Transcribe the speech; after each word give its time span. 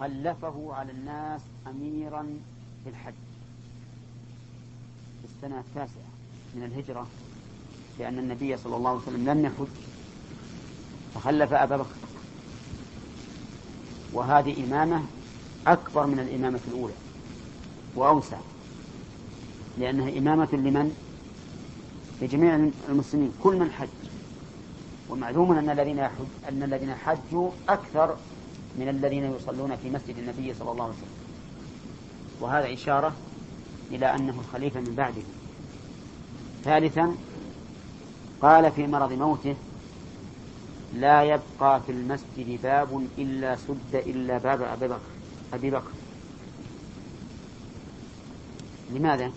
خلفه 0.00 0.74
على 0.74 0.92
الناس 0.92 1.40
أميرا 1.66 2.26
في 2.84 2.90
الحج. 2.90 3.14
في 5.22 5.28
السنة 5.36 5.60
التاسعة 5.60 6.10
من 6.54 6.64
الهجرة 6.64 7.06
لأن 7.98 8.18
النبي 8.18 8.56
صلى 8.56 8.76
الله 8.76 8.90
عليه 8.90 9.00
وسلم 9.00 9.28
لم 9.28 9.44
يحج 9.44 9.66
فخلف 11.14 11.52
أبا 11.52 11.76
بكر. 11.76 11.94
وهذه 14.12 14.64
إمامة 14.64 15.02
أكبر 15.66 16.06
من 16.06 16.18
الإمامة 16.18 16.60
الأولى 16.68 16.94
وأوسع 17.94 18.38
لأنها 19.78 20.18
إمامة 20.18 20.48
لمن؟ 20.52 20.96
لجميع 22.22 22.70
المسلمين 22.88 23.32
كل 23.42 23.56
من 23.56 23.70
حج. 23.70 23.88
ومعلوم 25.08 25.52
أن 25.52 25.70
الذين 25.70 25.98
أن 26.48 26.62
الذين 26.62 26.94
حجوا 26.94 27.50
أكثر 27.68 28.16
من 28.78 28.88
الذين 28.88 29.34
يصلون 29.34 29.76
في 29.76 29.90
مسجد 29.90 30.18
النبي 30.18 30.54
صلى 30.54 30.70
الله 30.70 30.84
عليه 30.84 30.94
وسلم. 30.94 31.08
وهذا 32.40 32.72
إشارة 32.72 33.12
إلى 33.90 34.14
أنه 34.14 34.40
الخليفة 34.40 34.80
من 34.80 34.94
بعده. 34.94 35.22
ثالثا 36.64 37.14
قال 38.42 38.72
في 38.72 38.86
مرض 38.86 39.12
موته 39.12 39.54
لا 40.94 41.22
يبقى 41.22 41.80
في 41.86 41.92
المسجد 41.92 42.62
باب 42.62 43.06
إلا 43.18 43.56
سد 43.56 43.94
إلا 43.94 44.38
باب 44.38 44.62
أبي 44.62 44.88
بكر 44.88 45.00
أبي 45.54 45.70
بكر. 45.70 45.90
لماذا؟ 48.90 49.30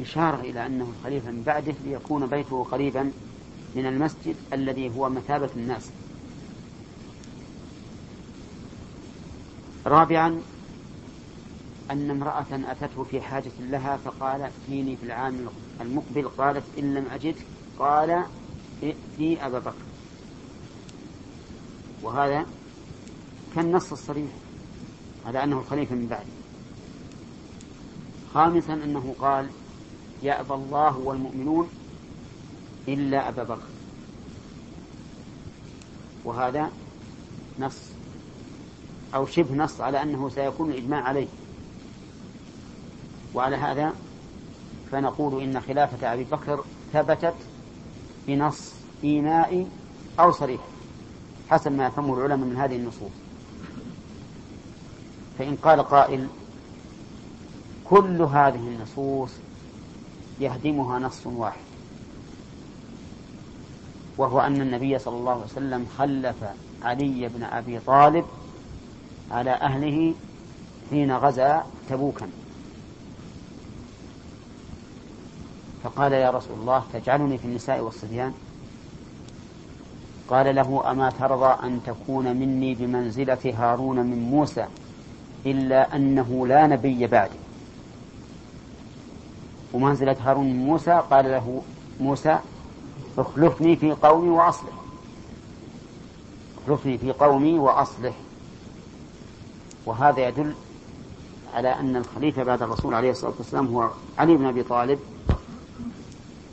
إشارة 0.00 0.40
إلى 0.40 0.66
أنه 0.66 0.92
الخليفة 0.98 1.30
من 1.30 1.42
بعده 1.42 1.74
ليكون 1.84 2.26
بيته 2.26 2.64
قريبا 2.64 3.12
من 3.76 3.86
المسجد 3.86 4.36
الذي 4.52 4.96
هو 4.96 5.08
مثابة 5.08 5.50
الناس. 5.56 5.90
رابعا 9.86 10.42
أن 11.90 12.10
امرأة 12.10 12.46
أتته 12.50 13.02
في 13.02 13.20
حاجة 13.20 13.50
لها 13.60 13.96
فقال 13.96 14.42
ائتيني 14.42 14.96
في 14.96 15.02
العام 15.02 15.46
المقبل. 15.80 16.28
قالت 16.28 16.64
إن 16.78 16.94
لم 16.94 17.06
أجدك. 17.12 17.46
قال 17.78 18.24
ائتي 18.82 19.46
أبا 19.46 19.58
بكر. 19.58 19.72
وهذا 22.02 22.46
كالنص 23.54 23.92
الصريح 23.92 24.30
على 25.26 25.44
أنه 25.44 25.58
الخليفة 25.58 25.94
من 25.94 26.06
بعده 26.06 26.38
خامسا 28.34 28.72
أنه 28.72 29.14
قال 29.18 29.48
يأبى 30.22 30.54
الله 30.54 30.98
والمؤمنون 30.98 31.68
إلا 32.88 33.28
أبا 33.28 33.42
بكر. 33.42 33.68
وهذا 36.24 36.70
نص 37.58 37.97
أو 39.14 39.26
شبه 39.26 39.54
نص 39.54 39.80
على 39.80 40.02
أنه 40.02 40.28
سيكون 40.28 40.70
الإجماع 40.70 41.02
عليه. 41.02 41.26
وعلى 43.34 43.56
هذا 43.56 43.92
فنقول 44.92 45.42
إن 45.42 45.60
خلافة 45.60 46.12
أبي 46.12 46.24
بكر 46.24 46.64
ثبتت 46.92 47.34
بنص 48.26 48.72
إيمائي 49.04 49.66
أو 50.20 50.32
صريح 50.32 50.60
حسب 51.50 51.72
ما 51.72 51.86
يفهمه 51.86 52.14
العلماء 52.14 52.48
من 52.48 52.56
هذه 52.56 52.76
النصوص. 52.76 53.12
فإن 55.38 55.56
قال 55.56 55.82
قائل 55.82 56.28
كل 57.84 58.22
هذه 58.22 58.68
النصوص 58.68 59.30
يهدمها 60.40 60.98
نص 60.98 61.26
واحد 61.26 61.60
وهو 64.18 64.40
أن 64.40 64.60
النبي 64.60 64.98
صلى 64.98 65.16
الله 65.16 65.32
عليه 65.32 65.44
وسلم 65.44 65.86
خلف 65.98 66.36
علي 66.82 67.28
بن 67.28 67.42
أبي 67.42 67.80
طالب 67.80 68.24
على 69.30 69.50
أهله 69.50 70.14
حين 70.90 71.16
غزا 71.16 71.66
تبوكا. 71.88 72.28
فقال 75.84 76.12
يا 76.12 76.30
رسول 76.30 76.58
الله 76.60 76.82
تجعلني 76.92 77.38
في 77.38 77.44
النساء 77.44 77.80
والصبيان؟ 77.80 78.34
قال 80.28 80.54
له 80.54 80.90
أما 80.90 81.10
ترضى 81.10 81.66
أن 81.66 81.80
تكون 81.86 82.36
مني 82.36 82.74
بمنزلة 82.74 83.54
هارون 83.58 83.96
من 83.96 84.18
موسى 84.18 84.66
إلا 85.46 85.96
أنه 85.96 86.46
لا 86.46 86.66
نبي 86.66 87.06
بعدي. 87.06 87.38
ومنزلة 89.72 90.16
هارون 90.24 90.46
من 90.46 90.66
موسى 90.66 91.02
قال 91.10 91.24
له 91.24 91.62
موسى 92.00 92.38
اخلفني 93.18 93.76
في 93.76 93.92
قومي 93.92 94.28
وأصلح. 94.28 94.72
اخلفني 96.64 96.98
في 96.98 97.12
قومي 97.12 97.58
وأصلح. 97.58 98.14
وهذا 99.88 100.28
يدل 100.28 100.54
على 101.54 101.68
أن 101.68 101.96
الخليفة 101.96 102.42
بعد 102.42 102.62
الرسول 102.62 102.94
عليه 102.94 103.10
الصلاة 103.10 103.32
والسلام 103.38 103.66
هو 103.66 103.90
علي 104.18 104.36
بن 104.36 104.44
أبي 104.44 104.62
طالب 104.62 104.98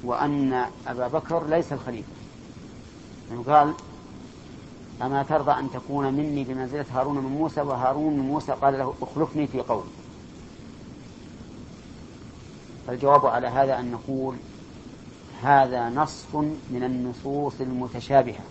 وأن 0.03 0.66
أبا 0.88 1.07
بكر 1.07 1.47
ليس 1.47 1.73
الخليفة. 1.73 2.07
يعني 3.29 3.44
قال 3.44 3.73
أما 5.01 5.23
ترضى 5.23 5.51
أن 5.51 5.72
تكون 5.72 6.13
مني 6.13 6.44
بمنزلة 6.44 6.85
هارون 6.94 7.16
من 7.16 7.29
موسى؟ 7.29 7.62
وهارون 7.62 8.13
من 8.13 8.19
موسى 8.19 8.51
قال 8.51 8.78
له 8.78 8.94
أخلفني 9.01 9.47
في 9.47 9.59
قومي 9.59 9.90
فالجواب 12.88 13.25
على 13.25 13.47
هذا 13.47 13.79
أن 13.79 13.91
نقول 13.91 14.35
هذا 15.44 15.90
نص 15.90 16.25
من 16.69 16.84
النصوص 16.84 17.62
المتشابهة. 17.62 18.44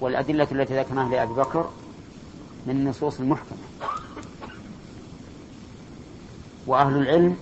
والأدلة 0.00 0.48
التي 0.52 0.78
ذكرناها 0.78 1.08
لأبي 1.08 1.34
بكر 1.34 1.70
من 2.66 2.76
النصوص 2.76 3.20
المحكمة. 3.20 3.58
وأهل 6.66 6.96
العلم 6.96 7.36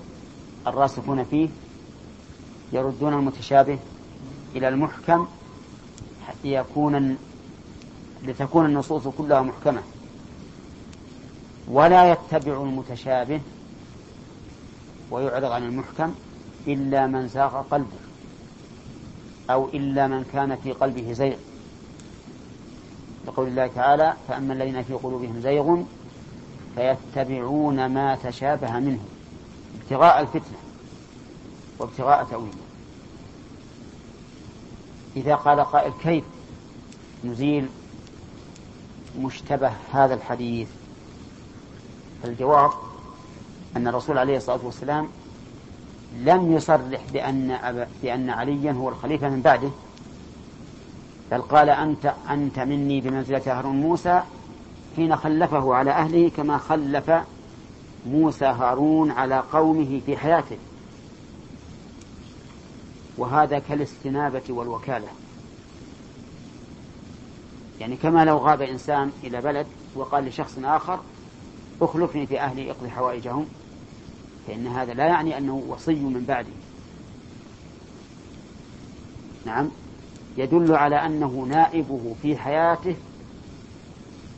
الراسخون 0.66 1.24
فيه 1.24 1.48
يردون 2.72 3.14
المتشابه 3.14 3.78
إلى 4.56 4.68
المحكم 4.68 5.26
يكون 6.44 7.16
لتكون 8.22 8.66
النصوص 8.66 9.08
كلها 9.08 9.42
محكمة. 9.42 9.82
ولا 11.68 12.12
يتبع 12.12 12.62
المتشابه 12.62 13.40
ويعرض 15.10 15.44
عن 15.44 15.62
المحكم 15.62 16.14
إلا 16.66 17.06
من 17.06 17.28
زاغ 17.28 17.62
قلبه 17.62 17.98
أو 19.50 19.68
إلا 19.68 20.06
من 20.06 20.24
كان 20.32 20.56
في 20.56 20.72
قلبه 20.72 21.12
زيغ. 21.12 21.36
لقول 23.26 23.48
الله 23.48 23.66
تعالى 23.66 24.14
فأما 24.28 24.52
الذين 24.52 24.82
في 24.82 24.94
قلوبهم 24.94 25.40
زيغ 25.40 25.82
فيتبعون 26.74 27.86
ما 27.86 28.18
تشابه 28.24 28.78
منه 28.78 29.00
ابتغاء 29.82 30.20
الفتنة 30.20 30.58
وابتغاء 31.78 32.24
تأويله 32.24 32.52
إذا 35.16 35.34
قال 35.34 35.60
قائل 35.60 35.92
كيف 36.02 36.24
نزيل 37.24 37.68
مشتبه 39.20 39.72
هذا 39.92 40.14
الحديث 40.14 40.68
فالجواب 42.22 42.70
أن 43.76 43.88
الرسول 43.88 44.18
عليه 44.18 44.36
الصلاة 44.36 44.60
والسلام 44.64 45.08
لم 46.16 46.52
يصرح 46.52 47.00
بأن. 47.12 47.58
بأن 48.02 48.30
عليا 48.30 48.72
هو 48.72 48.88
الخليفة 48.88 49.28
من 49.28 49.40
بعده 49.40 49.70
بل 51.32 51.42
قال 51.42 51.70
أنت 51.70 52.14
أنت 52.30 52.58
مني 52.58 53.00
بمنزلة 53.00 53.42
هارون 53.58 53.76
موسى 53.76 54.22
حين 54.96 55.16
خلفه 55.16 55.74
على 55.74 55.90
أهله 55.90 56.28
كما 56.28 56.58
خلف 56.58 57.10
موسى 58.06 58.44
هارون 58.44 59.10
على 59.10 59.38
قومه 59.52 60.00
في 60.06 60.16
حياته. 60.16 60.58
وهذا 63.18 63.58
كالاستنابة 63.58 64.42
والوكالة. 64.48 65.08
يعني 67.80 67.96
كما 67.96 68.24
لو 68.24 68.38
غاب 68.38 68.62
إنسان 68.62 69.12
إلى 69.24 69.40
بلد 69.40 69.66
وقال 69.94 70.24
لشخص 70.24 70.58
آخر 70.64 71.00
اخلفني 71.82 72.26
في 72.26 72.40
أهلي 72.40 72.70
اقضي 72.70 72.90
حوائجهم 72.90 73.46
فإن 74.46 74.66
هذا 74.66 74.94
لا 74.94 75.06
يعني 75.06 75.38
أنه 75.38 75.62
وصي 75.68 75.94
من 75.94 76.24
بعده 76.28 76.52
نعم. 79.46 79.70
يدل 80.36 80.74
على 80.74 80.96
أنه 80.96 81.46
نائبه 81.48 82.14
في 82.22 82.36
حياته 82.36 82.96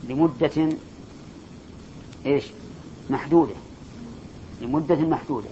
لمدة 0.09 0.69
إيش؟ 2.25 2.45
محدودة. 3.09 3.53
لمدة 4.61 4.95
محدودة. 4.95 5.49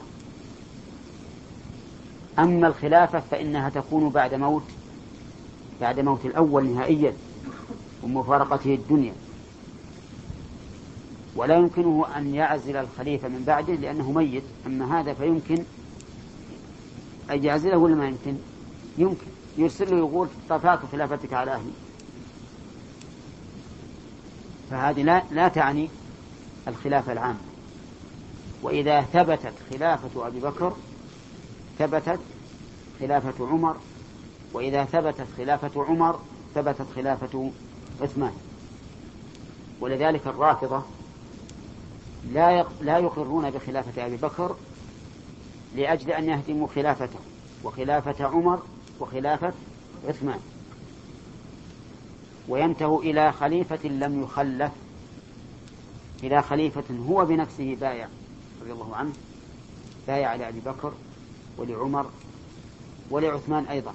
أما 2.40 2.68
الخلافة 2.68 3.20
فإنها 3.32 3.70
تكون 3.70 4.10
بعد 4.10 4.34
موت 4.34 4.64
بعد 5.82 6.00
موت 6.00 6.26
الأول 6.26 6.66
نهائيا 6.66 7.14
ومفارقته 8.04 8.76
الدنيا. 8.76 9.14
ولا 11.36 11.56
يمكنه 11.56 12.06
أن 12.18 12.36
يعزل 12.36 12.76
الخليفة 12.76 13.28
من 13.28 13.44
بعده 13.48 13.74
لأنه 13.74 14.12
ميت 14.12 14.44
أما 14.66 15.00
هذا 15.00 15.14
فيمكن 15.14 15.64
أن 17.32 17.44
يعزله 17.44 17.78
ولا 17.78 17.96
ما 17.96 18.08
يمكن؟ 18.08 18.36
يمكن. 18.98 19.33
يرسل 19.58 19.92
له 19.92 19.98
يقول 19.98 20.28
طفات 20.50 20.80
خلافتك 20.92 21.34
على 21.34 21.52
أهلي. 21.52 21.72
فهذه 24.70 25.04
لا, 25.04 25.24
لا 25.32 25.48
تعني 25.48 25.90
الخلافة 26.68 27.12
العامة. 27.12 27.40
وإذا 28.62 29.02
ثبتت 29.02 29.54
خلافة 29.70 30.28
أبي 30.28 30.40
بكر 30.40 30.74
ثبتت 31.80 32.20
خلافة 33.00 33.48
عمر. 33.48 33.76
وإذا 34.54 34.86
ثبتت 34.86 35.28
خلافة 35.38 35.84
عمر 35.84 36.20
ثبتت 36.56 36.86
خلافة 36.96 37.52
عثمان. 38.02 38.34
ولذلك 39.82 40.28
الرافضة 40.28 40.84
لا 42.32 42.66
لا 42.82 42.98
يقرون 42.98 43.50
بخلافة 43.52 44.06
أبي 44.06 44.18
بكر 44.18 44.56
لأجل 45.76 46.12
أن 46.12 46.30
يهدموا 46.30 46.68
خلافته 46.76 47.20
وخلافة 47.64 48.26
عمر 48.26 48.62
وخلافة 49.00 49.54
عثمان. 50.08 50.40
وينتهوا 52.48 53.02
إلى 53.02 53.32
خليفة 53.32 53.88
لم 53.88 54.24
يخلف 54.24 54.72
إلى 56.24 56.42
خليفة 56.42 56.84
هو 57.10 57.26
بنفسه 57.26 57.76
بايع 57.76 58.08
رضي 58.62 58.72
الله 58.72 58.96
عنه 58.96 59.12
بايع 60.08 60.36
لأبي 60.36 60.60
بكر 60.60 60.94
ولعمر 61.58 62.06
ولعثمان 63.10 63.66
أيضا. 63.66 63.94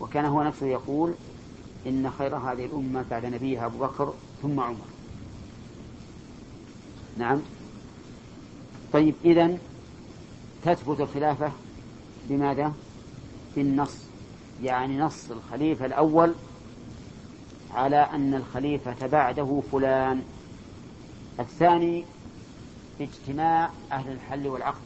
وكان 0.00 0.24
هو 0.24 0.42
نفسه 0.42 0.66
يقول 0.66 1.14
إن 1.86 2.10
خير 2.18 2.36
هذه 2.36 2.64
الأمة 2.64 3.04
بعد 3.10 3.26
نبيها 3.26 3.66
أبو 3.66 3.78
بكر 3.78 4.14
ثم 4.42 4.60
عمر. 4.60 4.86
نعم. 7.18 7.40
طيب 8.92 9.14
إذن 9.24 9.58
تثبت 10.64 11.00
الخلافة 11.00 11.52
بماذا؟ 12.28 12.72
بالنص. 13.56 14.13
يعني 14.62 14.98
نص 14.98 15.30
الخليفة 15.30 15.86
الأول 15.86 16.34
على 17.74 17.96
أن 17.96 18.34
الخليفة 18.34 19.06
بعده 19.06 19.62
فلان. 19.72 20.22
الثاني 21.40 22.04
اجتماع 23.00 23.70
أهل 23.92 24.12
الحل 24.12 24.46
والعقد 24.46 24.82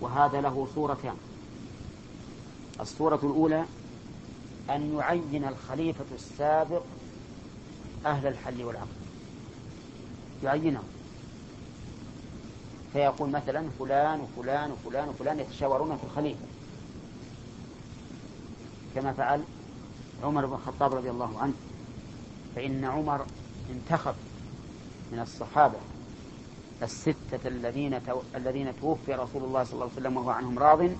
وهذا 0.00 0.40
له 0.40 0.68
صورتان. 0.74 1.16
الصورة 2.80 3.20
الأولى 3.22 3.64
أن 4.70 4.96
يعين 4.98 5.44
الخليفة 5.44 6.04
السابق 6.14 6.82
أهل 8.06 8.26
الحل 8.26 8.64
والعقد. 8.64 8.88
يعينهم. 10.44 10.84
فيقول 12.92 13.30
مثلا 13.30 13.68
فلان 13.78 14.20
وفلان 14.20 14.72
وفلان 14.72 15.08
وفلان 15.08 15.40
يتشاورون 15.40 15.96
في 15.96 16.04
الخليفة. 16.04 16.44
كما 18.94 19.12
فعل 19.12 19.42
عمر 20.22 20.46
بن 20.46 20.54
الخطاب 20.54 20.94
رضي 20.94 21.10
الله 21.10 21.38
عنه 21.38 21.52
فإن 22.56 22.84
عمر 22.84 23.26
انتخب 23.70 24.14
من 25.12 25.20
الصحابة 25.20 25.78
الستة 26.82 27.48
الذين 27.48 28.00
الذين 28.34 28.72
توفي 28.80 29.14
رسول 29.14 29.44
الله 29.44 29.64
صلى 29.64 29.72
الله 29.72 29.84
عليه 29.84 29.94
وسلم 29.94 30.16
وهو 30.16 30.30
عنهم 30.30 30.58
راض 30.58 30.90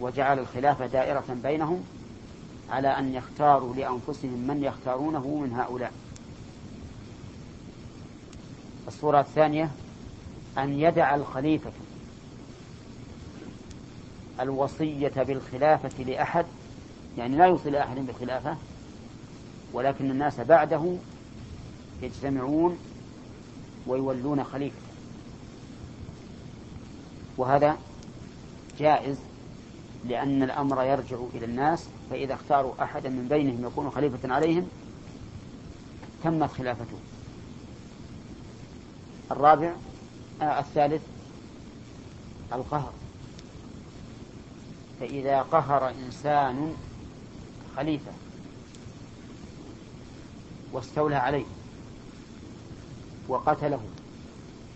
وجعل 0.00 0.38
الخلافة 0.38 0.86
دائرة 0.86 1.24
بينهم 1.42 1.84
على 2.70 2.88
أن 2.88 3.14
يختاروا 3.14 3.74
لأنفسهم 3.74 4.46
من 4.46 4.62
يختارونه 4.64 5.26
من 5.26 5.52
هؤلاء. 5.52 5.92
الصورة 8.88 9.20
الثانية 9.20 9.70
أن 10.58 10.80
يدع 10.80 11.14
الخليفة 11.14 11.72
الوصية 14.42 15.12
بالخلافة 15.16 16.04
لأحد 16.04 16.46
يعني 17.18 17.36
لا 17.36 17.46
يوصي 17.46 17.70
لأحد 17.70 17.96
بالخلافة 17.96 18.56
ولكن 19.72 20.10
الناس 20.10 20.40
بعده 20.40 20.96
يجتمعون 22.02 22.78
ويولون 23.86 24.44
خليفة. 24.44 24.76
وهذا 27.36 27.76
جائز 28.78 29.18
لأن 30.04 30.42
الأمر 30.42 30.82
يرجع 30.82 31.16
إلى 31.34 31.44
الناس 31.44 31.86
فإذا 32.10 32.34
اختاروا 32.34 32.72
أحدا 32.82 33.08
من 33.08 33.28
بينهم 33.28 33.66
يكون 33.66 33.90
خليفة 33.90 34.34
عليهم 34.34 34.68
تمت 36.24 36.50
خلافته. 36.50 36.96
الرابع 39.30 39.72
آه 40.42 40.60
الثالث 40.60 41.02
القهر. 42.52 42.92
فإذا 45.02 45.42
قهر 45.42 45.88
إنسان 45.88 46.74
خليفة 47.76 48.12
واستولى 50.72 51.16
عليه 51.16 51.44
وقتله 53.28 53.80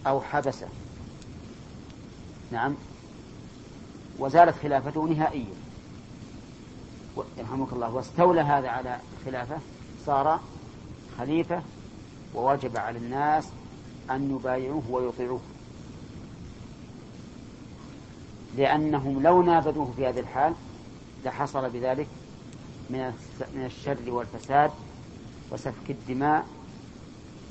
أو 0.07 0.21
حبسه 0.21 0.69
نعم 2.51 2.75
وزالت 4.19 4.55
خلافته 4.63 5.05
نهائيا. 5.05 5.55
يرحمك 7.39 7.73
الله 7.73 7.95
واستولى 7.95 8.41
هذا 8.41 8.69
على 8.69 8.99
الخلافة 9.21 9.59
صار 10.07 10.41
خليفة 11.19 11.63
ووجب 12.35 12.77
على 12.77 12.99
الناس 12.99 13.45
أن 14.11 14.37
يبايعوه 14.37 14.83
ويطيعوه. 14.91 15.41
لأنهم 18.57 19.23
لو 19.23 19.43
نابذوه 19.43 19.93
في 19.97 20.07
هذه 20.07 20.21
الحال 20.21 20.55
لحصل 21.25 21.71
بذلك 21.71 22.07
من 22.91 23.13
من 23.55 23.65
الشر 23.65 24.11
والفساد 24.11 24.71
وسفك 25.53 25.91
الدماء 25.91 26.47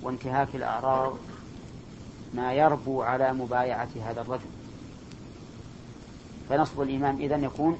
وانتهاك 0.03 0.55
الأعراض 0.55 1.13
ما 2.33 2.53
يربو 2.53 3.01
على 3.01 3.33
مبايعة 3.33 3.89
هذا 4.05 4.21
الرجل. 4.21 4.49
فنصب 6.49 6.81
الإمام 6.81 7.17
إذن 7.19 7.43
يكون 7.43 7.77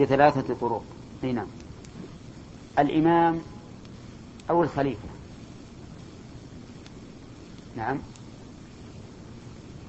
بثلاثة 0.00 0.54
طرق. 0.54 0.84
نعم. 1.22 1.46
الإمام 2.78 3.40
أو 4.50 4.62
الخليفة. 4.62 5.08
نعم. 7.76 7.98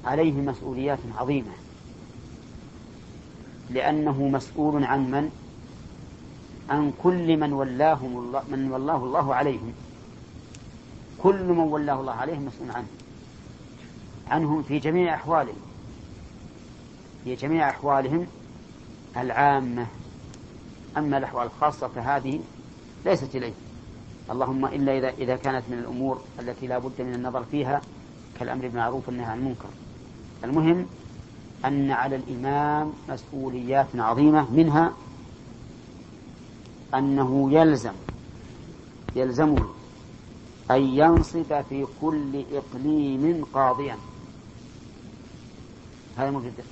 عليه 0.10 0.34
مسؤوليات 0.34 1.00
عظيمة. 1.18 1.52
لأنه 3.70 4.28
مسؤول 4.28 4.84
عن 4.84 5.12
من؟ 5.12 5.32
عن 6.70 6.94
كل 7.04 7.38
من 7.38 7.54
ولاهم 7.54 8.18
الله 8.18 8.44
من 8.52 8.72
ولاه 8.72 8.98
الله 8.98 9.36
عليهم. 9.36 9.74
كل 11.18 11.44
من 11.44 11.60
ولاه 11.60 12.00
الله 12.00 12.14
عليهم 12.14 12.46
مسؤول 12.46 12.72
عنه. 12.72 12.88
عنهم 14.28 14.64
في 14.64 14.80
جميع 14.80 15.14
أحوالهم. 15.16 15.62
في 17.24 17.36
جميع 17.36 17.70
أحوالهم 17.70 18.28
العامة. 19.18 19.88
أما 20.98 21.18
الأحوال 21.18 21.46
الخاصة 21.46 21.88
فهذه 21.88 22.40
ليست 23.06 23.36
إليه. 23.36 23.54
اللهم 24.32 24.66
إلا 24.66 24.98
إذا 24.98 25.10
إذا 25.10 25.36
كانت 25.36 25.64
من 25.70 25.78
الأمور 25.78 26.22
التي 26.40 26.68
لا 26.68 26.78
بد 26.78 27.02
من 27.02 27.14
النظر 27.14 27.44
فيها 27.44 27.82
كالأمر 28.40 28.68
بالمعروف 28.68 29.08
والنهي 29.08 29.26
عن 29.26 29.38
المنكر. 29.38 29.70
المهم 30.44 30.88
أن 31.66 31.92
على 31.92 32.16
الإمام 32.16 32.94
مسؤوليات 33.10 33.88
عظيمة 33.96 34.52
منها 34.52 34.94
أنه 36.94 37.52
يلزم 37.52 37.94
يلزمه 39.16 39.70
أن 40.72 40.82
ينصب 40.82 41.62
في 41.70 41.88
كل 42.02 42.44
إقليم 42.52 43.46
قاضيا. 43.54 43.98
هذا 46.18 46.32
مبتدأ 46.32 46.64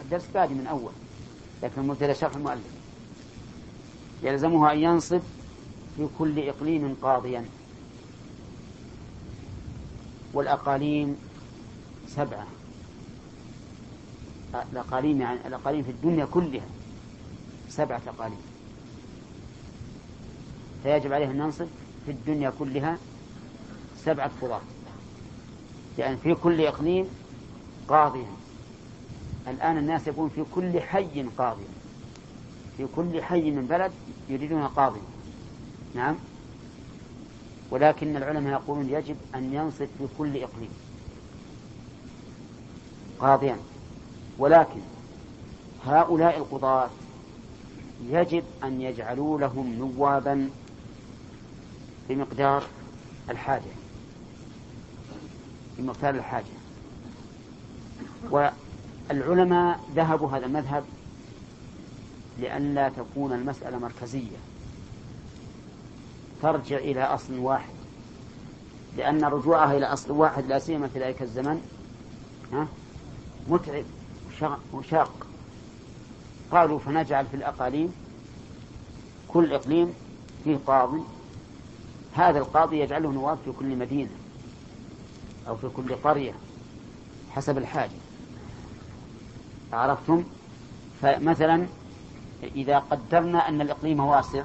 الدرس. 0.00 0.26
بادي 0.34 0.54
من 0.54 0.66
أول 0.66 0.92
لكن 1.62 1.82
مبتدأ 1.82 2.12
شرح 2.12 2.36
المؤلف. 2.36 2.74
يلزمه 4.22 4.72
أن 4.72 4.78
ينصب 4.78 5.20
في 5.96 6.08
كل 6.18 6.38
إقليم 6.48 6.96
قاضيا. 7.02 7.44
والأقاليم 10.34 11.16
سبعة. 12.08 12.46
الأقاليم 14.54 15.20
يعني 15.20 15.38
الأقاليم 15.46 15.82
في 15.82 15.90
الدنيا 15.90 16.24
كلها 16.24 16.66
سبعة 17.68 18.00
أقاليم. 18.06 18.38
فيجب 20.82 21.12
عليه 21.12 21.30
أن 21.30 21.38
ننصب 21.38 21.66
في 22.06 22.10
الدنيا 22.12 22.52
كلها 22.58 22.98
سبعة 23.96 24.30
قضاة. 24.42 24.60
يعني 25.98 26.16
في 26.16 26.34
كل 26.34 26.60
إقليم 26.60 27.08
قاضيا. 27.88 28.26
الآن 29.48 29.78
الناس 29.78 30.06
يقول 30.06 30.30
في 30.30 30.44
كل 30.54 30.80
حي 30.80 31.22
قاضيا. 31.38 31.68
في 32.76 32.86
كل 32.96 33.22
حي 33.22 33.50
من 33.50 33.66
بلد 33.66 33.92
يريدون 34.28 34.66
قاضيا. 34.66 35.02
نعم؟ 35.94 36.16
ولكن 37.70 38.16
العلماء 38.16 38.52
يقولون 38.52 38.88
يجب 38.88 39.16
أن 39.34 39.54
ينصب 39.54 39.86
في 39.98 40.06
كل 40.18 40.36
إقليم. 40.36 40.70
قاضيا. 43.20 43.73
ولكن 44.38 44.80
هؤلاء 45.86 46.38
القضاة 46.38 46.90
يجب 48.10 48.44
أن 48.64 48.80
يجعلوا 48.80 49.40
لهم 49.40 49.74
نوابا 49.74 50.50
بمقدار 52.08 52.64
الحاجة 53.30 53.72
بمقدار 55.78 56.14
الحاجة. 56.14 56.44
والعلماء 58.30 59.80
ذهبوا 59.94 60.30
هذا 60.30 60.46
المذهب 60.46 60.84
لئلا 62.38 62.88
تكون 62.88 63.32
المسألة 63.32 63.78
مركزية. 63.78 64.36
ترجع 66.42 66.76
إلى 66.76 67.02
أصل 67.02 67.38
واحد 67.38 67.74
لأن 68.96 69.24
رجوعها 69.24 69.76
إلى 69.76 69.86
أصل 69.86 70.12
واحد 70.12 70.46
لا 70.46 70.58
سيما 70.58 70.88
في 70.88 71.00
ذلك 71.00 71.22
الزمن 71.22 71.60
ها 72.52 72.66
متعب. 73.48 73.84
وشاق 74.72 75.26
قالوا 76.52 76.78
فنجعل 76.78 77.26
في 77.26 77.36
الأقاليم. 77.36 77.92
كل 79.28 79.52
إقليم 79.52 79.94
فيه 80.44 80.58
قاضي. 80.66 81.02
هذا 82.14 82.38
القاضي 82.38 82.80
يجعله 82.80 83.12
نواب 83.12 83.38
في 83.44 83.52
كل 83.52 83.76
مدينة 83.76 84.10
أو 85.48 85.56
في 85.56 85.68
كل 85.68 85.94
قرية 85.94 86.34
حسب 87.30 87.58
الحاجة. 87.58 87.90
عرفتم؟ 89.72 90.24
فمثلا 91.02 91.66
إذا 92.42 92.78
قدرنا 92.78 93.48
أن 93.48 93.60
الإقليم 93.60 94.00
واسع 94.00 94.44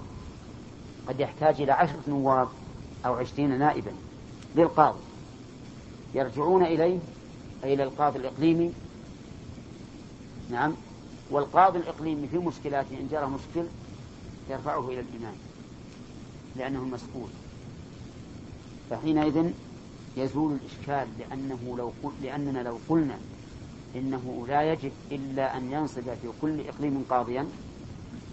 قد 1.07 1.19
يحتاج 1.19 1.61
إلى 1.61 1.71
عشرة 1.71 2.01
نواب 2.07 2.47
أو 3.05 3.13
عشرين 3.13 3.59
نائبا 3.59 3.91
للقاضي. 4.55 4.99
يرجعون 6.13 6.63
إليه 6.65 6.99
أي 7.63 7.73
إلى 7.73 7.83
القاضي 7.83 8.19
الإقليمي 8.19 8.73
نعم. 10.49 10.73
والقاضي 11.31 11.77
الإقليمي 11.77 12.27
في 12.27 12.37
مشكلاته 12.37 12.97
إن 12.99 13.07
جرى 13.11 13.25
مشكل 13.25 13.67
يرفعه 14.49 14.89
إلى 14.89 14.99
الإمام 14.99 15.35
لأنه 16.55 16.79
المسؤول 16.79 17.29
فحينئذ 18.89 19.51
يزول 20.17 20.51
الإشكال 20.53 21.07
لأنه 21.19 21.75
لو 21.77 21.91
قل 22.03 22.11
لأننا 22.23 22.59
لو 22.59 22.77
قلنا 22.89 23.17
إنه 23.95 24.45
لا 24.47 24.73
يجب 24.73 24.91
إلا 25.11 25.57
أن 25.57 25.71
ينصب 25.71 26.01
في 26.01 26.29
كل 26.41 26.67
إقليم 26.67 27.05
قاضيا 27.09 27.47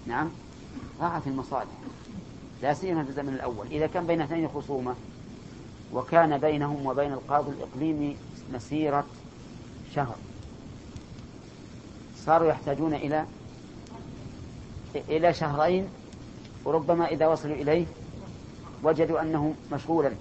نعم 0.06 0.30
ضاعت 1.00 1.26
المصالح. 1.26 1.70
لا 2.62 2.74
سيما 2.74 3.04
في 3.04 3.10
الزمن 3.10 3.34
الأول. 3.34 3.66
إذا 3.66 3.86
كان 3.86 4.06
بين 4.06 4.20
اثنين 4.20 4.48
خصومة 4.48 4.94
وكان 5.92 6.38
بينهم 6.38 6.86
وبين 6.86 7.12
القاضي 7.12 7.50
الإقليمي 7.50 8.16
مسيرة 8.54 9.06
شهر. 9.94 10.16
صاروا 12.26 12.48
يحتاجون 12.48 12.94
إلى 12.94 13.24
إلى 14.94 15.34
شهرين 15.34 15.88
وربما 16.64 17.06
إذا 17.06 17.26
وصلوا 17.26 17.54
إليه 17.54 17.86
وجدوا 18.82 19.22
أنه 19.22 19.54
مشغولا 19.72 20.12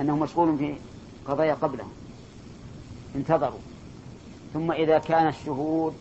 أنه 0.00 0.16
مشغول 0.16 0.58
في 0.58 0.74
قضايا 1.26 1.54
قبله 1.54 1.84
انتظروا. 3.16 3.58
ثم 4.54 4.72
إذا 4.72 4.98
كان 4.98 5.28
الشهود 5.28 5.94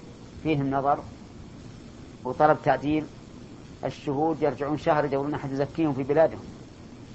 فيهم 0.44 0.72
نظر 0.72 1.00
وطلب 2.24 2.58
تعديل 2.64 3.06
الشهود 3.86 4.42
يرجعون 4.42 4.78
شهر 4.78 5.06
يدورون 5.06 5.34
أحد 5.34 5.52
يزكيهم 5.52 5.94
في 5.94 6.04
بلادهم 6.04 6.44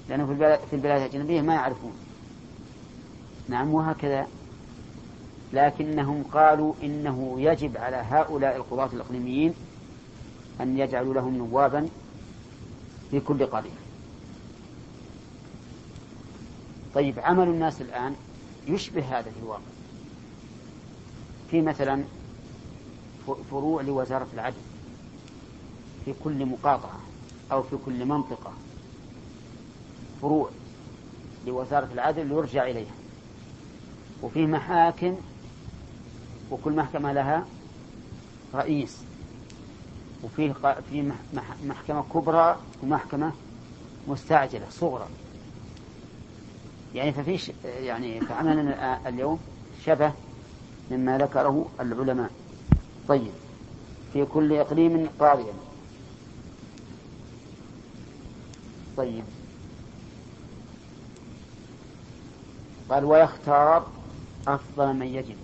لأنه 0.09 0.25
في 0.25 0.31
البلاد, 0.31 0.59
في 0.69 0.75
البلاد 0.75 1.01
الأجنبية 1.01 1.41
ما 1.41 1.53
يعرفون. 1.53 1.93
نعم 3.49 3.73
وهكذا 3.73 4.27
لكنهم 5.53 6.23
قالوا 6.23 6.73
إنه 6.83 7.35
يجب 7.37 7.77
على 7.77 7.95
هؤلاء 7.95 8.55
القضاة 8.55 8.89
الإقليميين 8.93 9.53
أن 10.61 10.79
يجعلوا 10.79 11.13
لهم 11.13 11.37
نوابا 11.37 11.89
في 13.11 13.19
كل 13.19 13.45
قرية 13.45 13.81
طيب 16.95 17.19
عمل 17.19 17.47
الناس 17.47 17.81
الآن 17.81 18.15
يشبه 18.67 19.19
هذا 19.19 19.31
في 19.31 19.39
الواقع. 19.43 19.61
في 21.51 21.61
مثلا 21.61 22.03
فروع 23.51 23.81
لوزارة 23.81 24.27
العدل 24.33 24.61
في 26.05 26.13
كل 26.23 26.45
مقاطعة 26.45 26.99
أو 27.51 27.63
في 27.63 27.77
كل 27.85 28.05
منطقة. 28.05 28.53
فروع 30.21 30.49
لوزارة 31.47 31.89
العدل 31.93 32.31
يرجع 32.31 32.63
إليها. 32.63 32.93
وفيه 34.23 34.45
محاكم 34.45 35.17
وكل 36.51 36.71
محكمة 36.71 37.13
لها 37.13 37.45
رئيس. 38.55 38.97
وفيه 40.23 40.53
في 40.91 41.11
محكمة 41.63 42.03
كبرى 42.13 42.57
ومحكمة 42.83 43.31
مستعجلة 44.07 44.69
صغرى. 44.69 45.07
يعني 46.95 47.11
ففيش 47.11 47.51
يعني 47.65 48.21
فعملنا 48.21 49.09
اليوم 49.09 49.39
شبه 49.85 50.11
مما 50.91 51.17
ذكره 51.17 51.65
العلماء. 51.79 52.31
طيب 53.07 53.31
في 54.13 54.25
كل 54.25 54.53
إقليم 54.53 55.09
قاضيا 55.19 55.53
طيب. 58.97 59.23
قال 62.89 63.05
ويختار 63.05 63.87
أفضل 64.47 64.93
من 64.93 65.07
يجد 65.07 65.35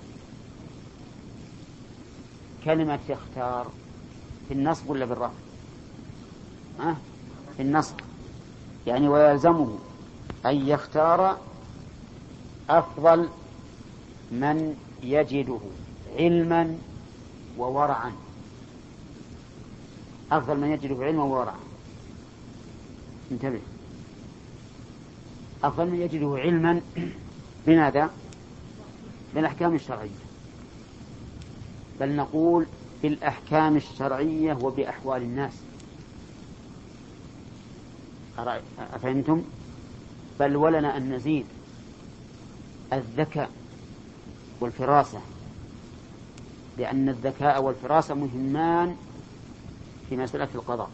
كلمة 2.67 3.00
يختار 3.09 3.67
في 4.47 4.53
النصب 4.53 4.89
ولا 4.89 5.05
بالرفع؟ 5.05 5.33
أه؟ 6.79 6.95
في 7.57 7.63
النصب. 7.63 7.95
يعني 8.88 9.07
ويلزمه 9.07 9.79
أن 10.45 10.67
يختار 10.67 11.38
أفضل 12.69 13.29
من 14.31 14.75
يجده 15.03 15.59
علما 16.17 16.77
وورعا. 17.57 18.12
أفضل 20.31 20.57
من 20.57 20.71
يجده 20.71 21.03
علما 21.03 21.24
وورعا. 21.24 21.59
انتبه. 23.31 23.62
أفضل 25.63 25.88
من 25.88 26.01
يجده 26.01 26.36
علما 26.38 26.81
بماذا؟ 27.67 28.09
بالأحكام 29.36 29.75
الشرعية. 29.75 30.26
بل 32.00 32.16
نقول 32.16 32.66
بالأحكام 33.04 33.77
الشرعية 33.77 34.58
وبأحوال 34.62 35.22
الناس. 35.22 35.54
أفهمتم؟ 38.80 39.44
بل 40.39 40.56
ولنا 40.56 40.98
أن 40.98 41.13
نزيد 41.13 41.46
الذكاء 42.94 43.50
والفراسة 44.60 45.22
لأن 46.77 47.10
الذكاء 47.10 47.63
والفراسة 47.63 48.16
مهمان 48.16 48.96
في 50.10 50.18
مسألة 50.18 50.48
القضاء. 50.56 50.89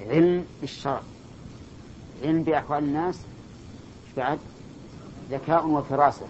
علم 0.00 0.44
بالشرع 0.60 1.02
علم 2.22 2.42
بأحوال 2.42 2.84
الناس 2.84 3.18
بعد 4.16 4.38
ذكاء 5.30 5.66
وفراسة. 5.66 6.26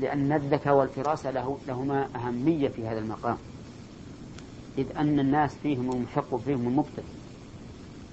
لأن 0.00 0.32
الذكاء 0.32 0.74
والفراسة 0.74 1.30
له 1.30 1.58
لهما 1.68 2.08
أهمية 2.16 2.68
في 2.68 2.86
هذا 2.86 2.98
المقام. 2.98 3.38
إذ 4.78 4.96
أن 4.96 5.20
الناس 5.20 5.54
فيهم 5.62 5.92
المحق 5.92 6.34
وفيهم 6.34 6.68
المبطل 6.68 7.02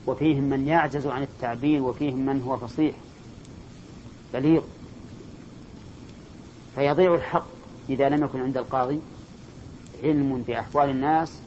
وفيهم 0.07 0.43
من 0.43 0.67
يعجز 0.67 1.07
عن 1.07 1.21
التعبير 1.23 1.81
وفيهم 1.81 2.25
من 2.25 2.41
هو 2.41 2.57
فصيح. 2.57 2.95
بليغ. 4.33 4.63
فيضيع 6.75 7.15
الحق 7.15 7.45
إذا 7.89 8.09
لم 8.09 8.23
يكن 8.23 8.41
عند 8.41 8.57
القاضي 8.57 8.99
علم 10.03 10.43
بأحوال 10.47 10.89
الناس 10.89 11.39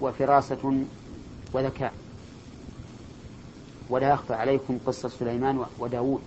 وفراسة 0.00 0.84
وذكاء. 1.52 1.92
ولا 3.90 4.10
يخفى 4.10 4.34
عليكم 4.34 4.78
قصة 4.86 5.08
سليمان 5.08 5.64
وداود 5.78 6.20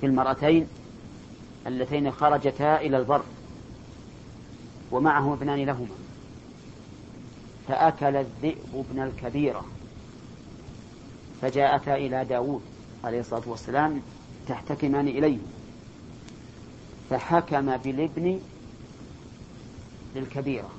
في 0.00 0.06
المرأتين 0.06 0.66
اللتين 1.66 2.10
خرجتا 2.10 2.80
إلى 2.80 2.96
البر 2.96 3.22
ومعه 4.90 5.34
ابنان 5.34 5.64
لهما. 5.64 5.96
فأكل 7.68 8.16
الذئب 8.16 8.58
ابن 8.74 9.02
الكبيرة 9.02 9.64
فجاءتا 11.42 11.94
إلى 11.94 12.24
داود 12.24 12.62
عليه 13.04 13.20
الصلاة 13.20 13.42
والسلام 13.46 14.02
تحتكمان 14.48 15.08
إليه. 15.08 15.38
فحكم 17.10 17.76
بالابن 17.76 18.40
للكبيرة 20.16 20.70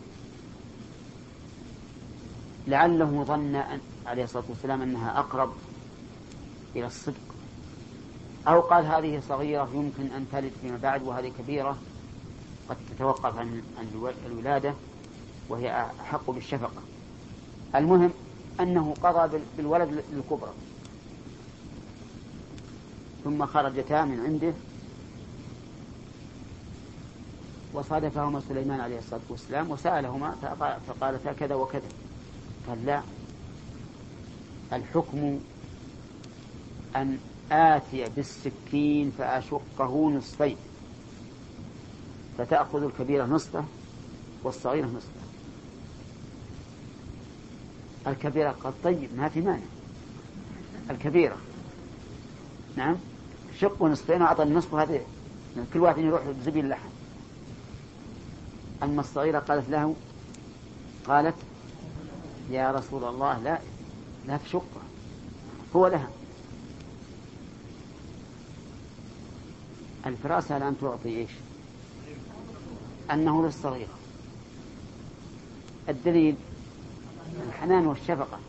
لعله 2.68 3.24
ظن 3.24 3.64
عليه 4.06 4.24
الصلاة 4.24 4.44
والسلام 4.50 4.82
أنها 4.82 5.20
أقرب 5.20 5.54
إلى 6.76 6.86
الصدق. 6.86 7.31
أو 8.48 8.62
قال 8.62 8.86
هذه 8.86 9.22
صغيرة 9.30 9.70
يمكن 9.74 10.16
أن 10.16 10.26
تلد 10.32 10.52
فيما 10.62 10.78
بعد 10.78 11.04
وهذه 11.04 11.32
كبيرة. 11.40 11.78
قد 12.70 12.78
تتوقف 12.90 13.38
عن 13.38 13.62
الولادة 14.26 14.74
وهي 15.50 15.86
أحق 16.02 16.32
بالشفقة. 16.32 16.82
المهم 17.76 18.12
أنه 18.60 18.94
قضى 19.04 19.40
بالولد 19.58 20.04
للكبرى 20.14 20.52
ثم 23.24 23.46
خرجتا 23.46 24.06
من 24.06 24.20
عنده 24.20 24.54
وصادفهما 27.74 28.42
سليمان 28.50 28.80
عليه 28.80 28.98
الصلاة 28.98 29.22
والسلام 29.30 29.72
وسألهما 29.72 30.36
فقالتا 30.88 31.34
كذا 31.34 31.56
وكذا. 31.56 31.88
قال 32.68 32.86
لا 32.86 33.02
الحكم 34.74 35.40
أن 36.96 37.18
آتي 37.52 38.06
بالسكين 38.16 39.12
فأشقه 39.18 40.10
نصفين. 40.10 40.58
فتأخذ 42.38 42.84
الكبيرة 42.84 43.26
نصفة 43.26 43.64
والصغيرة 44.44 44.86
نصفة. 44.86 45.22
الكبيرة 48.08 48.52
قد 48.52 48.74
طيب 48.84 49.10
ما 49.18 49.30
في 49.30 49.42
مانع. 49.42 49.66
الكبيرة. 50.90 51.38
نعم؟ 52.76 52.96
شق 53.60 53.84
نصفين 53.84 54.22
وأعطى 54.22 54.44
النصف 54.44 54.74
هذه. 54.74 55.02
كل 55.74 55.80
واحد 55.80 55.98
يروح 55.98 56.22
بزبيل 56.28 56.66
اللحم. 56.66 56.90
أما 58.84 59.02
الصغيرة 59.02 59.40
قالت 59.40 59.70
له 59.70 59.96
قالت 61.08 61.36
يا 62.50 62.72
رسول 62.72 63.04
الله 63.04 63.40
لا 63.40 63.60
لا 64.28 64.40
شقة. 64.52 64.82
هو 65.76 65.88
لها. 65.88 66.10
الفراسة 70.06 70.58
الآن 70.58 70.76
تعطي 70.82 71.10
إيش؟ 71.10 71.32
أنه 73.12 73.46
للصغيرة 73.46 73.94
الدليل 75.90 76.36
الحنان 77.48 77.88
والشفقة. 77.88 78.40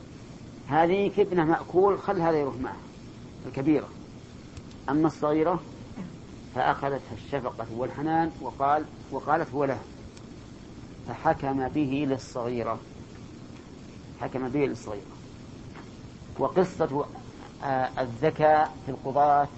هذه 0.68 1.08
كبنة 1.16 1.44
مأكول 1.44 1.98
خل 1.98 2.20
هذا 2.20 2.40
يروح 2.40 2.54
معها 2.56 2.76
الكبيرة. 3.46 3.88
أما 4.88 5.06
الصغيرة 5.06 5.60
فأخذتها 6.54 7.14
الشفقة 7.24 7.66
والحنان 7.76 8.30
وقال 8.40 8.84
وقالت 9.10 9.50
هو 9.50 9.64
لها. 9.64 9.82
فحكم 11.08 11.68
به 11.68 12.06
للصغيرة. 12.08 12.78
حكم 14.20 14.48
به 14.48 14.60
للصغيرة. 14.60 15.02
وقصة 16.38 17.06
آه، 17.64 17.90
الذكاء 17.98 18.76
في 18.86 18.90
القضاة 18.90 19.48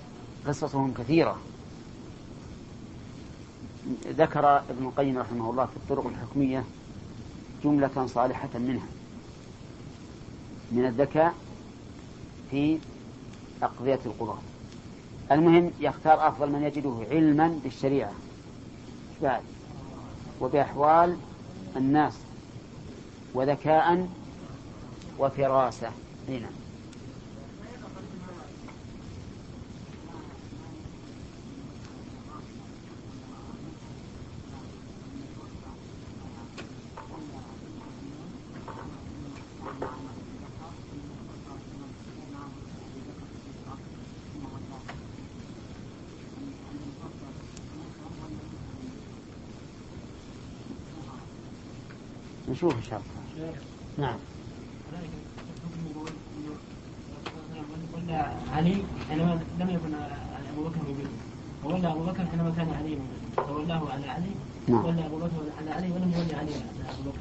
قصصهم 0.47 0.95
كثيرة. 0.95 1.39
ذكر 4.07 4.57
ابن 4.57 4.87
القيم 4.87 5.19
رحمه 5.19 5.51
الله 5.51 5.67
في 5.67 5.77
الطرق 5.77 6.07
الحكمية 6.07 6.65
جملة 7.65 8.07
صالحة 8.07 8.49
منها. 8.55 8.87
من 10.73 10.87
الذكاء 10.87 11.35
في 12.51 12.79
أقضية 13.63 14.01
القضاة 14.07 14.39
المهم 15.33 15.71
يختار 15.81 16.29
أفضل 16.29 16.51
من 16.51 16.63
يجده 16.63 17.07
علما 17.11 17.61
بالشريعة. 17.65 18.13
بعد؟ 19.23 19.43
وبأحوال 20.41 21.17
الناس 21.77 22.15
وذكاء 23.35 24.09
وفراسة. 25.19 25.91
هنا. 26.29 26.49
نشوف 52.55 52.77
إن 52.77 52.83
شاء 52.91 53.03
الله. 53.39 53.53
نعم. 53.99 54.19
علي 58.55 58.83
حينما 59.09 59.41
لم 59.61 59.71
يكن 59.71 59.95
ابو 60.53 60.69
بكر 60.69 60.77
موجودا 60.89 61.09
وولى 61.65 61.89
ابو 61.89 62.05
بكر 62.05 62.27
حينما 62.31 62.53
كان 62.57 62.69
علي 62.79 62.99
فولاه 63.37 63.83
على 63.93 64.09
علي. 64.11 64.31
ولى 64.69 65.07
ابو 65.07 65.17
بكر 65.17 65.31
على 65.59 65.71
علي 65.71 65.91
ولم 65.91 66.13
يولي 66.17 66.35
علي 66.35 66.55
على 66.55 66.91
ابو 67.01 67.11
بكر 67.11 67.19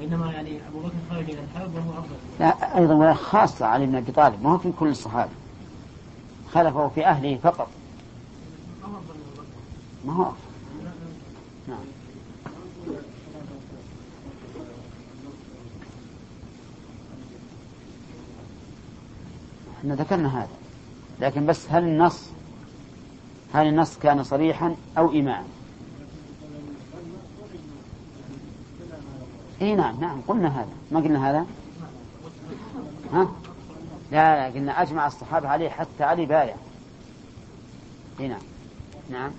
وانما 0.00 0.32
يعني 0.32 0.58
ابو 0.68 0.80
بكر 0.80 0.94
خرج 1.10 1.30
إلى 1.30 1.40
الحرب 1.40 1.74
وهو 1.74 1.90
افضل 1.98 2.16
لا 2.40 2.78
أيضا 2.78 3.14
خاصة 3.14 3.66
علي 3.66 3.86
بن 3.86 3.94
أبي 3.94 4.12
طالب 4.12 4.42
ما 4.42 4.50
هو 4.52 4.58
في 4.58 4.72
كل 4.78 4.88
الصحابة. 4.88 5.30
خلفه 6.52 6.88
في 6.88 7.06
أهله 7.06 7.38
فقط. 7.42 7.68
ما 10.04 10.12
هو 10.12 10.32
نعم. 11.68 11.78
إحنا 19.86 20.02
ذكرنا 20.02 20.38
هذا. 20.38 20.48
لكن 21.20 21.46
بس 21.46 21.66
هل 21.70 21.84
النص 21.84 22.30
هل 23.54 23.66
النص 23.66 23.98
كان 23.98 24.24
صريحا 24.24 24.76
أو 24.98 25.12
إيماء؟ 25.12 25.44
إي 29.62 29.74
نعم 29.74 30.00
نعم 30.00 30.20
قلنا 30.20 30.60
هذا. 30.60 30.72
ما 30.90 31.00
قلنا 31.00 31.30
هذا؟ 31.30 31.46
ها؟ 33.12 33.28
لا 34.12 34.48
لا 34.48 34.54
قلنا 34.54 34.82
أجمع 34.82 35.06
الصحابة 35.06 35.48
عليه 35.48 35.68
حتى 35.68 36.04
علي 36.04 36.26
بايع 36.26 36.56
إي 38.20 38.28
نعم. 38.28 38.42
نعم. 39.10 39.30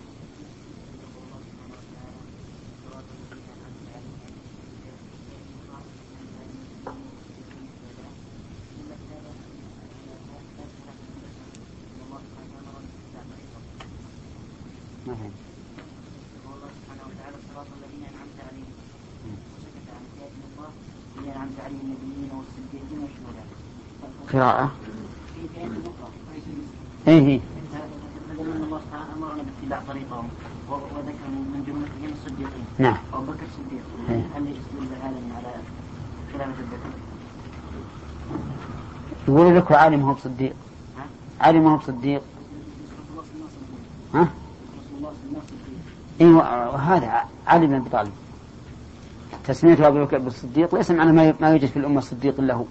قراءة 24.37 24.71
إيه 27.07 27.39
الله 28.39 28.81
أمرنا 29.17 29.43
باتباع 29.69 30.23
وذكر 30.69 31.27
من 31.29 31.63
جملتهم 31.67 32.17
الصديقين 32.17 32.65
نعم. 32.77 32.97
أبو 33.13 33.23
بكر 33.23 33.43
الصديق 33.49 33.83
هل 34.09 34.47
يستدل 34.47 34.95
العالم 34.97 35.33
على 35.37 35.53
خلافة 36.33 36.61
الذكر؟ 36.61 36.89
يقول 39.27 39.55
لك 39.57 39.71
عالم 39.71 40.01
هو 40.01 40.13
بصديق. 40.13 40.53
عالم 41.41 41.67
هو 41.67 41.77
بصديق. 41.77 42.21
ها؟ 44.13 44.27
أيوه 46.21 46.69
وهذا 46.69 47.23
علي 47.47 47.67
بن 47.67 47.73
أبي 47.73 47.89
طالب. 47.89 48.11
تسميته 49.47 49.87
ابي 49.87 49.99
بكر 49.99 50.17
بالصديق 50.17 50.75
ليس 50.75 50.91
معنى 50.91 51.33
ما 51.39 51.51
يوجد 51.51 51.65
في 51.65 51.77
الأمة 51.77 52.01
صديق 52.01 52.39
الا 52.39 52.53
هو 52.53 52.65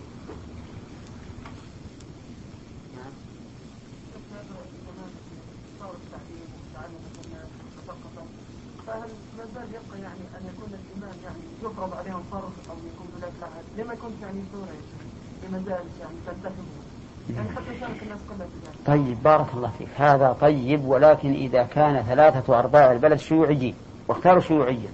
طيب 18.87 19.23
بارك 19.23 19.47
الله 19.55 19.71
فيك. 19.79 19.89
هذا 19.97 20.37
طيب 20.41 20.85
ولكن 20.85 21.33
إذا 21.33 21.63
كان 21.63 22.03
ثلاثة 22.03 22.59
أرباع 22.59 22.93
البلد 22.93 23.19
شيوعيين 23.19 23.75
واختاروا 24.09 24.41
شيوعيا 24.41 24.89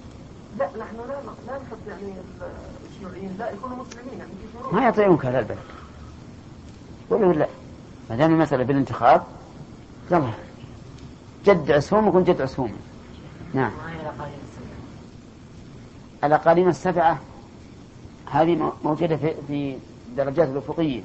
لا 0.59 0.65
نحن 0.65 0.95
لا 0.95 1.13
لا 1.47 1.57
نحب 1.57 1.77
يعني 1.87 2.13
الشيوعيين 2.89 3.35
لا 3.39 3.51
يكونوا 3.51 3.77
مسلمين 3.77 4.19
يعني 4.19 4.31
في 4.69 4.75
ما 4.75 4.87
يطيعونك 4.87 5.25
هذا 5.25 5.39
البلد. 5.39 5.57
قولوا 7.09 7.33
لا 7.33 7.47
ما 8.09 8.15
دام 8.15 8.33
المسألة 8.33 8.63
بالانتخاب 8.63 9.23
يلا. 10.11 10.29
جد 11.45 11.71
عسوم 11.71 12.07
يكون 12.07 12.23
جد 12.23 12.41
عسوم 12.41 12.73
نعم. 13.53 13.71
الأقاليم 16.23 16.69
السبعة؟ 16.69 17.19
هذه 18.31 18.71
موجودة 18.83 19.15
في, 19.17 19.33
في 19.47 19.77
درجات 20.17 20.47
الأفقية. 20.47 21.01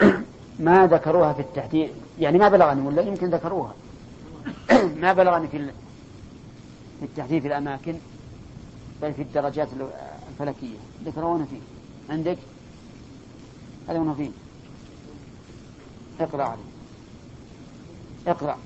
ما 0.58 0.86
ذكروها 0.86 1.32
في 1.32 1.40
التحديد. 1.40 1.90
يعني 2.18 2.38
ما 2.38 2.48
بلغني 2.48 2.80
ولا 2.86 3.02
يمكن 3.02 3.30
ذكروها. 3.30 3.74
ما 5.02 5.12
بلغني 5.12 5.48
في 5.48 5.58
في 6.98 7.04
التحديد 7.04 7.42
في 7.42 7.48
الأماكن 7.48 7.94
بل 9.02 9.14
في 9.14 9.22
الدرجات 9.22 9.68
الفلكية. 10.32 10.76
ذكرونا 11.04 11.44
فيه. 11.44 11.60
عندك؟ 12.14 12.38
هذا 13.88 13.98
منه 13.98 14.14
فيه. 14.14 14.30
اقرأ 16.20 16.42
عليه. 16.42 16.62
اقرأ. 18.26 18.58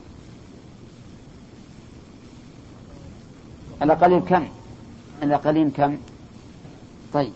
الأقليم 3.82 4.20
كم؟ 4.20 4.48
الأقليم 5.22 5.70
كم؟ 5.70 5.98
طيب 7.12 7.32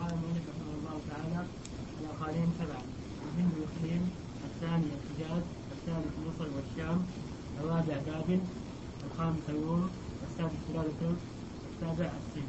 قال 0.00 0.10
المؤلف 0.12 0.44
رحمه 0.50 0.74
الله 0.78 1.00
تعالى 1.10 1.46
الأقاليم 2.00 2.52
سبعة 2.58 2.82
الهند 3.24 3.52
والصين 3.60 4.02
الثاني 4.44 4.86
الحجاز 4.96 5.42
الثالث 5.72 6.14
مصر 6.26 6.48
والشام 6.56 6.98
بابل 8.10 8.40
الخامس 9.04 9.40
الروم 9.48 9.90
السادس 10.30 10.52
بلاد 10.68 11.16
السابع 11.74 12.10
الصين 12.20 12.48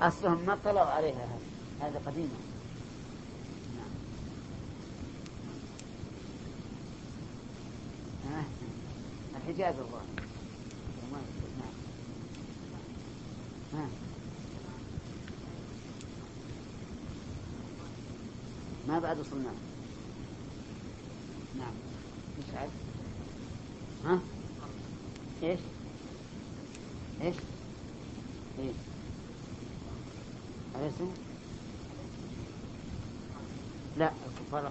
أصلهم 0.00 0.46
ما 0.46 0.52
اطلعوا 0.52 0.90
عليها 0.90 1.28
هذا 1.80 2.00
قديمة 2.06 2.28
نعم. 8.30 8.44
الحجاز 9.36 9.74
الله. 9.74 10.02
نعم. 13.72 13.88
ما 18.88 18.98
بعد 18.98 19.18
وصلنا 19.18 19.50
إيش 22.40 22.54
عاد 22.54 22.70
ها 24.04 24.20
إيش 25.42 25.60
إيش 27.22 27.36
إيش 28.58 28.74
أليسوا 30.76 31.06
لا 33.98 34.12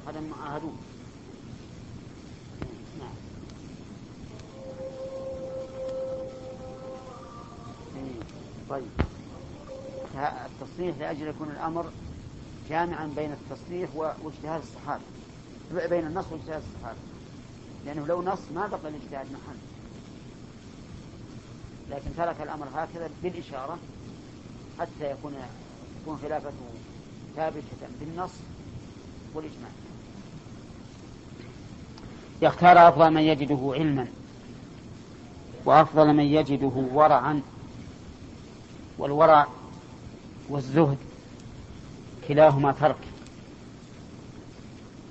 الكفار 0.09 0.23
القدم 0.23 0.29
معاهدون 0.29 0.77
نعم. 2.99 3.15
طيب. 8.69 8.85
التصريح 10.45 10.97
لأجل 10.97 11.27
يكون 11.27 11.49
الأمر 11.49 11.91
جامعا 12.69 13.07
بين 13.15 13.31
التصريح 13.31 13.89
واجتهاد 13.95 14.61
الصحابة. 14.61 15.03
بين 15.71 16.07
النص 16.07 16.25
واجتهاد 16.31 16.61
الصحابة. 16.75 16.99
لأنه 17.85 18.07
لو 18.07 18.21
نص 18.21 18.39
ما 18.55 18.67
بقى 18.67 18.89
الاجتهاد 18.89 19.25
محل. 19.25 19.57
لكن 21.89 22.09
ترك 22.17 22.41
الأمر 22.41 22.67
هكذا 22.75 23.09
بالإشارة 23.23 23.77
حتى 24.79 25.11
يكون 25.11 25.35
تكون 26.01 26.19
خلافته 26.21 26.69
ثابتة 27.35 27.87
بالنص 27.99 28.31
والإجماع. 29.33 29.71
يختار 32.41 32.87
أفضل 32.87 33.11
من 33.13 33.21
يجده 33.21 33.73
علما 33.73 34.07
وأفضل 35.65 36.13
من 36.13 36.23
يجده 36.23 36.71
ورعا 36.93 37.41
والورع 38.97 39.47
والزهد 40.49 40.97
كلاهما 42.27 42.71
ترك 42.71 42.97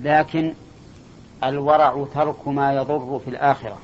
لكن 0.00 0.54
الورع 1.44 2.06
ترك 2.14 2.48
ما 2.48 2.72
يضر 2.72 3.20
في 3.24 3.30
الآخرة 3.30 3.78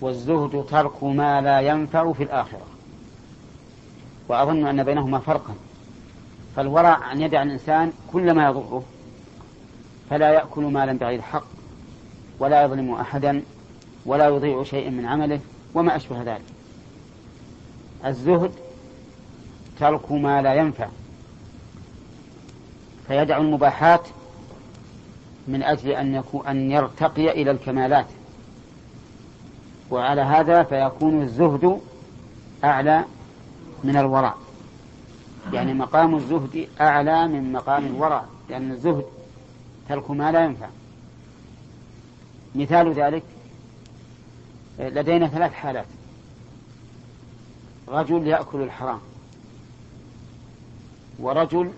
والزهد 0.00 0.66
ترك 0.70 1.04
ما 1.04 1.40
لا 1.40 1.60
ينفع 1.60 2.12
في 2.12 2.22
الآخرة. 2.22 2.66
وأظن 4.28 4.66
أن 4.66 4.84
بينهما 4.84 5.18
فرقا. 5.18 5.54
فالورع 6.56 7.12
أن 7.12 7.20
يدع 7.20 7.42
الإنسان 7.42 7.92
كل 8.12 8.32
ما 8.32 8.46
يضره 8.46 8.82
فلا 10.10 10.30
يأكل 10.30 10.62
مالا 10.62 10.92
بغير 10.92 11.22
حق. 11.22 11.61
ولا 12.38 12.62
يظلم 12.62 12.94
أحدا 12.94 13.42
ولا 14.06 14.28
يضيع 14.28 14.62
شيئا 14.62 14.90
من 14.90 15.06
عمله 15.06 15.40
وما 15.74 15.96
أشبه 15.96 16.22
ذلك. 16.22 16.42
الزهد 18.06 18.52
ترك 19.80 20.12
ما 20.12 20.42
لا 20.42 20.54
ينفع 20.54 20.88
فيدع 23.08 23.36
المباحات 23.36 24.08
من 25.48 25.62
أجل 25.62 25.90
أن 25.90 26.14
يكون 26.14 26.46
أن 26.46 26.70
يرتقي 26.70 27.30
إلى 27.30 27.50
الكمالات. 27.50 28.06
وعلى 29.90 30.20
هذا 30.20 30.62
فيكون 30.62 31.22
الزهد 31.22 31.80
أعلى 32.64 33.04
من 33.84 33.96
الورع. 33.96 34.34
يعني 35.52 35.74
مقام 35.74 36.14
الزهد 36.14 36.68
أعلى 36.80 37.28
من 37.28 37.52
مقام 37.52 37.86
الورع 37.86 38.24
لأن 38.48 38.70
الزهد 38.70 39.04
ترك 39.88 40.10
ما 40.10 40.32
لا 40.32 40.44
ينفع. 40.44 40.66
مثال 42.54 42.92
ذلك 42.92 43.22
لدينا 44.78 45.28
ثلاث 45.28 45.52
حالات. 45.52 45.86
رجل 47.88 48.26
يأكل 48.26 48.62
الحرام 48.62 49.00
ورجل 51.18 51.72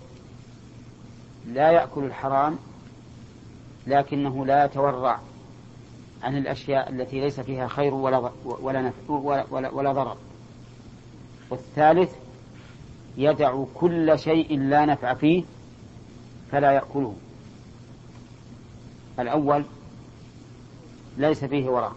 لا 1.47 1.71
يأكل 1.71 2.05
الحرام 2.05 2.59
لكنه 3.87 4.47
لا 4.47 4.65
يتورع 4.65 5.21
عن 6.23 6.37
الأشياء 6.37 6.91
التي 6.91 7.21
ليس 7.21 7.41
فيها 7.41 7.69
خير 7.69 7.95
ولا 7.95 8.31
ولا 8.45 8.93
ولا, 9.09 9.47
ولا, 9.51 9.71
ولا 9.71 9.93
ضرر. 9.93 10.17
والثالث 11.51 12.13
يدع 13.17 13.65
كل 13.75 14.19
شيء 14.19 14.59
لا 14.59 14.85
نفع 14.85 15.15
فيه 15.15 15.45
فلا 16.53 16.73
يأكله. 16.73 17.15
الأول 19.19 19.65
ليس 21.19 21.45
فيه 21.45 21.69
ورع 21.69 21.93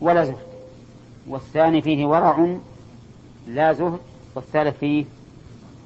ولا 0.00 0.24
زهد 0.24 0.46
والثاني 1.26 1.82
فيه 1.82 2.06
ورع 2.06 2.56
لا 3.48 3.72
زهد 3.72 4.00
والثالث 4.34 4.78
فيه 4.78 5.04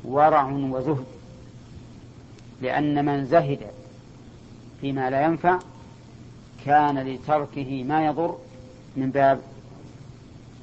ورع 0.04 0.46
وزهد 0.46 1.04
لأن 2.62 3.04
من 3.04 3.24
زهد 3.24 3.60
فيما 4.80 5.10
لا 5.10 5.24
ينفع 5.24 5.58
كان 6.64 6.98
لتركه 6.98 7.84
ما 7.84 8.06
يضر 8.06 8.36
من 8.96 9.10
باب 9.10 9.40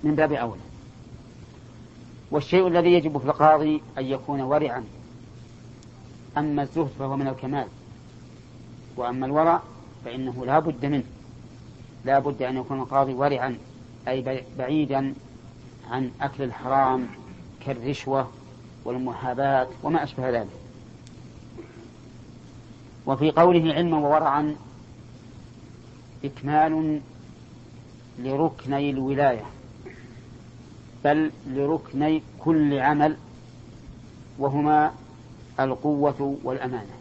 من 0.03 0.15
باب 0.15 0.31
أولى. 0.31 0.61
والشيء 2.31 2.67
الذي 2.67 2.93
يجب 2.93 3.17
في 3.17 3.25
القاضي 3.25 3.81
أن 3.97 4.05
يكون 4.05 4.41
ورعا. 4.41 4.83
أما 6.37 6.61
الزهد 6.61 6.89
فهو 6.99 7.17
من 7.17 7.27
الكمال. 7.27 7.67
وأما 8.97 9.25
الورع 9.25 9.61
فإنه 10.07 10.45
لا 10.45 10.59
بد 10.59 10.85
منه. 10.85 11.03
لا 12.05 12.19
بد 12.19 12.41
أن 12.41 12.57
يكون 12.57 12.79
القاضي 12.79 13.13
ورعا 13.13 13.57
أي 14.07 14.43
بعيدا 14.57 15.13
عن 15.89 16.11
أكل 16.21 16.43
الحرام 16.43 17.07
كالرشوة 17.65 18.31
والمحاباة 18.85 19.67
وما 19.83 20.03
أشبه 20.03 20.29
ذلك. 20.29 20.49
وفي 23.05 23.31
قوله 23.31 23.73
علما 23.73 23.97
وورعا 23.97 24.55
إكمال 26.25 27.01
لركني 28.19 28.89
الولاية 28.89 29.45
بل 31.03 31.31
لركني 31.47 32.23
كل 32.39 32.79
عمل 32.79 33.17
وهما 34.39 34.91
القوة 35.59 36.37
والأمانة. 36.43 36.97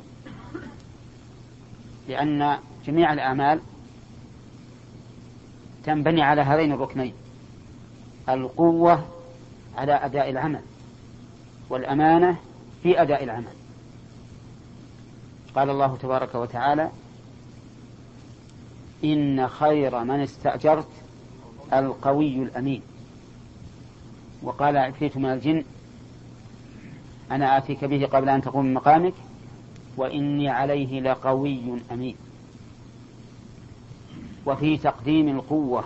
لأن 2.08 2.58
جميع 2.86 3.12
الأعمال 3.12 3.60
تنبني 5.84 6.22
على 6.22 6.40
هذين 6.40 6.72
الركنين 6.72 7.12
القوة 8.28 9.06
على 9.76 9.92
أداء 9.92 10.30
العمل 10.30 10.60
والأمانة 11.70 12.36
في 12.82 13.02
أداء 13.02 13.24
العمل. 13.24 13.52
قال 15.54 15.70
الله 15.70 15.96
تبارك 15.96 16.34
وتعالى 16.34 16.90
إن 19.04 19.48
خير 19.48 20.04
من 20.04 20.20
استأجرت 20.20 20.88
القوي 21.72 22.42
الأمين. 22.42 22.82
وقال 24.42 24.76
عفريت 24.76 25.16
من 25.16 25.32
الجن 25.32 25.64
أنا 27.30 27.58
آتيك 27.58 27.84
به 27.84 28.06
قبل 28.06 28.28
أن 28.28 28.42
تقوم 28.42 28.66
من 28.66 28.74
مقامك 28.74 29.14
وإني 29.96 30.48
عليه 30.48 31.00
لقوي 31.00 31.80
أمين. 31.92 32.16
وفي 34.46 34.76
تقديم 34.76 35.28
القوة 35.28 35.84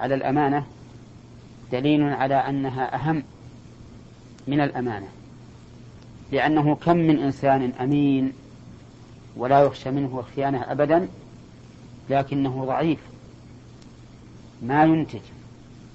على 0.00 0.14
الأمانة 0.14 0.66
دليل 1.72 2.02
على 2.02 2.34
أنها 2.34 2.94
أهم 2.94 3.22
من 4.46 4.60
الأمانة 4.60 5.08
لأنه 6.32 6.74
كم 6.74 6.96
من 6.96 7.18
إنسان 7.18 7.72
أمين 7.80 8.32
ولا 9.36 9.60
يخشى 9.60 9.90
منه 9.90 10.18
الخيانة 10.18 10.72
أبدا 10.72 11.08
لكنه 12.10 12.64
ضعيف 12.64 12.98
ما 14.62 14.84
ينتج 14.84 15.20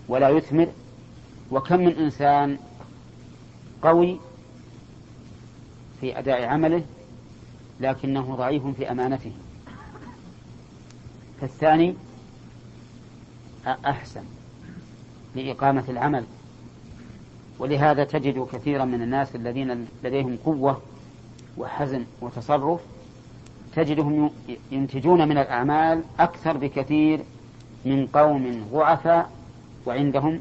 ولا 0.08 0.30
يثمر 0.30 0.68
وكم 1.52 1.80
من 1.80 1.96
إنسان 1.98 2.58
قوي 3.82 4.20
في 6.02 6.20
أداء 6.20 6.44
عمله 6.44 6.84
لكنه 7.80 8.36
ضعيف 8.36 8.68
في 8.68 8.92
أمانته. 8.92 9.32
فالثاني 11.44 11.96
أحسن 13.68 14.24
لإقامة 15.36 15.84
العمل. 15.90 16.24
ولهذا 17.60 18.04
تجد 18.04 18.48
كثيرا 18.52 18.86
من 18.86 19.02
الناس 19.02 19.36
الذين 19.36 19.88
لديهم 20.04 20.38
قوة 20.46 20.82
وحزن 21.58 22.06
وتصرف 22.22 22.82
تجدهم 23.76 24.32
ينتجون 24.72 25.28
من 25.28 25.38
الأعمال 25.38 26.04
أكثر 26.20 26.58
بكثير 26.58 27.20
من 27.86 28.08
قوم 28.08 28.68
ضعفاء 28.72 29.30
وعندهم 29.86 30.40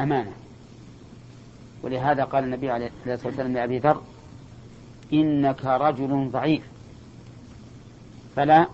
أمانة. 0.00 0.32
ولهذا 1.82 2.24
قال 2.24 2.44
النبي 2.44 2.70
عليه 2.70 2.90
الصلاة 3.06 3.26
والسلام 3.26 3.52
لأبي 3.52 3.78
ذر 3.78 4.02
إنك 5.12 5.64
رجل 5.64 6.30
ضعيف. 6.32 6.62
فلا 8.36 8.66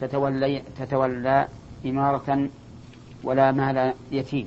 تتولي 0.00 0.62
تتولى 0.78 1.48
إمارة 1.86 2.48
ولا 3.24 3.52
مال 3.52 3.94
يتيم. 4.12 4.46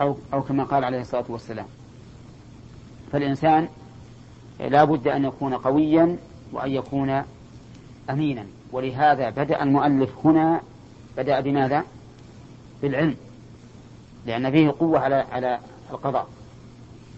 أو 0.00 0.16
أو 0.32 0.42
كما 0.42 0.64
قال 0.64 0.84
عليه 0.84 1.00
الصلاة 1.00 1.24
والسلام. 1.28 1.66
فالإنسان 3.12 3.68
لا 4.60 4.84
بد 4.84 5.08
أن 5.08 5.24
يكون 5.24 5.54
قويا 5.54 6.16
وأن 6.52 6.70
يكون 6.70 7.22
أمينا. 8.10 8.46
ولهذا 8.72 9.30
بدأ 9.30 9.62
المؤلف 9.62 10.10
هنا 10.24 10.60
بدأ 11.16 11.40
بماذا؟ 11.40 11.84
بالعلم. 12.82 13.16
لأن 14.26 14.50
فيه 14.50 14.74
قوة 14.78 14.98
على 14.98 15.14
على 15.14 15.58
القضاء. 15.90 16.28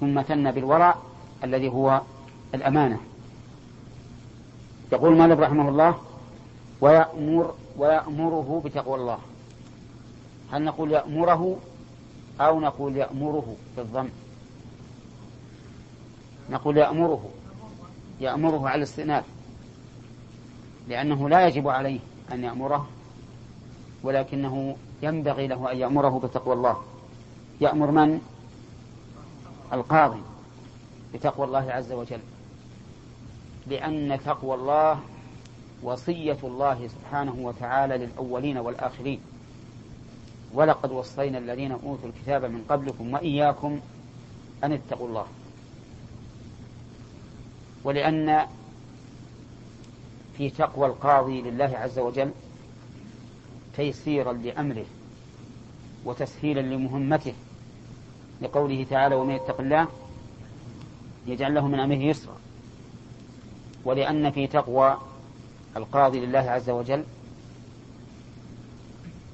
ثم 0.00 0.22
ثنى 0.22 0.52
بالورع 0.52 0.94
الذي 1.44 1.68
هو 1.68 2.00
الأمانة. 2.54 3.00
يقول 4.92 5.16
مالك 5.16 5.38
رحمه 5.38 5.68
الله 5.68 6.11
ويأمر 6.82 7.54
ويأمره 7.76 8.62
بتقوى 8.64 8.94
الله. 8.94 9.18
هل 10.52 10.64
نقول 10.64 10.92
يأمره 10.92 11.56
أو 12.40 12.60
نقول 12.60 12.96
يأمره 12.96 13.56
بالضم 13.76 14.08
نقول 16.50 16.76
يأمره. 16.76 17.30
يأمره 18.20 18.68
على 18.68 18.78
الاستئناف. 18.78 19.24
لأنه 20.88 21.28
لا 21.28 21.46
يجب 21.46 21.68
عليه 21.68 22.00
أن 22.32 22.44
يأمره 22.44 22.88
ولكنه 24.02 24.76
ينبغي 25.02 25.46
له 25.46 25.72
أن 25.72 25.76
يأمره 25.76 26.20
بتقوى 26.24 26.54
الله. 26.54 26.76
يأمر 27.60 27.90
من؟ 27.90 28.20
القاضي 29.72 30.22
بتقوى 31.14 31.46
الله 31.46 31.72
عز 31.72 31.92
وجل. 31.92 32.20
لأن 33.66 34.18
تقوى 34.24 34.54
الله 34.54 35.00
وصية 35.82 36.38
الله 36.44 36.88
سبحانه 36.88 37.34
وتعالى 37.38 37.98
للأولين 37.98 38.58
والآخرين. 38.58 39.20
ولقد 40.54 40.92
وصينا 40.92 41.38
الذين 41.38 41.72
أوتوا 41.72 42.08
الكتاب 42.08 42.44
من 42.44 42.64
قبلكم 42.68 43.12
وإياكم 43.14 43.80
أن 44.64 44.72
اتقوا 44.72 45.08
الله. 45.08 45.26
ولأن 47.84 48.46
في 50.38 50.50
تقوى 50.50 50.86
القاضي 50.86 51.42
لله 51.42 51.72
عز 51.78 51.98
وجل 51.98 52.30
تيسيرا 53.76 54.32
لأمره 54.32 54.84
وتسهيلا 56.04 56.60
لمهمته 56.60 57.34
لقوله 58.42 58.86
تعالى 58.90 59.14
ومن 59.14 59.34
يتق 59.34 59.60
الله 59.60 59.88
يجعل 61.26 61.54
له 61.54 61.68
من 61.68 61.80
أمره 61.80 61.96
يسرا. 61.96 62.36
ولأن 63.84 64.30
في 64.30 64.46
تقوى 64.46 64.98
القاضي 65.76 66.20
لله 66.26 66.38
عز 66.38 66.70
وجل 66.70 67.04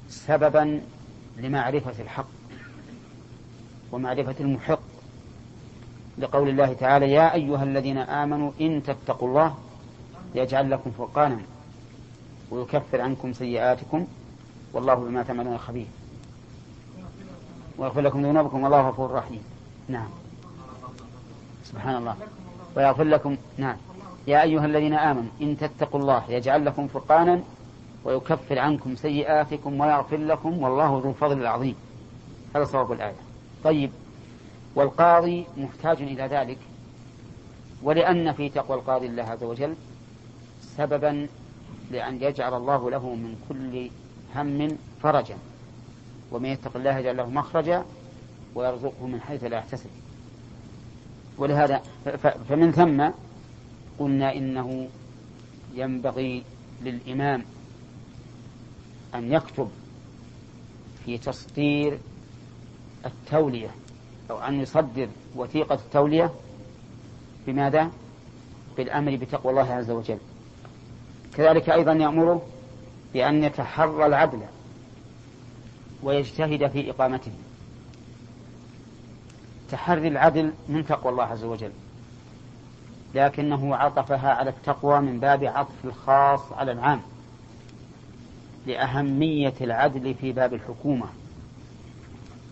سببا 0.09 0.81
لمعرفة 1.37 2.03
الحق 2.03 2.29
ومعرفة 3.93 4.35
المحق 4.41 4.81
لقول 6.19 6.49
الله 6.49 6.73
تعالى 6.73 7.13
يا 7.13 7.35
أيها 7.35 7.63
الذين 7.63 7.99
آمنوا 7.99 8.53
إن 8.61 8.83
تتقوا 8.83 9.29
الله 9.29 9.55
يجعل 10.35 10.71
لكم 10.71 10.91
فرقانا 10.91 11.41
ويكفر 12.51 13.01
عنكم 13.01 13.33
سيئاتكم 13.33 14.07
والله 14.73 14.95
بما 14.95 15.23
تعملون 15.23 15.59
خبير 15.59 15.87
ويغفر 17.79 18.01
لكم 18.01 18.23
ذنوبكم 18.27 18.63
والله 18.63 18.89
غفور 18.89 19.11
رحيم. 19.11 19.43
نعم. 19.89 20.09
سبحان 21.65 21.97
الله. 21.97 22.17
ويغفر 22.77 23.05
لكم 23.05 23.37
نعم. 23.59 23.77
يا 24.29 24.43
أيها 24.43 24.67
الذين 24.67 24.95
آمنوا 24.95 25.31
إن 25.43 25.57
تتقوا 25.57 26.01
الله 26.01 26.25
يجعل 26.29 26.67
لكم 26.67 26.89
فرقانا 26.89 27.41
ويكفر 28.05 28.59
عنكم 28.59 28.97
سيئاتكم 28.97 29.81
ويغفر 29.81 30.17
لكم 30.17 30.63
والله 30.63 31.01
ذو 31.05 31.11
الفضل 31.11 31.41
العظيم. 31.41 31.75
هذا 32.57 32.65
صواب 32.65 32.93
الآية. 32.93 33.15
طيب 33.65 33.91
والقاضي 34.75 35.47
محتاج 35.57 36.03
إلى 36.03 36.23
ذلك 36.23 36.59
ولأن 37.83 38.33
في 38.33 38.49
تقوى 38.49 38.79
القاضي 38.79 39.07
الله 39.07 39.23
عز 39.23 39.45
وجل 39.45 39.75
سببا 40.61 41.29
لأن 41.91 42.23
يجعل 42.23 42.55
الله 42.55 42.91
له 42.91 43.15
من 43.15 43.37
كل 43.49 43.91
هم 44.35 44.79
فرجا. 45.03 45.37
ومن 46.33 46.49
يتق 46.49 46.77
الله 46.77 46.99
يجعل 46.99 47.17
له 47.17 47.31
مخرجا 47.31 47.85
ويرزقه 48.55 49.07
من 49.07 49.21
حيث 49.21 49.45
لا 49.45 49.57
يحتسب. 49.57 49.91
ولهذا 51.39 51.83
فمن 52.49 52.73
ثم 52.73 53.11
قلنا 53.99 54.35
إنه 54.35 54.89
ينبغي 55.75 56.43
للإمام 56.83 57.45
أن 59.15 59.33
يكتب 59.33 59.71
في 61.05 61.19
تسطير 61.19 61.99
التولية 63.07 63.71
أو 64.31 64.39
أن 64.39 64.61
يصدر 64.61 65.09
وثيقة 65.37 65.75
التولية 65.75 66.31
بماذا؟ 67.47 67.91
بالأمر 68.77 69.17
بتقوى 69.17 69.51
الله 69.51 69.73
عز 69.75 69.91
وجل. 69.91 70.19
كذلك 71.35 71.71
أيضا 71.71 71.93
يأمره 71.93 72.43
بأن 73.15 73.45
يتحرى 73.45 74.07
العدل 74.07 74.41
ويجتهد 76.03 76.71
في 76.71 76.91
إقامته. 76.91 77.33
تحري 79.71 80.09
العدل 80.09 80.53
من 80.69 80.87
تقوى 80.87 81.13
الله 81.13 81.25
عز 81.25 81.45
وجل. 81.45 81.71
لكنه 83.19 83.77
عطفها 83.77 84.31
على 84.31 84.51
التقوى 84.51 85.01
من 85.01 85.21
باب 85.21 85.45
عطف 85.45 85.85
الخاص 85.85 86.53
على 86.53 86.73
العام 86.73 87.01
لأهمية 88.67 89.55
العدل 89.61 90.15
في 90.15 90.33
باب 90.33 90.55
الحكومة. 90.55 91.07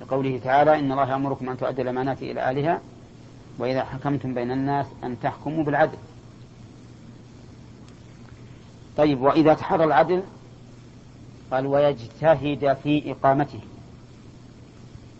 لقوله 0.00 0.40
تعالى 0.44 0.78
إن 0.78 0.92
الله 0.92 1.10
يأمركم 1.10 1.48
أن 1.48 1.58
تؤدوا 1.58 1.82
الأمانات 1.84 2.22
إلى 2.22 2.40
أهلها 2.40 2.80
وإذا 3.58 3.84
حكمتم 3.84 4.34
بين 4.34 4.50
الناس 4.50 4.86
أن 5.04 5.20
تحكموا 5.20 5.64
بالعدل. 5.64 5.98
طيب 8.96 9.20
وإذا 9.20 9.54
تحرى 9.54 9.84
العدل 9.84 10.22
قال 11.50 11.66
ويجتهد 11.66 12.76
في 12.82 13.12
إقامته 13.12 13.60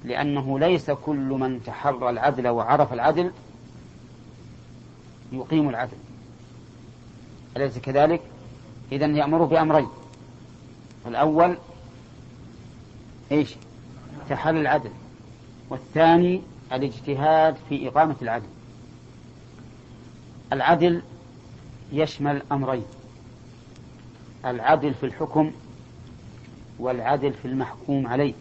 لأنه 0.05 0.59
ليس 0.59 0.91
كل 0.91 1.29
من 1.29 1.63
تحرى 1.65 2.11
العدل 2.11 2.49
وعرف 2.49 2.93
العدل 2.93 3.31
يقيم 5.33 5.69
العدل. 5.69 5.97
أليس 7.57 7.79
كذلك؟ 7.79 8.21
إذا 8.93 9.07
يأمره 9.07 9.45
بأمرين. 9.45 9.89
الأول 11.07 11.57
إيش؟ 13.33 13.55
تحري 14.31 14.61
العدل. 14.61 14.91
والثاني 15.71 16.43
الاجتهاد 16.73 17.57
في 17.69 17.89
إقامة 17.89 18.17
العدل. 18.23 18.47
العدل 20.53 21.03
يشمل 21.93 22.43
أمرين. 22.53 22.85
العدل 24.45 24.95
في 24.95 25.07
الحكم 25.07 25.53
والعدل 26.79 27.33
في 27.33 27.49
المحكوم 27.49 28.07
عليه. 28.07 28.35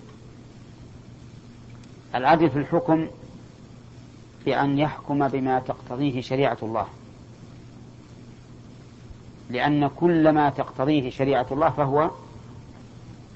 العدل 2.15 2.49
في 2.49 2.59
الحكم 2.59 3.07
بأن 4.45 4.79
يحكم 4.79 5.27
بما 5.27 5.59
تقتضيه 5.59 6.21
شريعة 6.21 6.57
الله. 6.63 6.87
لأن 9.49 9.87
كل 9.87 10.29
ما 10.29 10.49
تقتضيه 10.49 11.09
شريعة 11.09 11.47
الله 11.51 11.69
فهو 11.69 12.11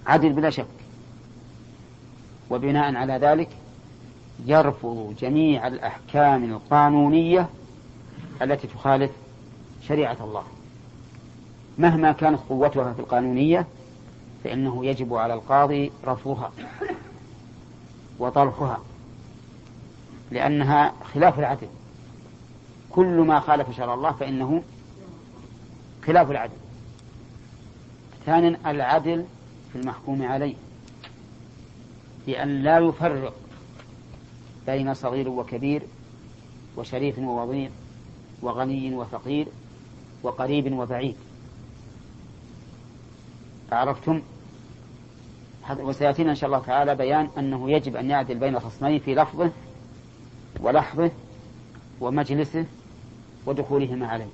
عدل 0.07 0.33
بلا 0.33 0.49
شك. 0.49 0.65
وبناء 2.49 2.95
على 2.95 3.13
ذلك 3.13 3.49
يرفض 4.45 5.15
جميع 5.19 5.67
الأحكام 5.67 6.43
القانونية 6.43 7.49
التي 8.41 8.67
تخالف 8.67 9.11
شريعة 9.87 10.17
الله. 10.21 10.43
مهما 11.77 12.11
كانت 12.11 12.39
قوتها 12.49 12.93
في 12.93 12.99
القانونية 12.99 13.65
فإنه 14.43 14.85
يجب 14.85 15.13
على 15.13 15.33
القاضي 15.33 15.91
رفضها 16.05 16.51
وطرحها. 18.19 18.79
لأنها 20.31 20.93
خلاف 21.13 21.39
العدل. 21.39 21.67
كل 22.89 23.19
ما 23.19 23.39
خالف 23.39 23.75
شرع 23.77 23.93
الله 23.93 24.11
فإنه 24.11 24.63
خلاف 26.05 26.31
العدل. 26.31 26.57
ثانيا 28.25 28.59
العدل 28.65 29.25
في 29.73 29.79
المحكوم 29.79 30.21
عليه. 30.21 30.55
بأن 32.27 32.63
لا 32.63 32.79
يفرق 32.79 33.33
بين 34.65 34.93
صغير 34.93 35.29
وكبير 35.29 35.81
وشريف 36.77 37.19
ووضيع 37.19 37.69
وغني 38.41 38.95
وفقير 38.95 39.47
وقريب 40.23 40.73
وبعيد. 40.73 41.15
عرفتم؟ 43.71 44.21
وسيأتينا 45.79 46.29
إن 46.29 46.35
شاء 46.35 46.47
الله 46.47 46.59
تعالى 46.59 46.95
بيان 46.95 47.27
أنه 47.37 47.71
يجب 47.71 47.95
أن 47.95 48.09
يعدل 48.09 48.35
بين 48.35 48.55
الخصمين 48.55 48.99
في 48.99 49.15
لفظه 49.15 49.51
ولحظه 50.61 51.11
ومجلسه 52.01 52.65
ودخولهما 53.45 54.07
عليه. 54.07 54.29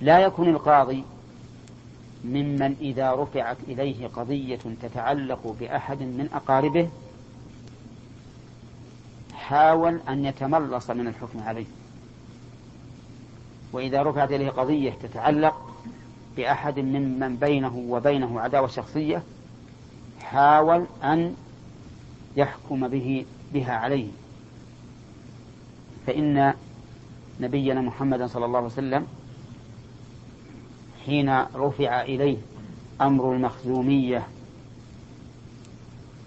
لا 0.00 0.18
يكون 0.18 0.48
القاضي 0.48 1.04
ممن 2.24 2.76
إذا 2.80 3.12
رفعت 3.12 3.56
إليه 3.68 4.06
قضية 4.06 4.58
تتعلق 4.82 5.56
بأحد 5.60 6.02
من 6.02 6.28
أقاربه 6.32 6.88
حاول 9.34 10.00
أن 10.08 10.24
يتملص 10.24 10.90
من 10.90 11.06
الحكم 11.06 11.40
عليه. 11.42 11.66
وإذا 13.72 14.02
رفعت 14.02 14.32
إليه 14.32 14.50
قضية 14.50 14.90
تتعلق 15.02 15.70
بأحد 16.36 16.78
ممن 16.78 17.36
بينه 17.36 17.76
وبينه 17.88 18.40
عداوة 18.40 18.68
شخصية 18.68 19.22
حاول 20.22 20.86
أن 21.04 21.36
يحكم 22.36 22.88
به 22.88 23.26
بها 23.52 23.72
عليه. 23.72 24.08
فإن 26.06 26.54
نبينا 27.40 27.80
محمدا 27.80 28.26
صلى 28.26 28.44
الله 28.44 28.56
عليه 28.56 28.66
وسلم 28.66 29.06
حين 31.06 31.44
رفع 31.54 32.02
إليه 32.02 32.36
أمر 33.00 33.32
المخزومية 33.32 34.26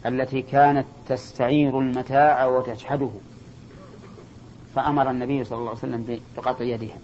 التي 0.06 0.42
كانت 0.42 0.86
تستعير 1.08 1.80
المتاع 1.80 2.46
وتجحده 2.46 3.10
فأمر 4.76 5.12
النبي 5.12 5.44
صلى 5.44 5.58
الله 5.58 5.70
عليه 5.70 5.80
وسلم 5.80 6.20
بقطع 6.38 6.66
يدها. 6.66 6.98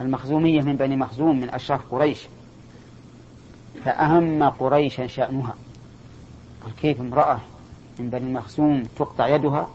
المخزومية 0.00 0.62
من 0.62 0.76
بني 0.76 0.96
مخزوم 0.96 1.40
من 1.40 1.50
أشراف 1.50 1.80
قريش 1.90 2.18
فأهم 3.84 4.42
قريشا 4.42 5.06
شأنها. 5.06 5.54
كيف 6.70 7.00
امرأة 7.00 7.40
من 7.98 8.10
بني 8.10 8.32
مخزوم 8.32 8.82
تقطع 8.82 9.28
يدها 9.28 9.68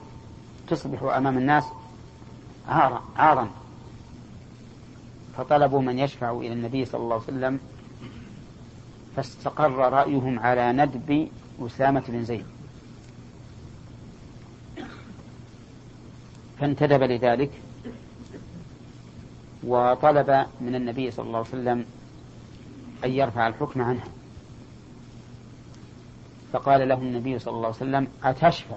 تصبح 0.68 1.04
أمام 1.04 1.38
الناس 1.38 1.64
عارا 2.68 3.02
عارا. 3.16 3.50
فطلبوا 5.38 5.82
من 5.82 6.00
يشفع 6.00 6.32
إلى 6.32 6.54
النبي 6.54 6.86
صلى 6.86 7.02
الله 7.02 7.16
عليه 7.16 7.24
وسلم 7.24 7.60
فاستقر 9.16 9.72
رأيهم 9.72 10.40
على 10.40 10.72
ندب 10.72 11.30
أسامة 11.62 12.04
بن 12.08 12.24
زيد. 12.24 12.46
فانتدب 16.60 17.04
لذلك 17.04 17.52
وطلب 19.64 20.46
من 20.62 20.76
النبي 20.76 21.12
صلى 21.12 21.26
الله 21.26 21.38
عليه 21.38 21.50
وسلم 21.50 21.86
أن 23.06 23.12
يرفع 23.12 23.48
الحكم 23.48 23.82
عنها 23.82 24.08
فقال 26.54 26.90
له 26.90 26.96
النبي 26.96 27.40
صلى 27.40 27.54
الله 27.54 27.68
عليه 27.68 27.76
وسلم 27.76 28.08
أتشفع 28.24 28.76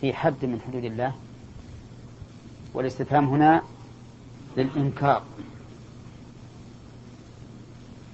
في 0.00 0.14
حد 0.14 0.44
من 0.44 0.60
حدود 0.60 0.84
الله؟ 0.84 1.14
والاستفهام 2.74 3.28
هنا 3.28 3.62
للإنكار. 4.56 5.22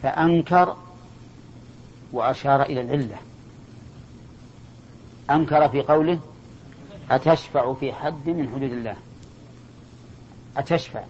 فأنكر 0.02 0.76
وأشار 2.12 2.62
إلى 2.62 2.80
العلة. 2.80 3.16
أنكر 5.30 5.68
في 5.68 5.82
قوله 5.82 6.18
أتشفع 7.10 7.74
في 7.74 7.92
حد 7.92 8.28
من 8.28 8.48
حدود 8.48 8.72
الله. 8.72 8.96
أتشفع. 10.56 11.04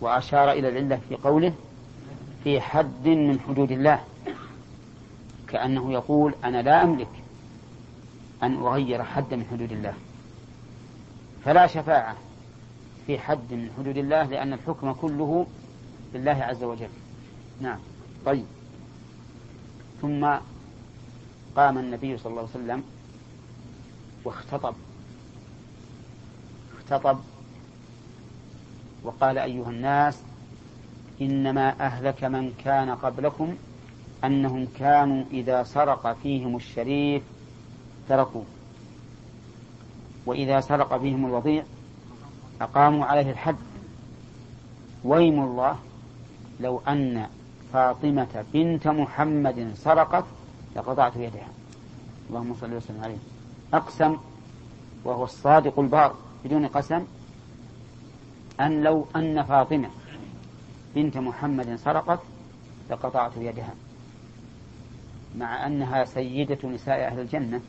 وأشار 0.00 0.52
إلى 0.52 0.68
العلة 0.68 1.00
في 1.08 1.16
قوله 1.16 1.52
في 2.44 2.60
حد 2.60 3.08
من 3.08 3.40
حدود 3.40 3.72
الله. 3.72 4.00
كأنه 5.48 5.92
يقول 5.92 6.34
أنا 6.44 6.62
لا 6.62 6.82
أملك 6.82 7.08
أن 8.42 8.54
أغير 8.54 9.04
حد 9.04 9.34
من 9.34 9.46
حدود 9.50 9.72
الله. 9.72 9.94
فلا 11.44 11.66
شفاعة 11.66 12.16
في 13.06 13.18
حد 13.18 13.52
من 13.52 13.70
حدود 13.78 13.96
الله 13.96 14.22
لأن 14.22 14.52
الحكم 14.52 14.92
كله 14.92 15.46
لله 16.14 16.44
عز 16.44 16.64
وجل. 16.64 16.88
نعم. 17.60 17.78
طيب. 18.26 18.46
ثم 20.02 20.26
قام 21.56 21.78
النبي 21.78 22.18
صلى 22.18 22.30
الله 22.30 22.40
عليه 22.40 22.50
وسلم 22.64 22.82
واختطب. 24.24 24.74
اختطب 26.78 27.18
وقال 29.02 29.38
أيها 29.38 29.70
الناس 29.70 30.18
إنما 31.20 31.80
أهلك 31.80 32.24
من 32.24 32.52
كان 32.64 32.90
قبلكم 32.90 33.56
أنهم 34.26 34.66
كانوا 34.78 35.24
إذا 35.30 35.62
سرق 35.62 36.16
فيهم 36.22 36.56
الشريف 36.56 37.22
تركوا 38.08 38.44
وإذا 40.26 40.60
سرق 40.60 40.98
فيهم 40.98 41.26
الوضيع 41.26 41.64
أقاموا 42.60 43.04
عليه 43.06 43.30
الحد. 43.30 43.56
ويم 45.04 45.42
الله 45.42 45.76
لو 46.60 46.80
أن 46.88 47.26
فاطمة 47.72 48.44
بنت 48.52 48.88
محمد 48.88 49.72
سرقت 49.74 50.24
لقطعت 50.76 51.16
يدها. 51.16 51.48
اللهم 52.30 52.54
صل 52.54 52.74
وسلم 52.74 53.04
عليه. 53.04 53.18
أقسم 53.74 54.16
وهو 55.04 55.24
الصادق 55.24 55.78
البار 55.78 56.14
بدون 56.44 56.66
قسم 56.66 57.04
أن 58.60 58.82
لو 58.82 59.06
أن 59.16 59.42
فاطمة 59.42 59.90
بنت 60.94 61.16
محمد 61.16 61.76
سرقت 61.76 62.20
لقطعت 62.90 63.36
يدها. 63.36 63.74
مع 65.36 65.66
أنها 65.66 66.04
سيدة 66.04 66.68
نساء 66.68 67.06
أهل 67.06 67.20
الجنة 67.20 67.60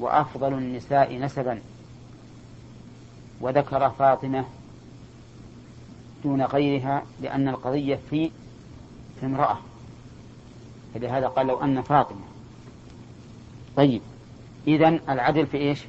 وأفضل 0.00 0.52
النساء 0.52 1.18
نسبا. 1.18 1.60
وذكر 3.40 3.90
فاطمة 3.90 4.44
دون 6.24 6.42
غيرها 6.42 7.02
لأن 7.22 7.48
القضية 7.48 7.98
في 8.10 8.30
امرأة. 9.22 9.58
فلهذا 10.94 11.26
قال 11.28 11.46
لو 11.46 11.62
أن 11.62 11.82
فاطمة. 11.82 12.20
طيب 13.76 14.00
إذن 14.66 15.00
العدل 15.08 15.46
في 15.46 15.56
إيش؟ 15.56 15.80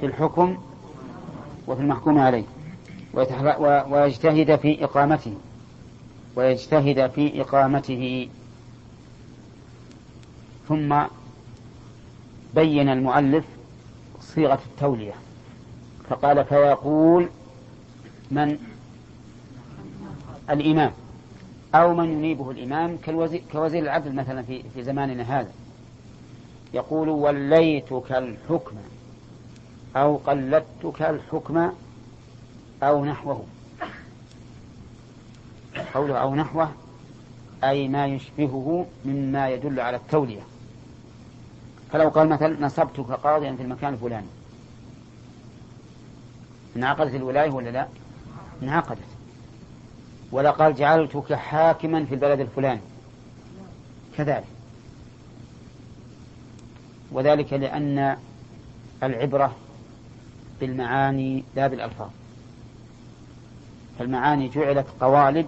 في 0.00 0.06
الحكم 0.06 0.58
وفي 1.66 1.80
المحكوم 1.80 2.18
عليه. 2.18 2.44
ويجتهد 3.90 4.56
في 4.56 4.84
إقامته. 4.84 5.34
ويجتهد 6.38 7.10
في 7.10 7.40
إقامته. 7.40 8.28
ثم 10.68 11.02
بين 12.54 12.88
المؤلف 12.88 13.44
صيغة 14.20 14.58
التولية 14.66 15.14
فقال 16.08 16.44
فيقول 16.44 17.28
من 18.30 18.58
الإمام 20.50 20.92
أو 21.74 21.94
من 21.94 22.12
ينيبه 22.12 22.50
الإمام 22.50 22.96
كالوزير 22.96 23.42
كوزير 23.52 23.82
العدل 23.82 24.14
مثلا 24.14 24.42
في 24.42 24.62
في 24.74 24.82
زماننا 24.82 25.40
هذا. 25.40 25.52
يقول 26.74 27.08
وليتك 27.08 28.12
الحكم 28.12 28.76
أو 29.96 30.16
قلدتك 30.16 31.02
الحكم 31.02 31.72
أو 32.82 33.04
نحوه. 33.04 33.44
قوله 35.94 36.18
أو 36.18 36.34
نحوه 36.34 36.72
أي 37.64 37.88
ما 37.88 38.06
يشبهه 38.06 38.86
مما 39.04 39.48
يدل 39.48 39.80
على 39.80 39.96
التولية. 39.96 40.40
فلو 41.92 42.08
قال 42.08 42.28
مثلا 42.28 42.66
نصبتك 42.66 43.10
قاضيا 43.10 43.52
في 43.52 43.62
المكان 43.62 43.94
الفلاني. 43.94 44.26
انعقدت 46.76 47.14
الولاية 47.14 47.50
ولا 47.50 47.70
لا؟ 47.70 47.88
انعقدت. 48.62 48.98
ولا 50.32 50.50
قال 50.50 50.74
جعلتك 50.74 51.32
حاكما 51.32 52.04
في 52.04 52.14
البلد 52.14 52.40
الفلاني. 52.40 52.80
كذلك. 54.16 54.44
وذلك 57.12 57.52
لأن 57.52 58.16
العبرة 59.02 59.56
بالمعاني 60.60 61.44
لا 61.56 61.66
بالألفاظ. 61.66 62.08
فالمعاني 63.98 64.48
جعلت 64.48 64.86
قوالب 65.00 65.46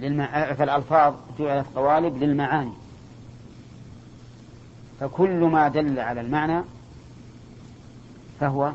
للمع... 0.00 0.52
فالألفاظ 0.52 1.14
جعلت 1.38 1.66
قوالب 1.74 2.16
للمعاني. 2.22 2.72
فكل 5.00 5.40
ما 5.40 5.68
دل 5.68 6.00
على 6.00 6.20
المعنى 6.20 6.62
فهو 8.40 8.72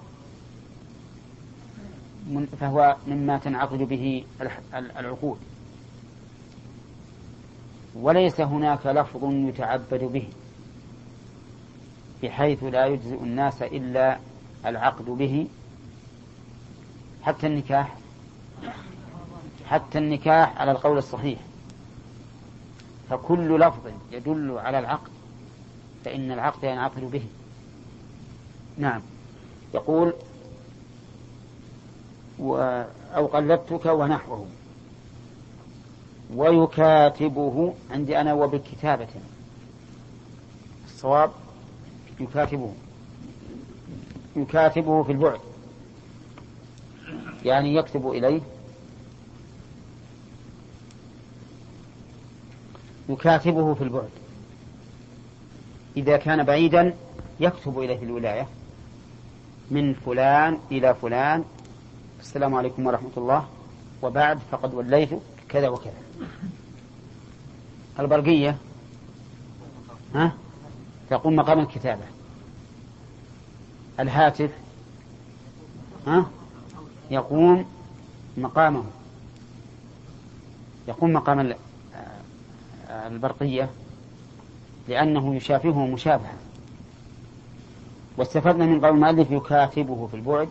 من 2.28 2.48
فهو 2.60 2.96
مما 3.08 3.38
تنعقد 3.38 3.78
به 3.78 4.26
العقول. 4.74 5.38
وليس 7.96 8.42
هناك 8.42 8.86
لفظ 8.86 9.24
يتعبد 9.24 10.04
به 10.04 10.30
بحيث 12.24 12.64
لا 12.64 12.86
يجزئ 12.86 13.24
الناس 13.24 13.62
إلا 13.62 14.20
العقد 14.66 15.06
به 15.06 15.48
حتى 17.22 17.48
النكاح. 17.48 17.96
حتى 19.70 19.98
النكاح 19.98 20.58
على 20.58 20.72
القول 20.72 20.98
الصحيح. 20.98 21.40
فكل 23.10 23.60
لفظ 23.60 23.92
يدل 24.12 24.58
على 24.58 24.80
العقد 24.80 25.10
فإن 26.06 26.32
العقد 26.32 26.64
ينعقد 26.64 27.12
به. 27.12 27.24
نعم. 28.78 29.02
يقول 29.74 30.14
و 32.40 32.56
أو 33.16 33.26
قلدتك 33.26 33.86
ونحوه. 33.86 34.46
ويكاتبه 36.36 37.74
عندي 37.92 38.22
أنا 38.22 38.34
وبكتابة 38.34 39.08
الصواب 40.86 41.32
يكاتبه. 42.20 42.74
يكاتبه 44.36 45.04
في 45.04 45.12
البعد. 45.12 45.40
يعني 47.46 47.76
يكتب 47.76 48.10
إليه 48.12 48.42
يكاتبه 53.10 53.74
في 53.74 53.84
البعد. 53.84 54.10
إذا 55.98 56.18
كان 56.18 56.44
بعيدا 56.44 56.94
يكتب 57.40 57.80
إليه 57.80 58.04
الولاية. 58.04 58.48
من 59.72 59.94
فلان 59.94 60.60
إلى 60.72 60.96
فلان. 60.96 61.44
السلام 62.20 62.56
عليكم 62.56 62.88
ورحمة 62.88 63.10
الله. 63.18 63.48
وبعد 64.02 64.40
فقد 64.52 64.74
وليت 64.74 65.10
كذا 65.50 65.70
وكذا. 65.70 65.94
البرقية. 68.00 68.58
ها؟ 70.16 70.34
تقوم 71.10 71.36
مقام 71.36 71.60
الكتابة. 71.60 72.04
الهاتف. 74.00 74.52
ها؟ 76.08 76.26
يقوم 77.12 77.66
مقامه. 78.38 78.84
يقوم 80.88 81.14
مقام 81.14 81.40
البرقية 82.90 83.70
لأنه 84.88 85.36
يشافهه 85.36 85.88
مشابهة. 85.88 86.34
واستفدنا 88.18 88.66
من 88.66 88.86
قول 88.86 88.96
المؤلف 88.96 89.32
يكاتبه 89.32 90.08
في 90.08 90.14
البعد 90.14 90.50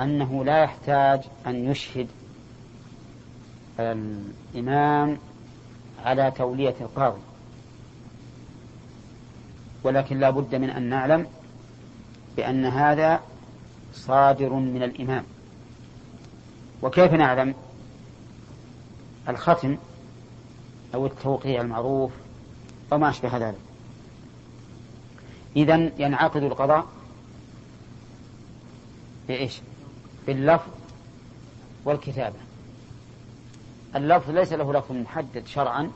أنه 0.00 0.44
لا 0.44 0.62
يحتاج 0.62 1.20
أن 1.46 1.70
يشهد 1.70 2.08
الإمام 3.80 5.18
على 6.04 6.30
تولية 6.30 6.74
القاضي. 6.80 7.20
ولكن 9.84 10.18
لا 10.18 10.30
بد 10.30 10.54
من 10.54 10.70
أن 10.70 10.82
نعلم 10.82 11.26
بأن 12.36 12.64
هذا 12.64 13.20
صادر 13.94 14.52
من 14.52 14.82
الإمام. 14.82 15.24
وكيف 16.82 17.12
نعلم؟ 17.12 17.54
الختم 19.28 19.76
أو 20.94 21.06
التوقيع 21.06 21.60
المعروف 21.60 22.12
أو 22.92 22.98
ما 22.98 23.10
أشبه 23.10 23.36
ذلك. 23.36 23.58
إذا 25.56 25.90
ينعقد 25.98 26.42
القضاء 26.42 26.86
بإيش؟ 29.28 29.60
باللفظ 30.26 30.70
والكتابة. 31.84 32.36
اللفظ 33.96 34.30
ليس 34.30 34.52
له 34.52 34.72
لفظ 34.72 34.92
محدد 34.92 35.46
شرعا 35.46 35.90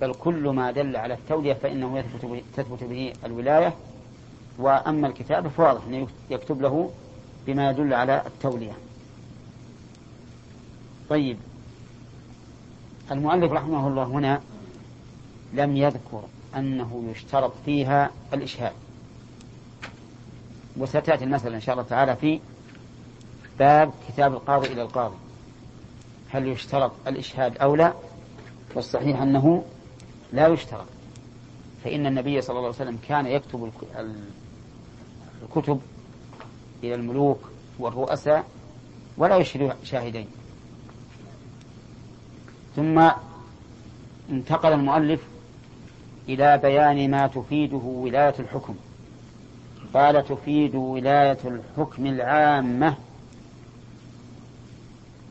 بل 0.00 0.14
كل 0.14 0.48
ما 0.48 0.70
دل 0.70 0.96
على 0.96 1.14
التولية 1.14 1.52
فإنه 1.52 1.98
يثبت 1.98 2.42
تثبت 2.56 2.84
به 2.84 3.12
الولاية. 3.24 3.74
وأما 4.58 5.06
الكتابة 5.08 5.48
فواضح 5.48 5.84
أنه 5.84 6.08
يكتب 6.30 6.62
له 6.62 6.90
بما 7.46 7.70
يدل 7.70 7.94
على 7.94 8.22
التولية 8.26 8.72
طيب. 11.10 11.36
المؤلف 13.10 13.52
رحمه 13.52 13.88
الله 13.88 14.04
هنا 14.04 14.40
لم 15.52 15.76
يذكر 15.76 16.22
أنه 16.56 17.04
يشترط 17.10 17.52
فيها 17.64 18.10
الإشهاد. 18.34 18.72
وستأتي 20.76 21.24
المسألة 21.24 21.56
إن 21.56 21.60
شاء 21.60 21.74
الله 21.74 21.86
تعالى 21.88 22.16
في 22.16 22.40
باب 23.58 23.92
كتاب 24.08 24.32
القاضي 24.32 24.72
إلى 24.72 24.82
القاضي. 24.82 25.16
هل 26.30 26.48
يشترط 26.48 26.92
الإشهاد 27.06 27.58
أو 27.58 27.74
لا؟ 27.74 27.92
والصحيح 28.74 29.22
أنه 29.22 29.64
لا 30.32 30.48
يشترط. 30.48 30.86
فإن 31.84 32.06
النبي 32.06 32.40
صلى 32.40 32.56
الله 32.56 32.66
عليه 32.66 32.76
وسلم 32.76 32.98
كان 33.08 33.26
يكتب 33.26 33.70
الكتب 35.42 35.80
إلى 36.82 36.94
الملوك 36.94 37.50
والرؤساء 37.78 38.44
ولا 39.18 39.36
يشهد 39.36 39.76
شاهدين. 39.84 40.26
ثم 42.78 43.10
انتقل 44.30 44.72
المؤلف 44.72 45.20
إلى 46.28 46.58
بيان 46.58 47.10
ما 47.10 47.26
تفيده 47.26 47.76
ولاية 47.76 48.34
الحكم. 48.38 48.74
قال 49.94 50.24
تفيد 50.24 50.74
ولاية 50.74 51.38
الحكم 51.44 52.06
العامة. 52.06 52.94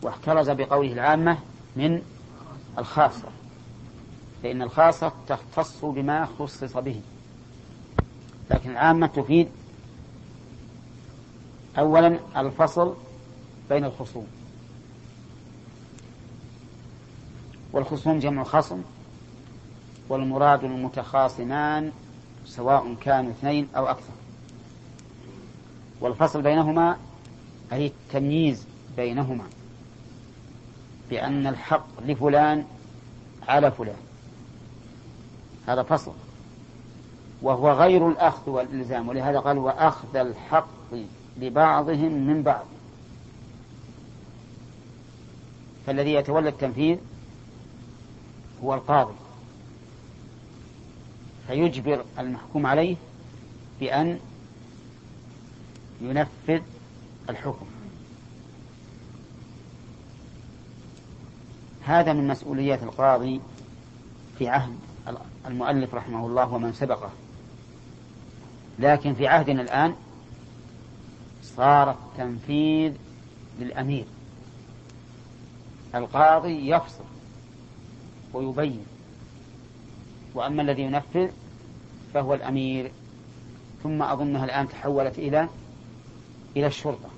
واحترز 0.03 0.49
بقوله 0.49 0.93
العامة 0.93 1.37
من 1.75 2.01
الخاصة 2.77 3.27
فإن 4.43 4.61
الخاصة 4.61 5.11
تختص 5.27 5.85
بما 5.85 6.25
خصص 6.39 6.77
به. 6.77 7.01
لكن 8.51 8.69
العامة 8.69 9.07
تفيد 9.07 9.49
أولا 11.79 12.19
الفصل 12.37 12.93
بين 13.69 13.85
الخصوم. 13.85 14.27
والخصوم 17.77 18.19
جمع 18.19 18.43
خصم 18.43 18.81
والمراد 20.09 20.63
المتخاصمان 20.63 21.91
سواء 22.45 22.95
كانوا 23.01 23.31
اثنين 23.31 23.67
أو 23.75 23.85
أكثر. 23.85 24.13
والفصل 26.01 26.41
بينهما 26.41 26.97
أي 27.73 27.85
التمييز 27.87 28.65
بينهما 28.97 29.43
بأن 31.09 31.47
الحق 31.47 31.87
لفلان 32.05 32.65
على 33.47 33.71
فلان. 33.71 33.99
هذا 35.67 35.83
فصل. 35.83 36.13
وهو 37.41 37.71
غير 37.71 38.09
الأخذ 38.09 38.49
والإلزام 38.49 39.09
ولهذا 39.09 39.39
قال 39.39 39.57
وأخذ 39.57 40.15
الحق 40.15 40.93
لبعضهم 41.37 42.11
من 42.27 42.43
بعض. 42.43 42.65
فالذي 45.85 46.13
يتولى 46.13 46.49
التنفيذ 46.49 46.97
هو 48.63 48.73
القاضي. 48.73 49.13
فيجبر 51.47 52.05
المحكوم 52.19 52.65
عليه 52.65 52.95
بأن 53.79 54.19
ينفذ 56.01 56.61
الحكم. 57.29 57.65
هذا 61.81 62.13
من 62.13 62.27
مسؤوليات 62.27 62.83
القاضي 62.83 63.41
في 64.37 64.47
عهد 64.47 64.75
المؤلف 65.45 65.95
رحمه 65.95 66.25
الله 66.25 66.53
ومن 66.53 66.73
سبقه. 66.73 67.09
لكن 68.79 69.13
في 69.13 69.27
عهدنا 69.27 69.61
الآن 69.61 69.95
صار 71.43 71.91
التنفيذ 71.91 72.93
للأمير. 73.59 74.05
القاضي 75.95 76.69
يفصل. 76.69 77.03
ويبين. 78.33 78.85
وأما 80.35 80.61
الذي 80.61 80.81
ينفذ 80.81 81.29
فهو 82.13 82.33
الأمير. 82.33 82.91
ثم 83.83 84.01
أظنها 84.01 84.45
الآن 84.45 84.69
تحولت 84.69 85.19
إلى 85.19 85.49
إلى 86.57 86.67
الشرطة. 86.67 87.09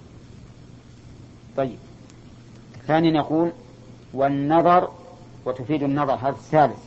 طيب. 1.58 1.78
ثانيا 2.88 3.12
يقول 3.12 3.52
والنظر 4.14 4.92
وتفيد 5.46 5.84
النظر 5.84 6.14
هذا 6.14 6.30
الثالث. 6.30 6.84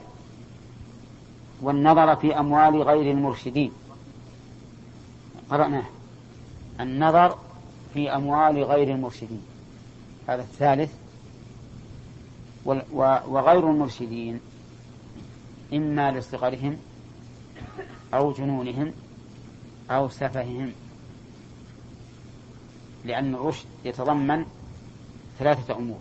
والنظر 1.63 2.17
في 2.17 2.39
أموال 2.39 2.83
غير 2.83 3.11
المرشدين. 3.13 3.73
قرأناه. 5.51 5.85
النظر 6.81 7.39
في 7.95 8.11
أموال 8.11 8.65
غير 8.65 8.95
المرشدين. 8.95 9.43
هذا 10.29 10.43
الثالث. 10.43 11.02
وغير 12.65 13.71
المرشدين 13.71 14.41
إما 15.73 16.11
لصغرهم 16.11 16.77
أو 18.15 18.33
جنونهم 18.33 18.93
أو 19.91 20.09
سفههم. 20.09 20.73
لأن 23.05 23.35
الرشد 23.35 23.67
يتضمن 23.85 24.45
ثلاثة 25.39 25.77
أمور 25.77 25.99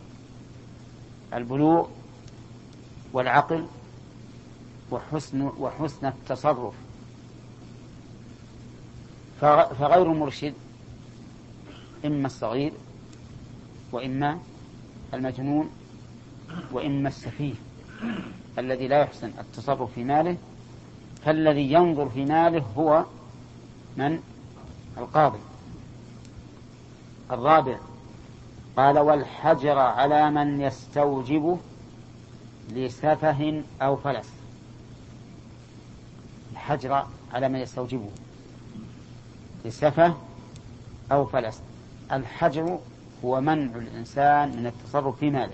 البلوغ 1.34 1.88
والعقل 3.14 3.66
وحسن 4.91 5.41
وحسن 5.41 6.05
التصرف. 6.07 6.74
فغير 9.39 10.12
المرشد 10.12 10.53
إما 12.05 12.26
الصغير 12.26 12.74
وإما 13.91 14.39
المجنون 15.14 15.70
وإما 16.72 17.10
السفيه 17.10 17.54
الذي 18.58 18.88
لا 18.88 18.99
يحسن 18.99 19.32
التصرف 19.39 19.93
في 19.93 20.04
ماله 20.04 20.38
فالذي 21.26 21.74
ينظر 21.74 22.10
في 22.10 22.26
ماله 22.26 22.66
هو 22.78 23.06
من؟ 23.97 24.20
القاضي. 24.97 25.39
الرابع 27.32 27.78
قال 28.78 28.99
والحجر 28.99 29.80
على 29.80 30.32
من 30.32 30.62
يستوجبه 30.62 31.58
لسفه 32.70 33.64
أو 33.82 33.95
فلس. 33.95 34.30
الحجر 36.52 37.06
على 37.34 37.49
من 37.49 37.60
يستوجبه 37.60 38.10
لسفه 39.66 40.16
أو 41.12 41.26
فلس. 41.26 41.62
الحجر 42.12 42.80
هو 43.26 43.41
منع 43.41 43.76
الإنسان 43.76 44.49
من 44.49 44.68
التصرف 44.68 45.20
في 45.20 45.30
ماله. 45.30 45.54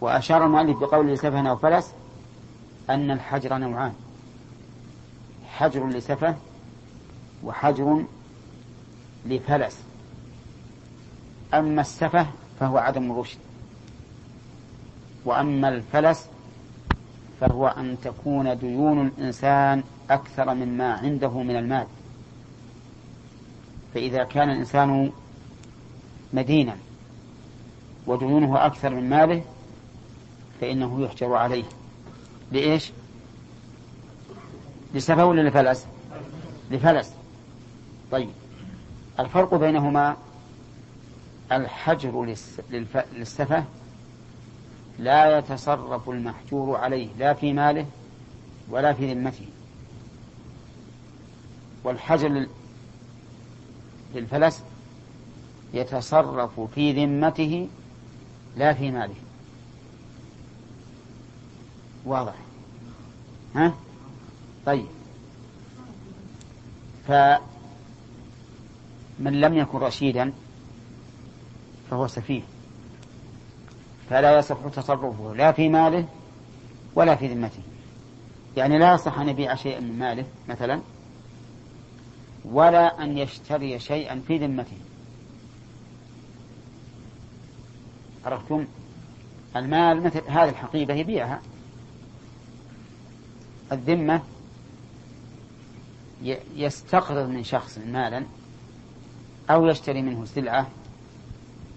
وأشار 0.00 0.46
المؤلف 0.46 0.78
بقول 0.78 1.12
لسفه 1.12 1.50
أو 1.50 1.56
فلس 1.56 1.92
أن 2.90 3.10
الحجر 3.10 3.58
نوعان. 3.58 3.92
حجر 5.48 5.88
لسفه 5.88 6.36
وحجر 7.44 8.04
لفلس. 9.26 9.78
أما 11.54 11.80
السفه 11.80 12.26
فهو 12.60 12.78
عدم 12.78 13.12
الرشد. 13.12 13.38
وأما 15.24 15.68
الفلس 15.68 16.26
فهو 17.40 17.68
أن 17.68 17.96
تكون 18.04 18.58
ديون 18.58 19.06
الإنسان 19.06 19.82
أكثر 20.10 20.54
مما 20.54 20.92
عنده 20.92 21.42
من 21.42 21.56
المال. 21.56 21.86
فإذا 23.94 24.24
كان 24.24 24.50
الإنسان 24.50 25.12
مدينا 26.32 26.76
وديونه 28.06 28.66
أكثر 28.66 28.94
من 28.94 29.10
ماله 29.10 29.42
فإنه 30.60 31.04
يحجر 31.04 31.34
عليه. 31.34 31.64
لإيش؟ 32.52 32.92
لسفه 34.94 35.24
ولا 35.24 35.48
لفلس؟ 35.48 35.86
لفلس. 36.70 37.12
طيب. 38.12 38.30
الفرق 39.20 39.54
بينهما 39.54 40.16
الحجر 41.52 42.34
للسفه 43.16 43.64
لا 44.98 45.38
يتصرف 45.38 46.10
المحجور 46.10 46.76
عليه 46.76 47.08
لا 47.18 47.34
في 47.34 47.52
ماله 47.52 47.86
ولا 48.68 48.92
في 48.92 49.14
ذمته. 49.14 49.46
والحجر 51.84 52.46
للفلس 54.14 54.62
يتصرف 55.74 56.60
في 56.60 57.04
ذمته 57.04 57.68
لا 58.56 58.72
في 58.72 58.90
ماله. 58.90 59.14
واضح. 62.04 62.34
ها؟ 63.54 63.74
طيب. 64.66 64.86
فمن 67.08 67.40
لم 69.20 69.54
يكن 69.54 69.78
رشيدا 69.78 70.32
فهو 71.90 72.06
سفيه. 72.06 72.42
فلا 74.10 74.38
يصح 74.38 74.56
تصرفه 74.72 75.34
لا 75.34 75.52
في 75.52 75.68
ماله 75.68 76.08
ولا 76.94 77.16
في 77.16 77.28
ذمته. 77.28 77.62
يعني 78.56 78.78
لا 78.78 78.94
يصح 78.94 79.18
أن 79.18 79.28
يبيع 79.28 79.54
شيئا 79.54 79.80
من 79.80 79.98
ماله 79.98 80.24
مثلا 80.48 80.80
ولا 82.44 83.02
أن 83.02 83.18
يشتري 83.18 83.78
شيئا 83.78 84.22
في 84.26 84.38
ذمته. 84.38 84.76
عرفتم؟ 88.24 88.66
المال 89.56 90.02
مثل 90.02 90.22
هذه 90.28 90.48
الحقيبة 90.48 90.94
يبيعها. 90.94 91.40
الذمة 93.72 94.22
يستقرض 96.56 97.28
من 97.28 97.44
شخص 97.44 97.78
مالا 97.78 98.24
أو 99.50 99.66
يشتري 99.66 100.02
منه 100.02 100.24
سلعة 100.24 100.68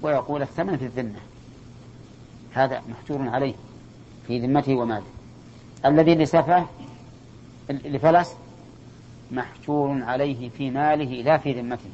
ويقول 0.02 0.42
الثمن 0.42 0.78
في 0.78 0.86
الذمة. 0.86 1.20
هذا 2.54 2.82
محجور 2.90 3.30
عليه 3.30 3.54
في 4.28 4.40
ذمته 4.40 4.76
وماله. 4.76 5.06
الذي 5.86 6.16
لسفه 6.16 6.68
لفلس 7.70 8.34
محجور 9.32 10.04
عليه 10.04 10.50
في 10.50 10.70
ماله 10.72 11.22
لا 11.22 11.38
في 11.38 11.54
ذمته. 11.62 11.90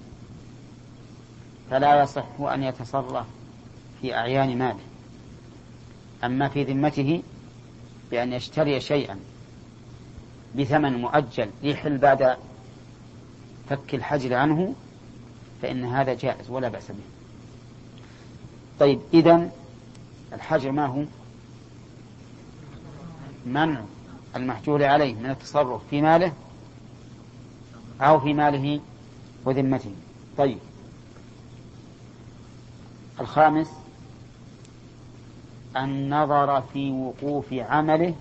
فلا 1.71 2.03
يصح 2.03 2.39
أن 2.39 2.63
يتصرف 2.63 3.25
في 4.01 4.15
أعيان 4.15 4.57
ماله. 4.57 4.79
أما 6.23 6.49
في 6.49 6.63
ذمته 6.63 7.23
بأن 8.11 8.33
يشتري 8.33 8.79
شيئا 8.81 9.19
بثمن 10.55 10.93
مؤجل 10.93 11.49
يحل 11.63 11.97
بعد 11.97 12.37
فك 13.69 13.95
الحجر 13.95 14.33
عنه 14.33 14.75
فإن 15.61 15.85
هذا 15.85 16.13
جائز 16.13 16.49
ولا 16.49 16.69
بأس 16.69 16.91
به. 16.91 17.03
طيب 18.79 18.99
إذا 19.13 19.49
الحجر 20.33 20.71
ما 20.71 20.85
هو؟ 20.85 21.03
منع 23.45 23.81
المحجور 24.35 24.83
عليه 24.83 25.13
من 25.13 25.29
التصرف 25.29 25.81
في 25.89 26.01
ماله 26.01 26.33
أو 28.01 28.19
في 28.19 28.33
ماله 28.33 28.79
وذمته. 29.45 29.91
طيب. 30.37 30.57
الخامس 33.19 33.69
النظر 35.77 36.61
في 36.61 36.91
وقوف 36.91 37.53
عمله 37.53 38.15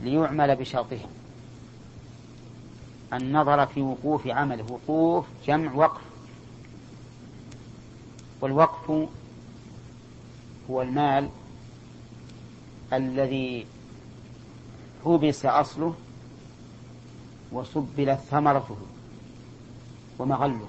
ليعمل 0.00 0.56
بشرطه. 0.56 1.00
النظر 3.12 3.66
في 3.66 3.82
وقوف 3.82 4.26
عمله 4.26 4.64
وقوف 4.70 5.26
جمع 5.46 5.74
وقف. 5.74 6.00
والوقف 8.40 9.08
هو 10.70 10.82
المال 10.82 11.28
الذي 12.92 13.66
حبس 15.04 15.46
أصله 15.46 15.94
وسبلت 17.52 18.20
ثمرته 18.30 18.76
ومغله. 20.18 20.68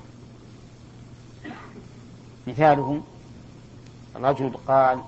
مثاله 2.48 3.02
رجل 4.16 4.52
قال 4.68 5.02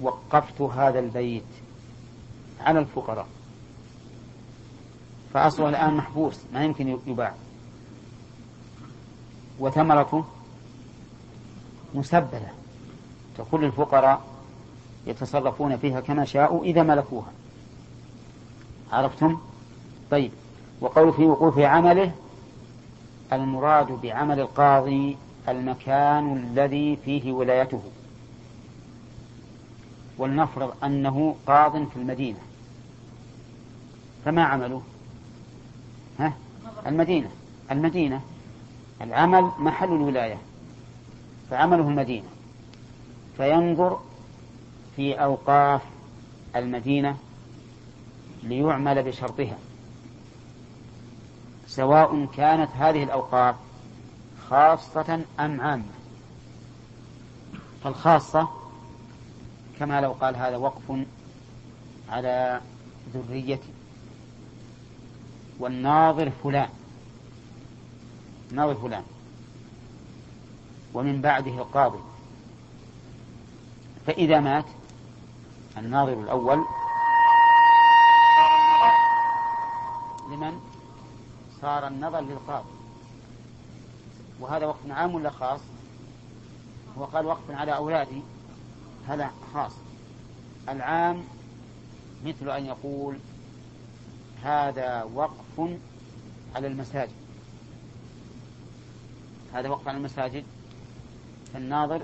وقفت 0.00 0.60
هذا 0.60 0.98
البيت 0.98 1.44
على 2.60 2.78
الفقراء. 2.78 3.26
فأصله 5.34 5.68
الآن 5.68 5.94
محبوس 5.94 6.40
ما 6.52 6.64
يمكن 6.64 6.98
يباع 7.06 7.34
وثمرته 9.58 10.24
مسبلة. 11.94 12.48
تقول 13.38 13.62
للفقراء 13.64 14.22
يتصرفون 15.06 15.76
فيها 15.76 16.00
كما 16.00 16.24
شاءوا 16.24 16.64
إذا 16.64 16.82
ملكوها. 16.82 17.32
عرفتم؟ 18.92 19.38
طيب. 20.10 20.30
وقول 20.80 21.12
في 21.12 21.24
وقوف 21.24 21.58
عمله 21.58 22.12
المراد 23.32 24.00
بعمل 24.02 24.40
القاضي 24.40 25.16
المكان 25.48 26.36
الذي 26.36 26.98
فيه 27.04 27.32
ولايته. 27.32 27.82
ولنفرض 30.18 30.74
أنه 30.84 31.36
قاض 31.46 31.88
في 31.88 31.96
المدينة. 31.96 32.38
فما 34.24 34.44
عمله؟ 34.44 34.82
المدينة. 36.86 37.30
المدينة. 37.70 38.20
العمل 39.00 39.50
محل 39.58 39.88
الولاية. 39.88 40.38
فعمله 41.50 41.88
المدينة. 41.88 42.28
فينظر 43.36 44.00
في 44.96 45.14
أوقاف 45.14 45.82
المدينة 46.56 47.16
ليعمل 48.42 49.02
بشرطها. 49.02 49.58
سواء 51.66 52.26
كانت 52.36 52.70
هذه 52.78 53.02
الأوقاف 53.02 53.54
خاصة 54.48 55.20
أم 55.40 55.60
عامة. 55.60 55.84
فالخاصة 57.84 58.48
كما 59.78 60.00
لو 60.00 60.12
قال 60.12 60.36
هذا 60.36 60.56
وقف 60.56 61.06
على 62.08 62.60
ذريتي 63.14 63.73
والناظر 65.58 66.30
فلان. 66.44 66.68
ناظر 68.52 68.74
فلان. 68.74 69.04
ومن 70.94 71.20
بعده 71.20 71.50
القاضي. 71.50 71.98
فإذا 74.06 74.40
مات 74.40 74.64
الناظر 75.78 76.12
الأول. 76.12 76.64
لمن؟ 80.30 80.60
صار 81.60 81.86
النظر 81.86 82.20
للقاضي. 82.20 82.68
وهذا 84.40 84.66
وقف 84.66 84.90
عام 84.90 85.14
ولا 85.14 85.30
خاص؟ 85.30 85.60
هو 86.98 87.04
قال 87.04 87.26
وقف 87.26 87.50
على 87.50 87.76
أولادي. 87.76 88.22
هذا 89.08 89.30
خاص. 89.54 89.72
العام 90.68 91.24
مثل 92.24 92.50
أن 92.50 92.66
يقول 92.66 93.18
هذا 94.44 95.02
وقف 95.14 95.60
على 96.54 96.66
المساجد. 96.66 97.12
هذا 99.54 99.68
وقف 99.68 99.88
على 99.88 99.96
المساجد. 99.96 100.44
الناظر 101.54 102.02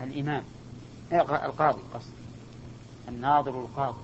الإمام. 0.00 0.42
القاضي 1.12 1.80
قصد. 1.94 2.12
الناظر 3.08 3.60
القاضي. 3.60 3.98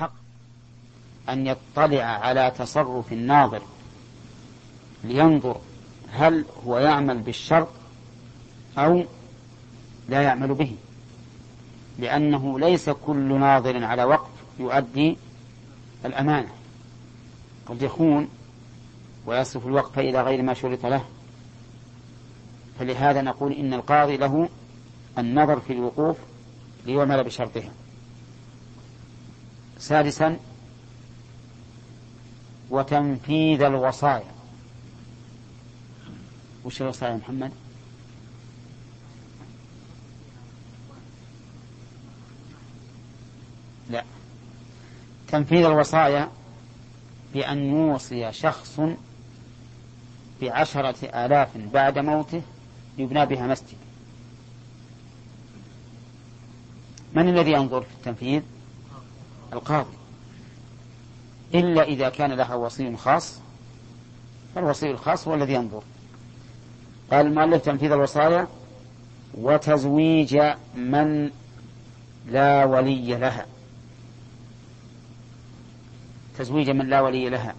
حق 0.00 0.12
أن 1.28 1.46
يطلع 1.46 2.02
على 2.02 2.52
تصرف 2.58 3.12
الناظر 3.12 3.62
لينظر 5.04 5.60
هل 6.12 6.44
هو 6.66 6.78
يعمل 6.78 7.18
بالشرط 7.18 7.68
أو 8.78 9.04
لا 10.08 10.22
يعمل 10.22 10.54
به 10.54 10.76
لأنه 11.98 12.58
ليس 12.58 12.90
كل 12.90 13.40
ناظر 13.40 13.84
على 13.84 14.04
وقف 14.04 14.30
يؤدي 14.60 15.16
الأمانة. 16.04 16.48
قد 17.66 17.82
يخون 17.82 18.28
ويصرف 19.26 19.66
الوقف 19.66 19.98
إلى 19.98 20.22
غير 20.22 20.42
ما 20.42 20.54
شرط 20.54 20.86
له. 20.86 21.04
فلهذا 22.78 23.22
نقول 23.22 23.52
إن 23.52 23.74
القاضي 23.74 24.16
له 24.16 24.48
النظر 25.18 25.60
في 25.60 25.72
الوقوف 25.72 26.16
ليعمل 26.86 27.24
بشرطها 27.24 27.70
سادسا 29.78 30.36
وتنفيذ 32.70 33.62
الوصايا. 33.62 34.34
وش 36.64 36.82
الوصايا 36.82 37.16
محمد؟ 37.16 37.52
تنفيذ 45.28 45.64
الوصايا 45.64 46.28
بأن 47.34 47.58
يوصي 47.58 48.32
شخص 48.32 48.80
بعشرة 50.42 51.24
آلاف 51.24 51.48
بعد 51.72 51.98
موته 51.98 52.42
يبنى 52.98 53.26
بها 53.26 53.46
مسجد. 53.46 53.76
من 57.14 57.28
الذي 57.28 57.52
ينظر 57.52 57.80
في 57.80 57.94
التنفيذ؟ 57.98 58.42
القاضي. 59.52 59.96
إلا 61.54 61.82
إذا 61.82 62.08
كان 62.08 62.32
لها 62.32 62.54
وصي 62.54 62.96
خاص 62.96 63.40
فالوصي 64.54 64.90
الخاص 64.90 65.28
هو 65.28 65.34
الذي 65.34 65.52
ينظر. 65.52 65.82
قال 67.10 67.26
المؤلف 67.26 67.64
تنفيذ 67.64 67.92
الوصايا 67.92 68.46
وتزويج 69.34 70.40
من 70.74 71.30
لا 72.26 72.64
ولي 72.64 73.16
لها. 73.16 73.46
تزويج 76.38 76.70
من 76.70 76.88
لا 76.88 77.00
ولي 77.00 77.28
لها 77.28 77.54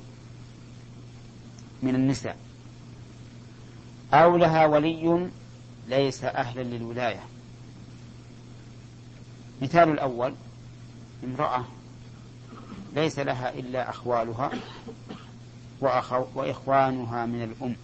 من 1.83 1.95
النساء. 1.95 2.37
أو 4.13 4.37
لها 4.37 4.65
ولي 4.65 5.29
ليس 5.87 6.23
أهلا 6.23 6.61
للولاية. 6.61 7.23
مثال 9.61 9.89
الأول 9.89 10.33
امرأة 11.23 11.65
ليس 12.95 13.19
لها 13.19 13.49
إلا 13.49 13.89
أخوالها 13.89 14.51
وأخو 15.81 16.25
وإخوانها 16.35 17.25
من 17.25 17.43
الأم. 17.43 17.75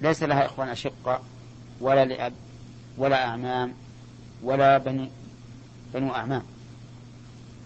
ليس 0.00 0.22
لها 0.22 0.46
إخوان 0.46 0.68
أشقة 0.68 1.20
ولا 1.80 2.04
لأب 2.04 2.32
ولا 2.98 3.26
أعمام 3.26 3.74
ولا 4.42 4.78
بني 4.78 5.10
بنو 5.94 6.14
أعمام. 6.14 6.51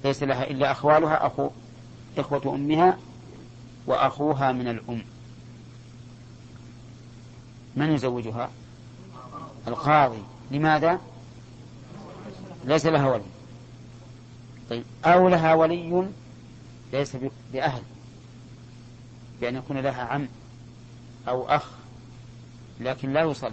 ليس 0.07 0.22
لها 0.22 0.50
إلا 0.50 0.72
أخوالها 0.72 1.26
أخو 1.26 1.50
إخوة 2.18 2.54
أمها 2.54 2.98
وأخوها 3.86 4.52
من 4.52 4.68
الأم. 4.68 5.02
من 7.76 7.92
يزوجها؟ 7.92 8.50
القاضي. 9.68 10.22
لماذا؟ 10.50 11.00
ليس 12.64 12.86
لها 12.86 13.11
ولي. 13.11 13.24
طيب 14.70 14.84
أو 15.04 15.28
لها 15.28 15.54
ولي 15.54 16.09
ليس 16.92 17.16
بأهل. 17.52 17.82
بأن 19.40 19.57
يكون 19.57 19.78
لها 19.78 20.02
عم 20.02 20.28
أو 21.28 21.48
أخ 21.48 21.70
لكن 22.80 23.12
لا 23.12 23.20
يصلي. 23.20 23.52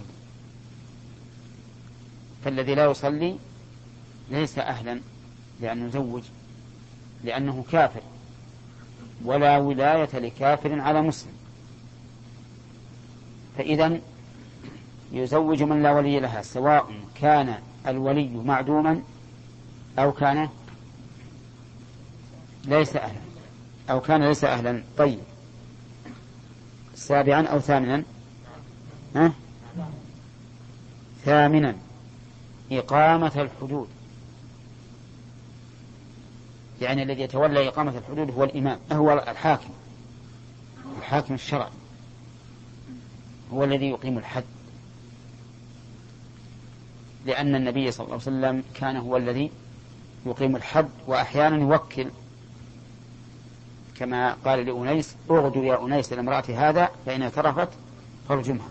فالذي 2.44 2.74
لا 2.74 2.84
يصلي 2.84 3.38
ليس 4.30 4.58
أهلا 4.58 5.00
لأن 5.60 5.88
يزوج. 5.88 6.22
لأنه 7.24 7.64
كافر. 7.72 8.00
ولا 9.24 9.58
ولاية 9.58 10.18
لكافر 10.18 10.80
على 10.80 11.02
مسلم. 11.02 11.32
فإذا 13.58 14.00
يزوج 15.12 15.62
من 15.62 15.82
لا 15.82 15.92
ولي 15.92 16.20
لها 16.20 16.42
سواء 16.42 16.94
كان 17.20 17.58
الولي 17.86 18.28
معدوما 18.28 19.02
أو 19.98 20.12
كان 20.12 20.48
ليس 22.64 22.96
أهلا 22.96 23.20
أو 23.90 24.00
كان 24.00 24.24
ليس 24.24 24.44
أهلا. 24.44 24.82
طيب. 24.98 25.20
سابعا 26.94 27.46
أو 27.46 27.58
ثامنا؟ 27.58 28.02
ها؟ 29.16 29.32
ثامنا. 31.24 31.76
إقامة 32.72 33.32
الحدود. 33.36 33.88
يعني 36.80 37.02
الذي 37.02 37.22
يتولى 37.22 37.68
إقامة 37.68 37.98
الحدود 37.98 38.30
هو 38.30 38.44
الإمام 38.44 38.78
هو 38.92 39.12
الحاكم. 39.12 39.70
الحاكم 40.98 41.34
الشرعي. 41.34 41.70
هو 43.52 43.64
الذي 43.64 43.90
يقيم 43.90 44.18
الحد. 44.18 44.44
لأن 47.26 47.54
النبي 47.54 47.90
صلى 47.90 48.04
الله 48.04 48.14
عليه 48.14 48.22
وسلم 48.22 48.62
كان 48.74 48.96
هو 48.96 49.16
الذي 49.16 49.50
يقيم 50.26 50.56
الحد 50.56 50.88
وأحيانا 51.06 51.56
يوكل. 51.56 52.06
كما 53.98 54.32
قال 54.32 54.66
لأنيس 54.66 55.16
اغدو 55.30 55.62
يا 55.62 55.84
أنيس 55.84 56.12
لامرأة 56.12 56.44
هذا 56.48 56.90
فإن 57.06 57.22
اعترفت 57.22 57.68
فارجمها. 58.28 58.68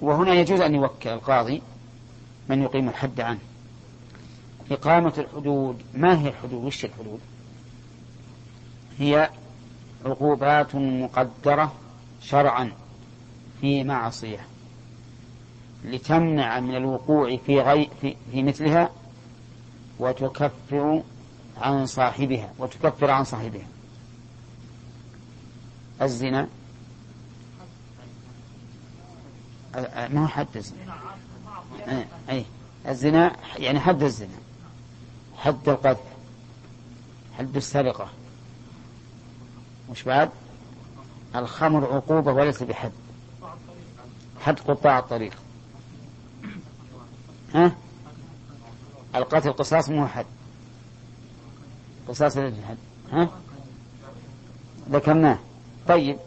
وهنا 0.00 0.34
يجوز 0.34 0.60
أن 0.60 0.74
يوكل 0.74 1.10
القاضي 1.10 1.62
من 2.48 2.62
يقيم 2.62 2.88
الحد 2.88 3.20
عنه. 3.20 3.38
إقامة 4.70 5.12
الحدود. 5.18 5.82
ما 5.94 6.20
هي 6.20 6.28
الحدود؟ 6.28 6.64
وش 6.64 6.84
الحدود؟ 6.84 7.20
هي 8.98 9.30
عقوبات 10.04 10.74
مقدرة 10.74 11.72
شرعا 12.22 12.72
في 13.60 13.84
معصية 13.84 14.46
لتمنع 15.84 16.60
من 16.60 16.76
الوقوع 16.76 17.36
في, 17.36 17.60
غي 17.60 17.88
في, 18.00 18.16
في 18.32 18.42
مثلها 18.42 18.90
وتكفر 19.98 21.02
عن 21.56 21.86
صاحبها 21.86 22.52
وتكفر 22.58 23.10
عن 23.10 23.24
صاحبها. 23.24 23.66
الزنا. 26.02 26.48
ما 30.08 30.22
هو 30.22 30.26
حد 30.26 30.56
الزنا؟ 30.56 30.96
أي. 32.30 32.44
الزنا 32.88 33.36
يعني 33.58 33.80
حد 33.80 34.02
الزنا. 34.02 34.45
حد 35.36 35.68
القذف 35.68 36.00
حد 37.38 37.56
السرقة 37.56 38.08
مش 39.90 40.02
بعد؟ 40.02 40.30
الخمر 41.36 41.94
عقوبة 41.94 42.32
وليس 42.32 42.62
بحد. 42.62 42.92
حد 44.40 44.60
قطاع 44.60 44.98
الطريق. 44.98 45.32
ها؟ 47.54 47.72
القتل 49.14 49.52
قصاص 49.52 49.88
مو 49.88 50.06
حد. 50.06 50.26
قصاص 52.08 52.36
الحد 52.36 52.76
ها؟ 53.12 53.28
ذكرناه. 54.90 55.38
طيب. 55.88 56.18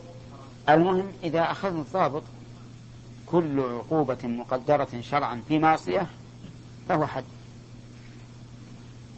المهم 0.69 1.11
إذا 1.23 1.51
أخذنا 1.51 1.81
الضابط 1.81 2.23
كل 3.25 3.59
عقوبة 3.59 4.17
مقدرة 4.23 5.01
شرعا 5.01 5.41
في 5.47 5.59
معصية 5.59 6.07
فهو 6.89 7.05
حد. 7.05 7.23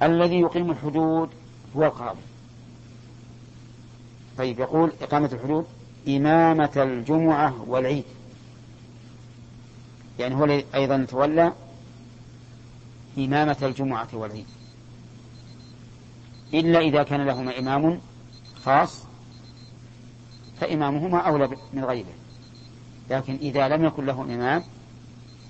الذي 0.04 0.40
يقيم 0.40 0.72
الحدود 0.72 1.30
هو 1.76 1.86
القاضي. 1.86 2.22
طيب 4.38 4.60
يقول 4.60 4.92
إقامة 5.02 5.30
الحدود 5.34 5.66
إمامة 6.08 6.72
الجمعة 6.76 7.66
والعيد. 7.68 8.04
يعني 10.20 10.36
هو 10.36 10.62
أيضا 10.76 10.96
يتولى 10.96 11.54
إمامة 13.18 13.58
الجمعة 13.62 14.08
والعيد. 14.14 14.46
إلا 16.54 16.80
إذا 16.80 17.04
كان 17.04 17.26
لهما 17.26 17.60
إمام 17.60 18.00
خاص 18.64 19.04
فإمامهما 20.60 21.20
أولى 21.20 21.50
من 21.74 21.86
غيره. 21.86 22.14
لكن 23.10 23.36
إذا 23.36 23.68
لم 23.68 23.86
يكن 23.86 24.06
له 24.06 24.22
إمام 24.24 24.64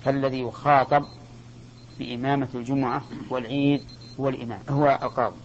فالذي 0.04 0.40
يخاطب 0.40 1.04
بإمامة 1.98 2.48
الجمعة 2.54 3.02
والعيد 3.30 3.82
هو 4.20 4.28
الإمام. 4.28 4.60
هو 4.68 4.98
القاضي. 5.02 5.36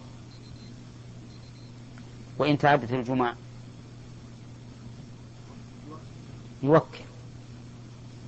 وإن 2.38 2.58
تعدت 2.58 2.92
الجمعة 2.92 3.36
يوكل. 6.62 6.98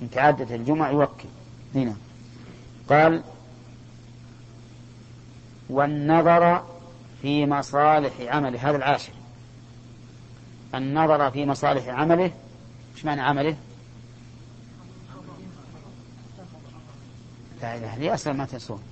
إن 0.01 0.09
تعدت 0.11 0.51
الجمعة 0.51 0.91
يوكل. 0.91 1.29
هنا 1.75 1.95
قال 2.89 3.23
والنظر 5.69 6.63
في 7.21 7.45
مصالح 7.45 8.13
عمله. 8.21 8.69
هذا 8.69 8.77
العاشر. 8.77 9.13
النظر 10.75 11.31
في 11.31 11.45
مصالح 11.45 11.87
عمله. 11.87 12.31
إيش 12.95 13.05
معنى 13.05 13.21
عمله؟ 13.21 13.55
لا 17.61 17.77
إله 17.77 17.97
لي 17.97 18.13
أصلا 18.13 18.33
ما 18.33 18.45
تنسون 18.45 18.83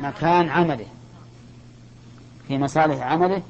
مكان 0.00 0.48
عمله. 0.48 0.86
في 2.48 2.58
مصالح 2.58 3.02
عمله 3.02 3.42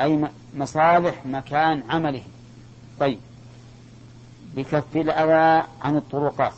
أي 0.00 0.28
مصالح 0.54 1.26
مكان 1.26 1.82
عمله. 1.90 2.22
طيب. 3.00 3.18
بكف 4.56 4.96
الأذى 4.96 5.66
عن 5.82 5.96
الطرقات 5.96 6.54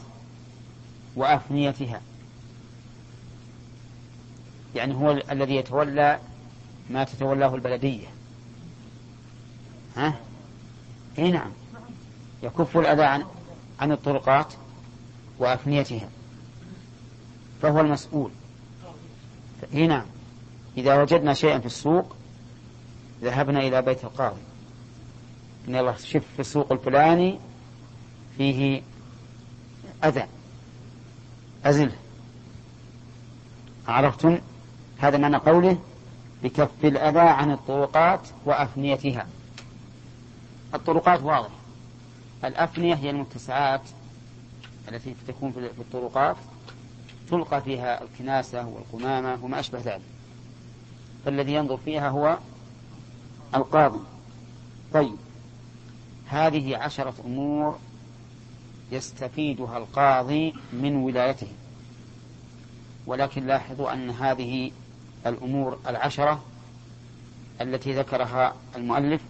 وأفنيتها. 1.16 2.00
يعني 4.74 4.94
هو 4.94 5.10
الذي 5.10 5.56
يتولى 5.56 6.18
ما 6.90 7.04
تتولاه 7.04 7.54
البلدية. 7.54 8.06
ها؟ 9.96 10.14
إي 11.18 11.30
نعم. 11.30 11.50
يكف 12.42 12.76
الأذى 12.76 13.02
عن 13.02 13.24
عن 13.80 13.92
الطرقات 13.92 14.52
وأفنيتها. 15.38 16.08
فهو 17.62 17.80
المسؤول. 17.80 18.30
اي 19.74 19.86
نعم 19.86 20.06
إذا 20.76 21.02
وجدنا 21.02 21.34
شيئا 21.34 21.58
في 21.58 21.66
السوق 21.66 22.16
ذهبنا 23.22 23.60
إلى 23.60 23.82
بيت 23.82 24.04
القاضي. 24.04 24.40
إن 25.68 25.76
الله 25.76 25.96
شف 25.96 26.24
في 26.34 26.40
السوق 26.40 26.72
الفلاني 26.72 27.38
فيه 28.36 28.82
أذى 30.04 30.26
أزله 31.64 31.96
عرفتم 33.88 34.38
هذا 34.98 35.18
معنى 35.18 35.36
قوله؟ 35.36 35.78
بكف 36.42 36.84
الأذى 36.84 37.18
عن 37.18 37.52
الطرقات 37.52 38.20
وأفنيتها. 38.44 39.26
الطرقات 40.74 41.22
واضح. 41.22 41.50
الأفنية 42.44 42.94
هي 42.94 43.10
المتسعات 43.10 43.80
التي 44.88 45.14
تكون 45.28 45.52
في 45.52 45.58
الطرقات. 45.58 46.36
تلقى 47.30 47.62
فيها 47.62 48.02
الكناسة 48.02 48.66
والقمامة 48.66 49.44
وما 49.44 49.60
أشبه 49.60 49.78
ذلك. 49.78 50.02
فالذي 51.24 51.54
ينظر 51.54 51.76
فيها 51.76 52.08
هو 52.08 52.38
القاضي. 53.54 54.00
طيب. 54.92 55.16
هذه 56.26 56.76
عشرة 56.76 57.14
أمور 57.24 57.78
يستفيدها 58.92 59.78
القاضي 59.78 60.54
من 60.72 60.96
ولايته. 60.96 61.48
ولكن 63.06 63.46
لاحظوا 63.46 63.92
أن 63.92 64.10
هذه 64.10 64.70
الأمور 65.26 65.78
العشرة 65.86 66.42
التي 67.60 67.92
ذكرها 67.92 68.54
المؤلف 68.76 69.20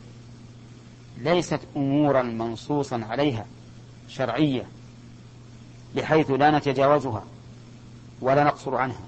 ليست 1.18 1.60
أمورا 1.76 2.22
منصوصا 2.22 3.04
عليها 3.04 3.46
شرعية 4.08 4.66
بحيث 5.96 6.30
لا 6.30 6.58
نتجاوزها. 6.58 7.24
ولا 8.20 8.44
نقصر 8.44 8.76
عنها. 8.76 9.00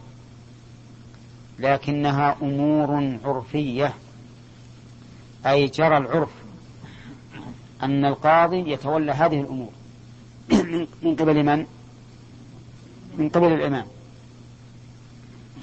لكنها 1.58 2.36
أمور 2.42 3.18
عرفية. 3.24 3.94
أي 5.46 5.66
جرى 5.66 5.96
العرف 5.96 6.30
أن 7.82 8.04
القاضي 8.04 8.72
يتولى 8.72 9.12
هذه 9.12 9.40
الأمور. 9.40 9.70
من 11.02 11.16
قبل 11.16 11.44
من؟ 11.44 11.66
من 13.18 13.28
قبل 13.28 13.52
الإمام. 13.52 13.86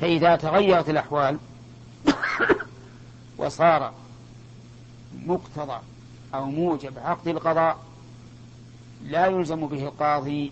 فإذا 0.02 0.36
تغيرت 0.36 0.90
الأحوال 0.90 1.38
وصار 3.38 3.94
مقتضى 5.26 5.80
أو 6.34 6.46
موجب 6.46 7.00
عقد 7.00 7.28
القضاء 7.28 7.80
لا 9.04 9.26
يلزم 9.26 9.68
به 9.68 9.84
القاضي 9.84 10.52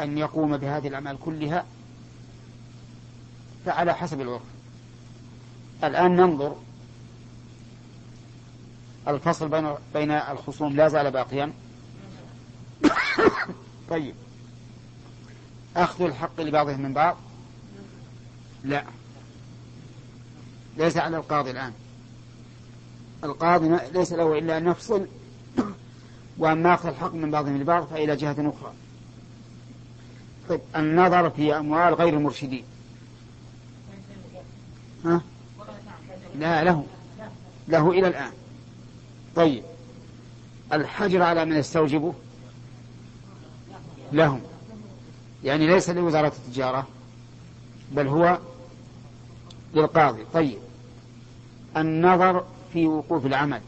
أن 0.00 0.18
يقوم 0.18 0.56
بهذه 0.56 0.88
الأعمال 0.88 1.18
كلها 1.24 1.64
فعلى 3.66 3.94
حسب 3.94 4.20
العرف 4.20 4.42
الآن 5.84 6.16
ننظر. 6.16 6.56
الفصل 9.08 9.48
بين 9.48 9.74
بين 9.94 10.10
الخصوم 10.10 10.76
لا 10.76 10.88
زال 10.88 11.10
باقيا. 11.10 11.52
طيب. 13.90 14.14
أخذ 15.76 16.04
الحق 16.04 16.40
لبعضهم 16.40 16.80
من 16.80 16.92
بعض؟ 16.92 17.16
لا. 18.64 18.84
ليس 20.76 20.96
على 20.96 21.16
القاضي 21.16 21.50
الآن. 21.50 21.72
القاضي 23.24 23.68
ليس 23.92 24.12
له 24.12 24.38
إلا 24.38 24.58
أن 24.58 24.68
يفصل 24.68 25.06
وأما 26.38 26.74
أخذ 26.74 26.88
الحق 26.88 27.14
من 27.14 27.30
بعضهم 27.30 27.56
لبعض 27.60 27.86
فإلى 27.86 28.16
جهة 28.16 28.36
أخرى. 28.38 28.72
طيب. 30.48 30.60
النظر 30.76 31.30
في 31.30 31.56
أموال 31.56 31.94
غير 31.94 32.14
المرشدين. 32.14 32.64
ها؟ 35.04 35.20
لا 36.38 36.64
له. 36.64 36.86
له 37.68 37.90
إلى 37.90 38.08
الآن. 38.08 38.32
طيب. 39.36 39.62
الحجر 40.72 41.22
على 41.22 41.44
من 41.44 41.56
يستوجبه؟ 41.56 42.14
لهم. 44.12 44.40
يعني 45.44 45.66
ليس 45.66 45.90
لوزارة 45.90 46.32
التجارة 46.46 46.86
بل 47.92 48.08
هو 48.08 48.38
للقاضي. 49.74 50.24
طيب. 50.34 50.58
النظر 51.76 52.44
في 52.72 52.86
وقوف 52.86 53.26
العمل. 53.26 53.60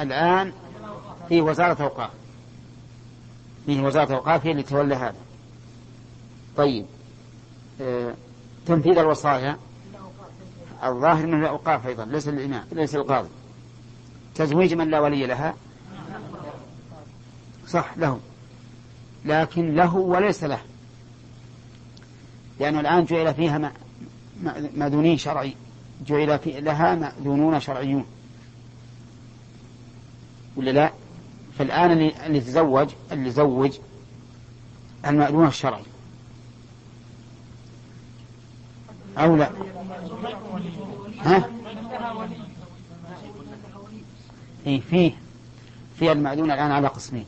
الآن 0.00 0.52
في 1.28 1.40
وزارة 1.40 1.82
أوقاف. 1.82 2.10
فيه 3.66 3.82
وزارة 3.82 4.14
أوقاف 4.14 4.46
هي 4.46 4.50
اللي 4.52 4.62
تولى 4.62 4.94
هذا. 4.94 5.16
طيب. 6.56 6.86
آه 7.80 8.14
تنفيذ 8.66 8.98
الوصايا. 8.98 9.56
الظاهر 10.84 11.26
من 11.26 11.40
الأوقاف 11.40 11.86
أيضا 11.86 12.04
ليس 12.04 12.28
الإمام 12.28 12.64
ليس 12.72 12.94
القاضي. 12.94 13.28
تزويج 14.34 14.74
من 14.74 14.90
لا 14.90 15.00
ولي 15.00 15.26
لها. 15.26 15.54
صح 17.68 17.96
له. 17.96 18.20
لكن 19.24 19.74
له 19.74 19.96
وليس 19.96 20.44
له. 20.44 20.58
لأنه 22.60 22.80
الآن 22.80 23.04
جعل 23.04 23.34
فيها 23.34 23.72
مأذونين 24.76 25.18
شرعي. 25.18 25.54
جعل 26.06 26.38
في 26.38 26.60
لها 26.60 26.94
مأذونون 26.94 27.60
شرعيون. 27.60 28.04
ولا 30.56 30.70
لا؟ 30.70 30.92
فالآن 31.58 31.90
اللي, 31.90 32.26
اللي 32.26 32.40
تزوج 32.40 32.88
اللي 33.12 33.30
زوج 33.30 33.78
المأذون 35.06 35.46
الشرعي. 35.46 35.82
أو 39.16 39.36
لا؟ 39.36 39.50
ها؟ 41.18 41.50
إيه 44.66 44.80
فيه 44.80 45.12
في 45.98 46.12
المأذون 46.12 46.50
الآن 46.50 46.70
على 46.70 46.88
قسمين. 46.88 47.24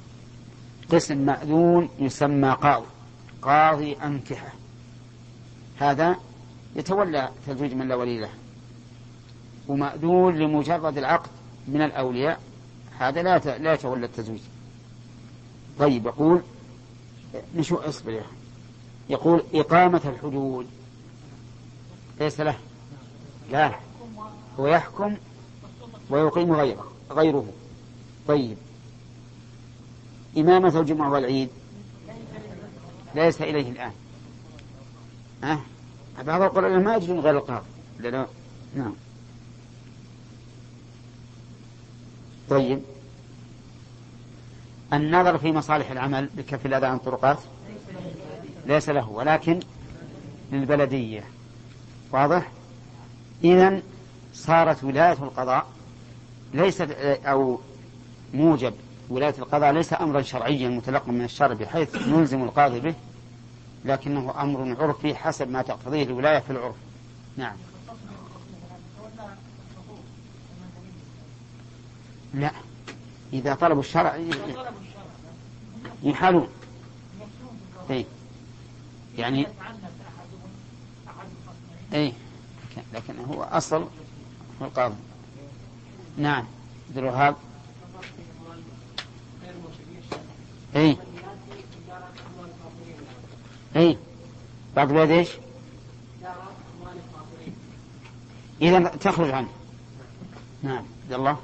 قسم 0.91 1.19
مأذون 1.19 1.89
يسمى 1.99 2.51
قاضي. 2.51 2.87
قاضي 3.43 3.93
أنكحة. 3.93 4.53
هذا 5.79 6.17
يتولى 6.77 7.29
تزويج 7.47 7.75
من 7.75 7.89
لا 7.89 7.95
ولي 7.95 8.21
له. 8.21 8.31
ومأذون 9.69 10.39
لمجرد 10.39 10.99
العقد 10.99 11.31
من 11.69 11.83
الأولياء. 11.83 12.41
هذا 12.99 13.23
لا 13.23 13.39
لا 13.39 13.73
يتولى 13.73 14.07
التزويج. 14.07 14.41
طيب 15.79 16.07
يقول 16.07 16.43
نشو 17.57 17.77
اصبر 17.77 18.23
يقول 19.09 19.43
إقامة 19.55 20.01
الحدود. 20.05 20.67
ليس 22.21 22.41
له. 22.41 22.59
لا. 23.51 23.75
هو 24.59 24.67
يحكم 24.67 25.17
ويقيم 26.11 26.53
غيره 26.53 26.93
غيره. 27.11 27.47
طيب. 28.29 28.57
إمامة 30.39 30.81
الجمعة 30.81 31.11
والعيد 31.11 31.49
ليس 33.15 33.43
إليه 33.43 33.71
الآن. 33.71 33.93
ها؟ 35.43 35.53
أه؟ 36.19 36.23
بعض 36.23 36.43
القرآن 36.43 36.85
ما 36.85 36.97
يجري 36.97 37.19
غير 37.19 37.37
القاضي 37.37 37.67
نعم. 38.75 38.95
طيب. 42.51 42.83
النظر 44.93 45.39
في 45.39 45.53
مصالح 45.53 45.91
العمل 45.91 46.29
بكف 46.37 46.67
الأذى 46.67 46.87
عن 46.87 46.97
الطرقات 46.97 47.39
ليس 48.67 48.89
له 48.89 49.09
ولكن 49.09 49.61
للبلدية. 50.53 51.25
واضح؟ 52.13 52.49
إذا 53.45 53.83
صارت 54.35 54.85
ولاية 54.85 55.13
القضاء 55.13 55.67
ليست 56.55 56.91
أو 57.25 57.61
موجب 58.35 58.75
ولاية 59.09 59.35
القضاء 59.39 59.73
ليس 59.73 59.93
أمرا 59.93 60.23
شرعيا 60.23 60.69
متلقا 60.69 61.13
من 61.13 61.25
الشرع 61.25 61.55
بحيث 61.55 61.97
نلزم 62.09 62.43
القاضي 62.43 62.81
به 62.81 62.95
لكنه 63.85 64.43
أمر 64.43 64.77
عرفي 64.81 65.15
حسب 65.15 65.51
ما 65.51 65.63
تقتضيه 65.63 66.03
الولاية 66.03 66.39
في 66.39 66.51
العرف. 66.51 66.75
نعم. 67.37 67.57
لا. 72.35 72.51
إذا 73.33 73.55
طلبوا 73.55 73.81
الشرع 73.81 74.19
يحالون 76.03 76.49
إيه 77.91 78.05
يعني 79.19 79.47
إيه. 81.93 82.13
لكن 82.95 83.19
هو 83.19 83.43
أصل 83.43 83.89
هو 84.63 84.67
القاضي. 84.67 84.95
نعم. 86.19 86.45
عبد 86.89 86.99
الوهاب. 86.99 87.37
اي 90.77 90.97
اي 93.77 93.99
بعض 94.77 94.89
البلاد 94.89 95.11
إيش؟ 95.11 95.29
إذا 98.63 98.89
تخرج 98.89 99.31
عنه. 99.31 99.49
نعم. 100.63 100.85
عبد 101.05 101.13
الله. 101.13 101.39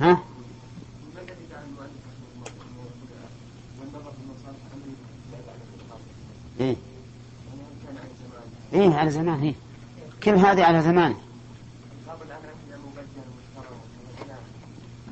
ها؟ 0.00 0.22
إيه. 6.60 6.76
إيه 8.74 8.94
على 8.94 9.10
زمان 9.10 9.42
إيه. 9.42 9.54
كل 10.22 10.34
هذه 10.34 10.64
على 10.64 10.82
زمانه 10.82 11.16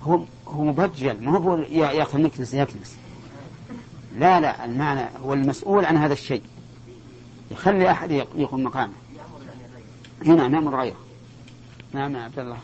هو 0.02 0.24
هو 0.46 0.64
مبجل 0.64 1.24
ما 1.24 1.38
هو 1.38 1.56
يأخذ 1.58 2.20
مكنس 2.20 2.54
يكنس 2.54 2.96
لا 4.18 4.40
لا 4.40 4.64
المعنى 4.64 5.08
هو 5.24 5.34
المسؤول 5.34 5.84
عن 5.84 5.96
هذا 5.96 6.12
الشيء. 6.12 6.42
يخلي 7.50 7.90
أحد 7.90 8.10
يقوم 8.10 8.64
مقامه. 8.64 8.92
هنا 10.26 10.34
نعم 10.34 10.54
يأمر 10.54 10.80
غيره. 10.80 10.96
نعم 11.92 12.16
يا 12.16 12.22
عبد 12.22 12.38
الله. 12.38 12.58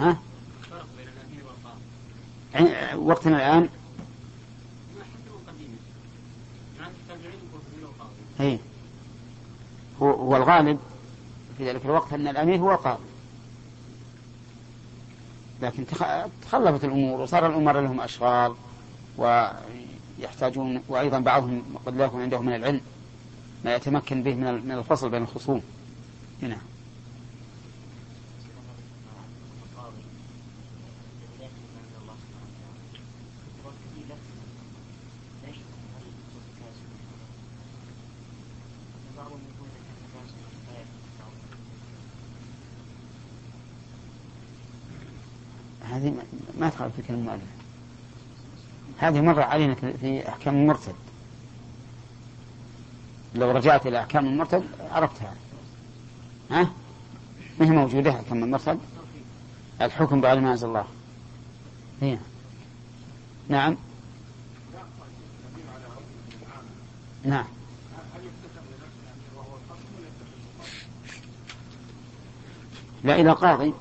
ها؟ 0.00 0.16
وقتنا 2.96 3.36
الآن؟ 3.36 3.68
أي 8.40 8.58
هو, 10.02 10.36
الغالب 10.36 10.78
في 11.58 11.70
ذلك 11.70 11.84
الوقت 11.84 12.12
أن 12.12 12.28
الأمير 12.28 12.58
هو 12.58 12.72
القاضي. 12.72 13.02
لكن 15.62 15.84
تخلفت 16.42 16.84
الأمور 16.84 17.20
وصار 17.20 17.46
الأمراء 17.46 17.82
لهم 17.82 18.00
أشغال 18.00 18.54
ويحتاجون 19.18 20.82
وأيضا 20.88 21.18
بعضهم 21.18 21.62
قد 21.86 21.96
لا 21.96 22.04
يكون 22.04 22.22
عندهم 22.22 22.46
من 22.46 22.54
العلم 22.54 22.80
ما 23.64 23.74
يتمكن 23.74 24.22
به 24.22 24.34
من 24.34 24.72
الفصل 24.72 25.10
بين 25.10 25.22
الخصوم. 25.22 25.62
هنا. 26.42 26.58
هذه 46.00 46.14
ما 46.58 46.68
تخالف 46.68 46.96
في 46.96 47.02
كلام 47.02 47.20
المؤلف. 47.20 47.42
هذه 48.98 49.20
مرة 49.20 49.42
علينا 49.42 49.74
في 49.74 50.28
أحكام 50.28 50.54
المرتد. 50.54 50.94
لو 53.34 53.50
رجعت 53.50 53.86
إلى 53.86 54.00
أحكام 54.00 54.26
المرتد 54.26 54.64
عرفتها. 54.90 55.34
ها؟ 56.50 56.70
ما 57.60 57.66
هي 57.66 57.70
موجودة 57.70 58.10
أحكام 58.10 58.44
المرتد؟ 58.44 58.78
الحكم 59.80 60.20
بعد 60.20 60.38
ما 60.38 60.50
أنزل 60.50 60.68
الله. 60.68 60.84
هي. 62.00 62.18
نعم. 63.48 63.76
نعم. 67.24 67.44
لا 73.04 73.20
إلى 73.20 73.32
قاضي. 73.32 73.72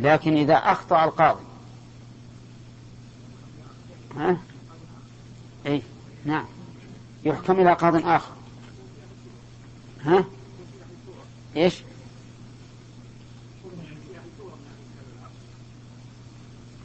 لكن 0.00 0.36
إذا 0.36 0.54
أخطأ 0.54 1.04
القاضي 1.04 1.44
ها؟ 4.16 4.36
أي 5.66 5.82
نعم 6.24 6.44
يحكم 7.24 7.60
إلى 7.60 7.72
قاض 7.72 8.06
آخر 8.06 8.32
ها؟ 10.02 10.24
إيش؟ 11.56 11.82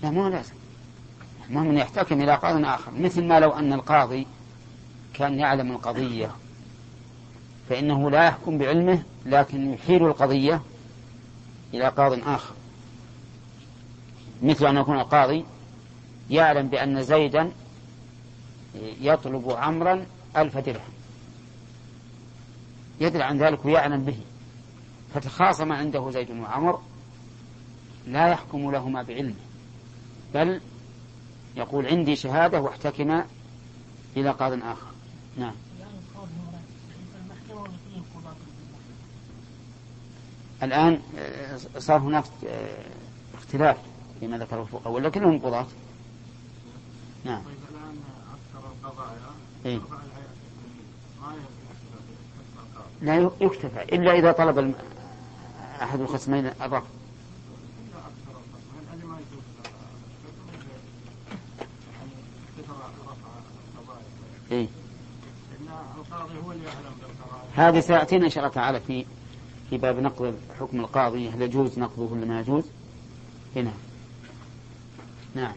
لا 0.03 0.11
مو 0.11 0.27
لازم 0.27 0.53
المهم 1.49 1.69
أن 1.69 1.77
يحتكم 1.77 2.21
إلى 2.21 2.35
قاض 2.35 2.65
آخر 2.65 2.91
مثل 2.91 3.23
ما 3.23 3.39
لو 3.39 3.51
أن 3.51 3.73
القاضي 3.73 4.27
كان 5.13 5.39
يعلم 5.39 5.71
القضية 5.71 6.31
فإنه 7.69 8.11
لا 8.11 8.25
يحكم 8.25 8.57
بعلمه 8.57 9.03
لكن 9.25 9.73
يحيل 9.73 10.05
القضية 10.05 10.61
إلى 11.73 11.87
قاض 11.87 12.19
آخر 12.27 12.53
مثل 14.45 14.65
أن 14.65 14.77
يكون 14.77 14.99
القاضي 14.99 15.45
يعلم 16.29 16.67
بأن 16.67 17.03
زيدا 17.03 17.51
يطلب 19.01 19.51
عمرا 19.51 20.05
ألف 20.37 20.57
درهم. 20.57 20.93
يدري 23.01 23.23
عن 23.23 23.37
ذلك 23.37 23.65
ويعلم 23.65 24.03
به. 24.03 24.17
فتخاصم 25.13 25.71
عنده 25.71 26.11
زيد 26.11 26.31
وعمر 26.31 26.81
لا 28.07 28.27
يحكم 28.27 28.71
لهما 28.71 29.03
بعلمه. 29.03 29.35
بل 30.33 30.61
يقول 31.55 31.87
عندي 31.87 32.15
شهادة 32.15 32.61
واحتكم 32.61 33.23
إلى 34.17 34.29
قاض 34.29 34.53
آخر. 34.53 34.87
نعم. 35.37 35.55
الآن 40.63 41.01
صار 41.77 41.97
هناك 41.97 42.25
اختلاف. 43.33 43.77
فيما 44.19 44.37
ذكره 44.37 44.61
الفقهاء. 44.61 44.93
ولا 44.93 45.09
كلهم 45.09 45.39
قضاة. 45.39 45.65
نعم. 47.25 47.41
طيب 47.43 47.55
الآن 47.71 47.97
أكثر 48.33 48.69
القضايا. 48.83 49.19
إيه؟ 49.65 49.79
لا 53.01 53.31
يكتفى. 53.41 53.95
إلا 53.95 54.11
إذا 54.11 54.31
طلب 54.31 54.75
أحد 55.81 55.99
الخصمين 55.99 56.45
الرفع 56.45 56.81
إيه؟ 64.51 64.67
هذه 67.55 67.79
سيأتينا 67.79 68.25
إن 68.25 68.29
شاء 68.29 68.43
الله 68.43 68.55
تعالى 68.55 68.79
في 68.79 69.05
في 69.69 69.77
باب 69.77 69.99
نقض 69.99 70.35
حكم 70.59 70.79
القاضي. 70.79 71.29
هل 71.29 71.41
يجوز 71.41 71.79
نقضه 71.79 72.13
ولا 72.13 72.25
ما 72.25 72.39
يجوز؟ 72.39 72.63
هنا. 73.55 73.71
نعم. 75.35 75.53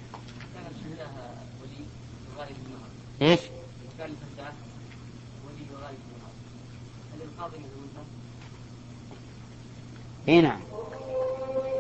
إيش؟ 3.23 3.41
إي 10.29 10.41
نعم. 10.41 10.61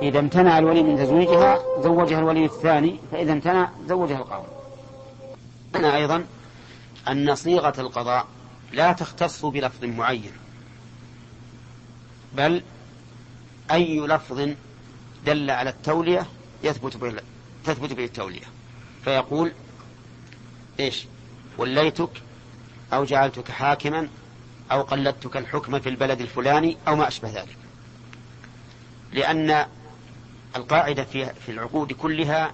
إذا 0.03 0.19
امتنع 0.19 0.59
الولي 0.59 0.83
من 0.83 0.99
تزويجها 0.99 1.59
زوجها 1.83 2.19
الولي 2.19 2.45
الثاني 2.45 2.99
فإذا 3.13 3.33
امتنع 3.33 3.71
زوجها 3.89 4.19
القاضي. 4.19 4.49
أنا 5.75 5.97
أيضا 5.97 6.27
أن 7.09 7.35
صيغة 7.35 7.81
القضاء 7.81 8.27
لا 8.73 8.93
تختص 8.93 9.45
بلفظ 9.45 9.85
معين 9.85 10.33
بل 12.37 12.63
أي 13.71 14.01
لفظ 14.01 14.49
دل 15.27 15.51
على 15.51 15.71
التولية 15.71 16.27
يثبت 16.63 16.97
تثبت 17.65 17.93
به 17.93 18.05
التولية. 18.05 18.47
فيقول 19.05 19.53
إيش؟ 20.81 21.05
وليتك 21.59 22.11
أو 22.93 23.05
جعلتك 23.05 23.51
حاكما 23.51 24.09
أو 24.73 24.83
قلدتك 24.83 25.37
الحكم 25.37 25.81
في 25.81 25.89
البلد 25.89 26.21
الفلاني 26.21 26.77
أو 26.89 26.97
ما 26.97 27.09
أشبه 27.09 27.31
ذلك. 27.31 27.57
لأن 29.13 29.67
القاعدة 30.57 31.05
في, 31.05 31.27
في 31.35 31.53
العقود 31.53 31.93
كلها 31.93 32.53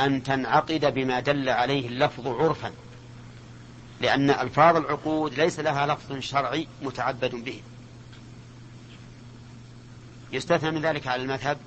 أن 0.00 0.22
تنعقد 0.22 0.94
بما 0.94 1.20
دل 1.20 1.48
عليه 1.48 1.88
اللفظ 1.88 2.26
عرفا. 2.26 2.72
لأن 4.00 4.30
ألفاظ 4.30 4.76
العقود 4.76 5.34
ليس 5.34 5.60
لها 5.60 5.86
لفظ 5.86 6.18
شرعي 6.18 6.68
متعبد 6.82 7.34
به. 7.34 7.62
يستثنى 10.32 10.70
من 10.70 10.82
ذلك 10.82 11.06
على 11.06 11.22
المذهب 11.22 11.58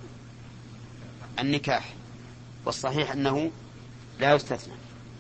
النكاح. 1.40 1.94
والصحيح 2.66 3.12
أنه 3.12 3.52
لا 4.20 4.34
يستثنى. 4.36 4.74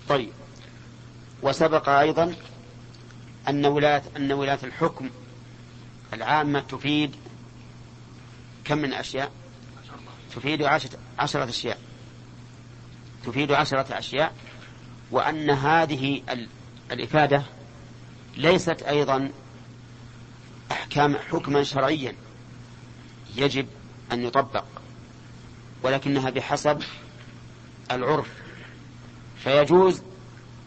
طيب. 0.09 0.31
وسبق 1.41 1.89
أيضا 1.89 2.35
أن 3.49 3.65
ولاة 3.65 4.03
أن 4.17 4.31
ولاة 4.31 4.59
الحكم 4.63 5.09
العامة 6.13 6.59
تفيد 6.59 7.15
كم 8.63 8.77
من 8.77 8.93
أشياء؟ 8.93 9.31
تفيد 10.35 10.63
عشرة, 10.63 10.99
عشرة 11.19 11.49
أشياء. 11.49 11.79
تفيد 13.25 13.51
عشرة 13.51 13.97
أشياء 13.97 14.33
وأن 15.11 15.49
هذه 15.49 16.21
الإفادة 16.91 17.43
ليست 18.37 18.81
أيضا 18.81 19.31
أحكام 20.71 21.15
حكما 21.15 21.63
شرعيا 21.63 22.15
يجب 23.35 23.67
أن 24.11 24.23
يطبق 24.23 24.63
ولكنها 25.83 26.29
بحسب 26.29 26.83
العرف 27.95 28.27
فيجوز 29.43 30.01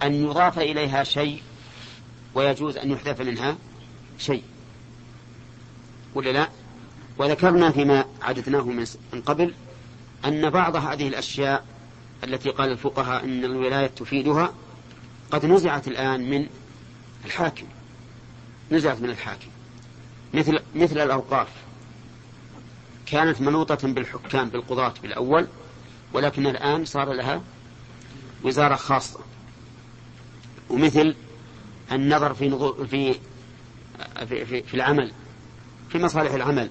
أن 0.03 0.15
يضاف 0.15 0.59
إليها 0.59 1.05
شيء 1.05 1.43
ويجوز 2.35 2.77
أن 2.77 2.91
يحذف 2.91 3.21
منها 3.21 3.57
شيء. 4.19 4.43
ولا 6.15 6.31
لا؟ 6.31 6.49
وذكرنا 7.19 7.71
فيما 7.71 8.05
عددناه 8.23 8.63
من 9.13 9.21
قبل 9.27 9.55
أن 10.25 10.51
بعض 10.51 10.77
هذه 10.77 11.09
الأشياء 11.09 11.67
التي 12.25 12.51
قال 12.51 12.71
الفقهاء 12.71 13.25
أن 13.25 13.45
الولاية 13.45 13.87
تفيدها 13.87 14.55
قد 15.31 15.47
نزعت 15.47 15.89
الآن 15.89 16.31
من 16.31 16.47
الحاكم. 17.25 17.67
نزعت 18.71 19.01
من 19.01 19.11
الحاكم. 19.11 19.49
مثل 20.35 20.59
مثل 20.75 20.99
الأوقاف. 20.99 21.49
كانت 23.07 23.41
منوطة 23.41 23.89
بالحكام 23.89 24.49
بالقضاة 24.49 24.95
بالأول 25.03 25.47
ولكن 26.15 26.47
الآن 26.47 26.85
صار 26.85 27.13
لها 27.13 27.43
وزارة 28.45 28.75
خاصة. 28.75 29.21
ومثل 30.71 31.15
النظر 31.93 32.35
في 32.35 32.51
في 32.87 33.15
في, 34.29 34.47
في, 34.47 34.63
في 34.63 34.75
العمل 34.75 35.13
في 35.89 35.99
مصالح 35.99 36.33
العمل. 36.33 36.71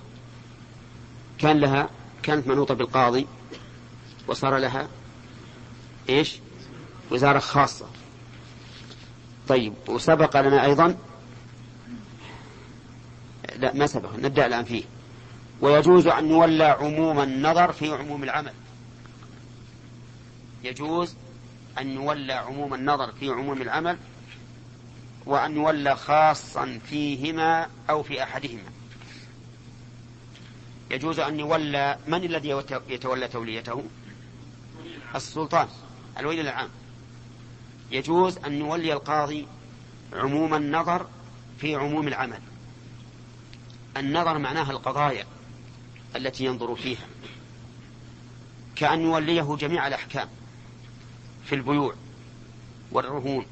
كان 1.37 1.59
لها 1.59 1.89
كانت 2.23 2.47
منوطة 2.47 2.73
بالقاضي 2.73 3.27
وصار 4.27 4.57
لها 4.57 4.87
إيش؟ 6.09 6.39
وزارة 7.11 7.39
خاصة. 7.39 7.85
طيب 9.47 9.73
وسبق 9.87 10.41
لنا 10.41 10.65
أيضا 10.65 10.97
لا 13.55 13.73
ما 13.73 13.87
سبق 13.87 14.15
نبدأ 14.19 14.45
الآن 14.45 14.63
فيه. 14.63 14.83
ويجوز 15.61 16.07
أن 16.07 16.29
يولى 16.29 16.63
عموم 16.63 17.19
النظر 17.19 17.71
في 17.71 17.91
عموم 17.91 18.23
العمل. 18.23 18.53
يجوز 20.63 21.15
أن 21.79 21.89
يولى 21.89 22.33
عموم 22.33 22.73
النظر 22.73 23.11
في 23.11 23.29
عموم 23.29 23.61
العمل 23.61 23.97
وأن 25.25 25.55
يولى 25.55 25.95
خاصا 25.95 26.79
فيهما 26.89 27.69
أو 27.89 28.03
في 28.03 28.23
أحدهما. 28.23 28.71
يجوز 30.91 31.19
أن 31.19 31.39
يولى 31.39 31.97
من 32.07 32.23
الذي 32.23 32.63
يتولى 32.89 33.27
توليته؟ 33.27 33.83
السلطان 35.15 35.67
الولي 36.17 36.41
العام. 36.41 36.69
يجوز 37.91 38.37
أن 38.37 38.53
يولي 38.53 38.93
القاضي 38.93 39.47
عموم 40.13 40.53
النظر 40.53 41.07
في 41.59 41.75
عموم 41.75 42.07
العمل. 42.07 42.39
النظر 43.97 44.37
معناها 44.37 44.71
القضايا 44.71 45.25
التي 46.15 46.45
ينظر 46.45 46.75
فيها. 46.75 47.07
كأن 48.75 49.01
يوليه 49.01 49.55
جميع 49.55 49.87
الأحكام. 49.87 50.29
في 51.45 51.55
البيوع 51.55 51.95
والرهون 52.91 53.45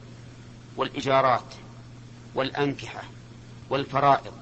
والإيجارات 0.77 1.53
والأنكحة 2.35 3.03
والفرائض 3.69 4.33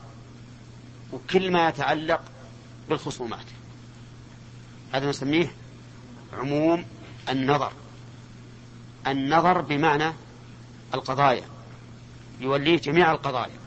وكل 1.14 1.52
ما 1.52 1.70
يتعلق 1.70 2.22
بالخصومات. 2.90 3.46
هذا 4.94 5.10
نسميه 5.10 5.52
عموم 6.34 6.86
النظر. 7.30 7.72
النظر 9.08 9.62
بمعنى 9.62 10.14
القضايا. 10.94 11.46
يوليه 12.40 12.78
جميع 12.78 13.12
القضايا. 13.12 13.60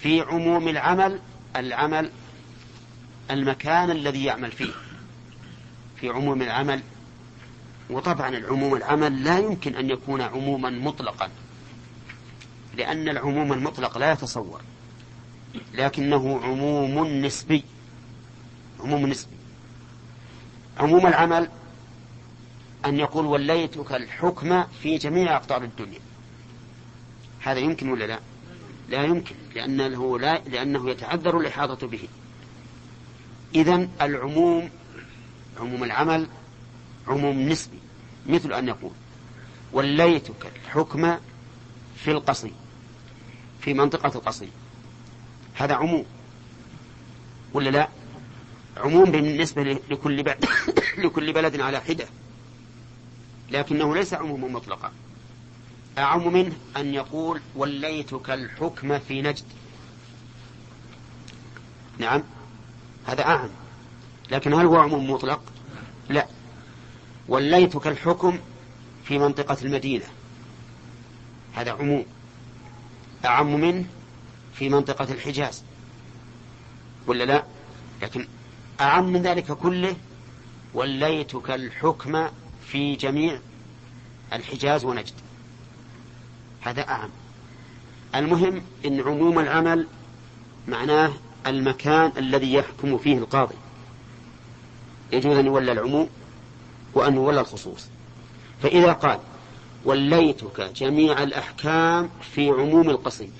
في 0.00 0.20
عموم 0.20 0.68
العمل 0.68 1.20
العمل 1.56 2.10
المكان 3.30 3.90
الذي 3.90 4.24
يعمل 4.24 4.52
فيه. 4.52 4.72
في 6.00 6.08
عموم 6.08 6.42
العمل 6.42 6.82
وطبعا 7.90 8.28
العموم 8.28 8.74
العمل 8.74 9.24
لا 9.24 9.38
يمكن 9.38 9.76
أن 9.76 9.90
يكون 9.90 10.20
عموما 10.20 10.70
مطلقا 10.70 11.30
لأن 12.76 13.08
العموم 13.08 13.52
المطلق 13.52 13.98
لا 13.98 14.12
يتصور 14.12 14.60
لكنه 15.74 16.40
عموم 16.44 17.24
نسبي 17.24 17.64
عموم 18.80 19.06
نسبي. 19.06 19.36
عموم 20.78 21.06
العمل 21.06 21.48
أن 22.86 22.98
يقول 22.98 23.26
وليتك 23.26 23.92
الحكم 23.92 24.64
في 24.82 24.98
جميع 24.98 25.36
أقطار 25.36 25.62
الدنيا. 25.62 26.00
هذا 27.40 27.58
يمكن 27.58 27.88
ولا 27.88 28.04
لا؟ 28.04 28.20
لا 28.88 29.04
يمكن 29.04 29.34
لأنه, 29.54 30.18
لا 30.18 30.38
لأنه 30.38 30.90
يتعذر 30.90 31.38
الإحاطة 31.40 31.86
به. 31.86 32.08
إذا 33.54 33.88
العموم 34.00 34.70
عموم 35.60 35.84
العمل 35.84 36.26
عموم 37.08 37.48
نسبي. 37.48 37.75
مثل 38.28 38.52
أن 38.52 38.68
يقول 38.68 38.92
وليتك 39.72 40.52
الحكم 40.56 41.16
في 41.96 42.10
القصي 42.10 42.52
في 43.60 43.74
منطقة 43.74 44.18
القصي. 44.18 44.48
هذا 45.54 45.74
عموم 45.74 46.04
ولا 47.52 47.70
لا؟ 47.70 47.88
عموم 48.76 49.10
بالنسبة 49.10 49.62
لكل 49.90 50.22
بلد 50.22 50.44
لكل 51.04 51.32
بلد 51.32 51.60
على 51.60 51.80
حدة. 51.80 52.06
لكنه 53.50 53.94
ليس 53.94 54.14
عموما 54.14 54.48
مطلقا. 54.48 54.92
أعم 55.98 56.32
منه 56.32 56.52
أن 56.76 56.94
يقول 56.94 57.40
وليتك 57.56 58.30
الحكم 58.30 58.98
في 58.98 59.22
نجد. 59.22 59.44
نعم 61.98 62.22
هذا 63.06 63.24
أعم. 63.24 63.48
لكن 64.30 64.52
هل 64.54 64.66
هو 64.66 64.76
عموم 64.76 65.10
مطلق؟ 65.10 65.40
لا. 66.08 66.26
وليتك 67.28 67.86
الحكم 67.86 68.38
في 69.04 69.18
منطقة 69.18 69.56
المدينة. 69.62 70.04
هذا 71.54 71.72
عموم. 71.72 72.04
أعم 73.24 73.60
منه 73.60 73.84
في 74.54 74.68
منطقة 74.68 75.12
الحجاز. 75.12 75.62
ولا 77.06 77.24
لا؟ 77.24 77.44
لكن 78.02 78.26
أعم 78.80 79.12
من 79.12 79.22
ذلك 79.22 79.52
كله 79.52 79.96
وليتك 80.74 81.50
الحكم 81.50 82.28
في 82.66 82.96
جميع 82.96 83.40
الحجاز 84.32 84.84
ونجد. 84.84 85.14
هذا 86.60 86.88
أعم. 86.88 87.08
المهم 88.14 88.62
إن 88.86 89.00
عموم 89.00 89.38
العمل 89.38 89.86
معناه 90.68 91.12
المكان 91.46 92.12
الذي 92.16 92.52
يحكم 92.54 92.98
فيه 92.98 93.18
القاضي. 93.18 93.54
يجوز 95.12 95.36
أن 95.36 95.46
يولى 95.46 95.72
العموم؟ 95.72 96.08
وأن 96.96 97.14
يولى 97.14 97.40
الخصوص. 97.40 97.86
فإذا 98.62 98.92
قال 98.92 99.18
وليتك 99.84 100.60
جميع 100.60 101.22
الأحكام 101.22 102.10
في 102.34 102.48
عموم 102.48 102.90
القصيد 102.90 103.32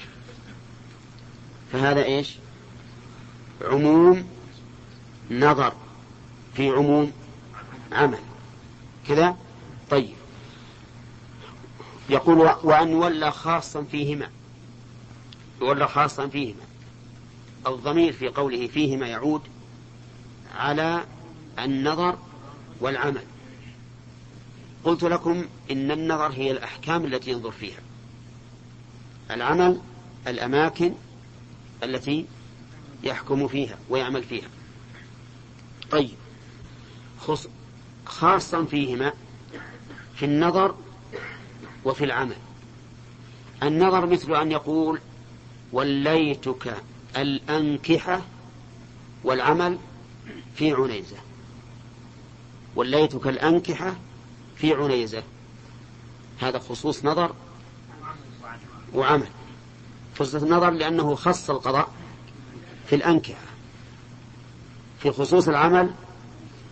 فهذا 1.72 2.04
إيش؟ 2.04 2.34
عموم 3.62 4.28
نظر 5.30 5.72
في 6.54 6.70
عموم 6.70 7.12
عمل. 7.92 8.18
كذا؟ 9.08 9.36
طيب. 9.90 10.14
يقول 12.08 12.38
وأن 12.62 12.88
يولى 12.88 13.30
خاصا 13.30 13.82
فيهما 13.82 14.30
يولى 15.60 15.88
خاصا 15.88 16.26
فيهما. 16.28 16.62
الضمير 17.66 18.12
في 18.12 18.28
قوله 18.28 18.66
فيهما 18.66 19.06
يعود 19.06 19.42
على 20.56 21.04
النظر 21.58 22.18
والعمل. 22.80 23.24
قلت 24.86 25.02
لكم 25.02 25.44
إن 25.70 25.90
النظر 25.90 26.32
هي 26.32 26.50
الأحكام 26.50 27.04
التي 27.04 27.30
ينظر 27.30 27.50
فيها. 27.50 27.80
العمل 29.30 29.80
الأماكن 30.26 30.94
التي 31.82 32.26
يحكم 33.02 33.48
فيها 33.48 33.78
ويعمل 33.88 34.22
فيها. 34.22 34.48
طيب. 35.90 36.14
خاصا 38.06 38.64
فيهما 38.64 39.12
في 40.14 40.24
النظر 40.24 40.74
وفي 41.84 42.04
العمل. 42.04 42.36
النظر 43.62 44.06
مثل 44.06 44.34
أن 44.34 44.52
يقول 44.52 45.00
وليتك 45.72 46.76
الأنكحة 47.16 48.22
والعمل 49.24 49.78
في 50.54 50.72
عنيزة. 50.72 51.16
وليتك 52.76 53.26
الأنكحة 53.26 53.96
في 54.56 54.74
عنيزة 54.74 55.22
هذا 56.40 56.58
خصوص 56.58 57.04
نظر 57.04 57.34
وعمل. 58.94 59.28
خصوص 60.18 60.34
النظر 60.34 60.70
لأنه 60.70 61.14
خص 61.14 61.50
القضاء 61.50 61.88
في 62.86 62.94
الأنكحة 62.96 63.40
في 65.00 65.12
خصوص 65.12 65.48
العمل 65.48 65.90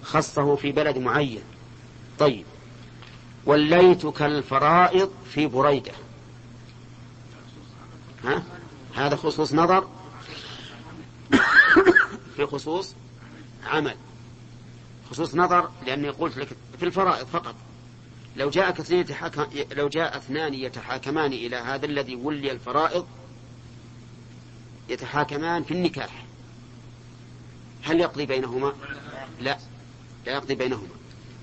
خصه 0.02 0.56
في 0.56 0.72
بلد 0.72 0.98
معين. 0.98 1.42
طيب. 2.18 2.44
وليتك 3.46 4.22
الفرائض 4.22 5.10
في 5.30 5.46
بريدة. 5.46 5.92
ها؟ 8.24 8.42
هذا 8.94 9.16
خصوص 9.16 9.52
نظر. 9.54 9.88
في 12.36 12.46
خصوص 12.46 12.94
عمل. 13.66 13.96
خصوص 15.10 15.34
نظر 15.34 15.70
لأني 15.86 16.08
قلت 16.08 16.36
لك 16.36 16.48
في 16.78 16.84
الفرائض 16.84 17.26
فقط. 17.26 17.54
لو 18.36 18.50
جاء 18.50 18.70
اثنين 18.80 19.00
يتحاكم 19.00 19.46
لو 19.72 19.88
جاء 19.88 20.16
اثنان 20.16 20.54
يتحاكمان 20.54 21.32
إلى 21.32 21.56
هذا 21.56 21.86
الذي 21.86 22.14
ولي 22.14 22.52
الفرائض 22.52 23.06
يتحاكمان 24.88 25.62
في 25.62 25.70
النكاح. 25.74 26.24
هل 27.82 28.00
يقضي 28.00 28.26
بينهما؟ 28.26 28.72
لا 29.40 29.58
لا 30.26 30.32
يقضي 30.32 30.54
بينهما. 30.54 30.88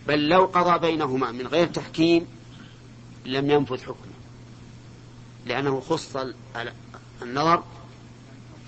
بل 0.08 0.30
لو 0.30 0.46
قضى 0.46 0.80
بينهما 0.80 1.32
من 1.32 1.48
غير 1.48 1.68
تحكيم 1.68 2.28
لم 3.26 3.52
ينفذ 3.52 3.82
حكمه. 3.82 4.12
لأنه 5.46 5.80
خص 5.80 6.18
النظر 7.22 7.64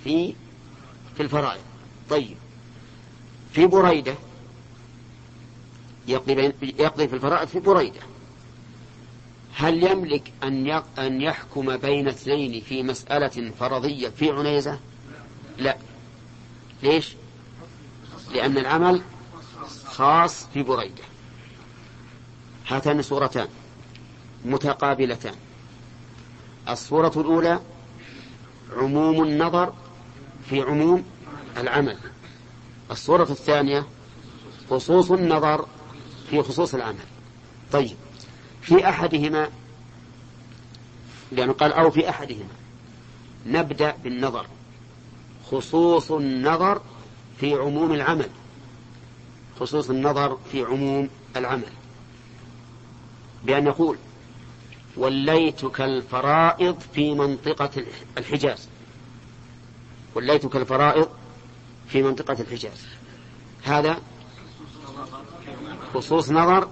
في 0.04 0.36
في 1.16 1.24
الفرائض. 1.24 1.62
طيب. 2.10 2.38
في 3.54 3.68
بريدة 3.68 4.16
يقضي, 6.08 6.54
يقضي 6.62 7.08
في 7.08 7.16
الفرائض 7.16 7.48
في 7.48 7.60
بريدة. 7.60 8.13
هل 9.56 9.84
يملك 9.84 10.34
أن 10.44 10.84
أن 10.98 11.22
يحكم 11.22 11.78
بين 11.78 12.08
اثنين 12.08 12.62
في 12.62 12.84
مسألة 12.84 13.52
فرضية 13.60 14.10
في 14.10 14.32
عنيزة؟ 14.32 14.80
لا. 15.58 15.78
ليش؟ 16.84 17.16
لأن 18.34 18.58
العمل 18.58 19.02
خاص 19.86 20.46
في 20.54 20.64
بريدة. 20.64 21.04
هاتان 22.68 23.02
صورتان 23.02 23.48
متقابلتان. 24.46 25.36
الصورة 26.70 27.12
الأولى 27.18 27.60
عموم 28.78 29.24
النظر 29.24 29.74
في 30.50 30.62
عموم 30.62 31.04
العمل. 31.58 31.98
الصورة 32.92 33.32
الثانية 33.32 33.86
خصوص 34.70 35.12
النظر 35.12 35.66
في 36.30 36.44
خصوص 36.44 36.74
العمل. 36.74 37.06
طيب. 37.72 37.98
في 38.64 38.90
أحدهما 38.90 39.50
لأنه 41.32 41.54
قال 41.54 41.74
أو 41.74 41.92
في 41.92 42.10
أحدهما. 42.10 42.54
نبدأ 43.46 43.96
بالنظر. 44.04 44.46
خصوص 45.52 46.12
النظر 46.12 46.82
في 47.40 47.54
عموم 47.54 47.94
العمل. 47.94 48.30
خصوص 49.60 49.90
النظر 49.90 50.38
في 50.52 50.64
عموم 50.64 51.10
العمل. 51.36 51.70
بأن 53.44 53.68
يقول 53.68 53.98
وليتك 54.98 55.82
الفرائض 55.82 56.80
في 56.94 57.14
منطقة 57.14 57.84
الحجاز. 58.18 58.68
وليتك 60.16 60.56
الفرائض 60.56 61.10
في 61.88 62.04
منطقة 62.04 62.42
الحجاز. 62.42 62.88
هذا 63.64 63.98
خصوص 65.94 66.32
نظر 66.32 66.70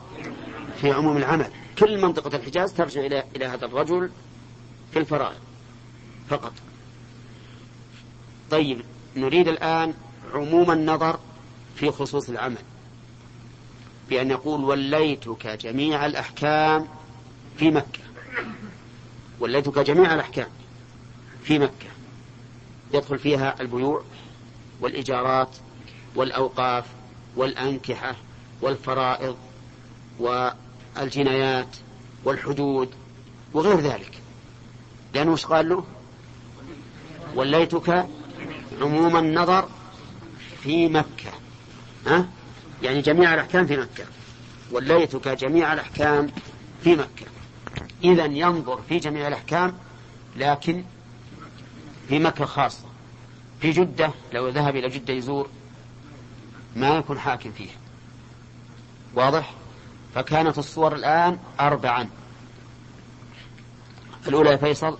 في 0.82 0.92
عموم 0.92 1.18
العمل. 1.18 1.52
كل 1.82 2.02
منطقة 2.02 2.38
الحجاز 2.38 2.74
ترجع 2.74 3.02
إلى 3.02 3.24
إلى 3.36 3.46
هذا 3.46 3.66
الرجل 3.66 4.10
في 4.94 5.00
الفرائض 5.00 5.40
فقط. 6.30 6.54
طيب 8.52 8.82
نريد 9.16 9.48
الآن 9.48 9.94
عموم 10.34 10.72
النظر 10.72 11.20
في 11.76 11.92
خصوص 11.92 12.30
العمل. 12.30 12.58
بأن 14.10 14.32
يقول 14.32 14.64
وليتك 14.64 15.48
جميع 15.48 16.06
الأحكام 16.06 16.88
في 17.58 17.72
مكة. 17.72 18.04
وليتك 19.40 19.80
جميع 19.80 20.14
الأحكام 20.14 20.50
في 21.44 21.60
مكة. 21.60 21.90
يدخل 22.94 23.20
فيها 23.20 23.62
البيوع 23.62 24.04
والإيجارات 24.82 25.56
والأوقاف 26.16 26.86
والأنكحة 27.36 28.16
والفرائض 28.62 29.38
والجنايات 30.97 31.76
والحدود 32.23 32.89
وغير 33.53 33.80
ذلك. 33.80 34.22
لأنه 35.13 35.31
وش 35.31 35.45
قال 35.45 35.69
له؟ 35.69 35.85
وليتك 37.35 38.07
عموم 38.81 39.18
النظر 39.18 39.69
في 40.63 40.88
مكة. 40.88 41.31
ها؟ 42.07 42.27
يعني 42.84 43.01
جميع 43.01 43.34
الأحكام 43.34 43.68
في 43.68 43.77
مكة. 43.77 44.05
وليتك 44.72 45.27
جميع 45.27 45.73
الأحكام 45.73 46.31
في 46.84 46.95
مكة. 46.95 47.26
إذا 48.03 48.26
ينظر 48.26 48.81
في 48.89 48.97
جميع 48.97 49.27
الأحكام 49.27 49.73
لكن 50.35 50.84
في 52.09 52.19
مكة 52.19 52.45
خاصة. 52.45 52.85
في 53.61 53.72
جدة 53.72 54.11
لو 54.34 54.49
ذهب 54.49 54.76
إلى 54.76 54.89
جدة 54.89 55.13
يزور 55.13 55.49
ما 56.76 56.97
يكون 56.97 57.19
حاكم 57.19 57.51
فيها. 57.51 57.76
واضح؟ 59.15 59.53
فكانت 60.16 60.58
الصور 60.58 60.96
الآن 60.96 61.40
أربعا. 61.60 62.10
الأولى 64.28 64.50
يا 64.50 64.58
فيصل. 64.58 64.98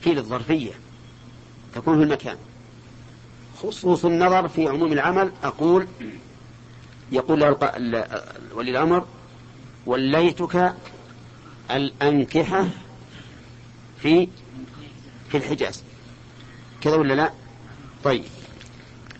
في 0.00 0.14
للظرفية. 0.14 0.72
تكون 1.74 1.96
في 1.98 2.02
المكان. 2.02 2.36
خصوص 3.62 4.04
النظر 4.04 4.48
في 4.48 4.68
عموم 4.68 4.92
العمل 4.92 5.32
أقول 5.44 5.88
يقول 7.12 7.42
ولي 8.54 8.70
الأمر 8.70 9.06
وليتك 9.86 10.74
الأنكحة 11.70 12.68
في 14.02 14.28
في 15.28 15.36
الحجاز. 15.36 15.82
كذا 16.80 16.96
ولا 16.96 17.14
لا؟ 17.14 17.32
طيب. 18.04 18.24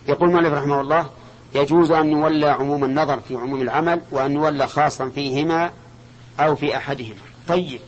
يقول 0.08 0.32
مالك 0.32 0.52
رحمه 0.52 0.80
الله 0.80 1.10
يجوز 1.54 1.90
أن 1.90 2.10
يولى 2.10 2.46
عموم 2.46 2.84
النظر 2.84 3.20
في 3.20 3.36
عموم 3.36 3.62
العمل 3.62 4.00
وأن 4.10 4.32
يولى 4.32 4.66
خاصا 4.66 5.08
فيهما 5.08 5.72
أو 6.40 6.56
في 6.56 6.76
أحدهما. 6.76 7.20
طيب 7.48 7.80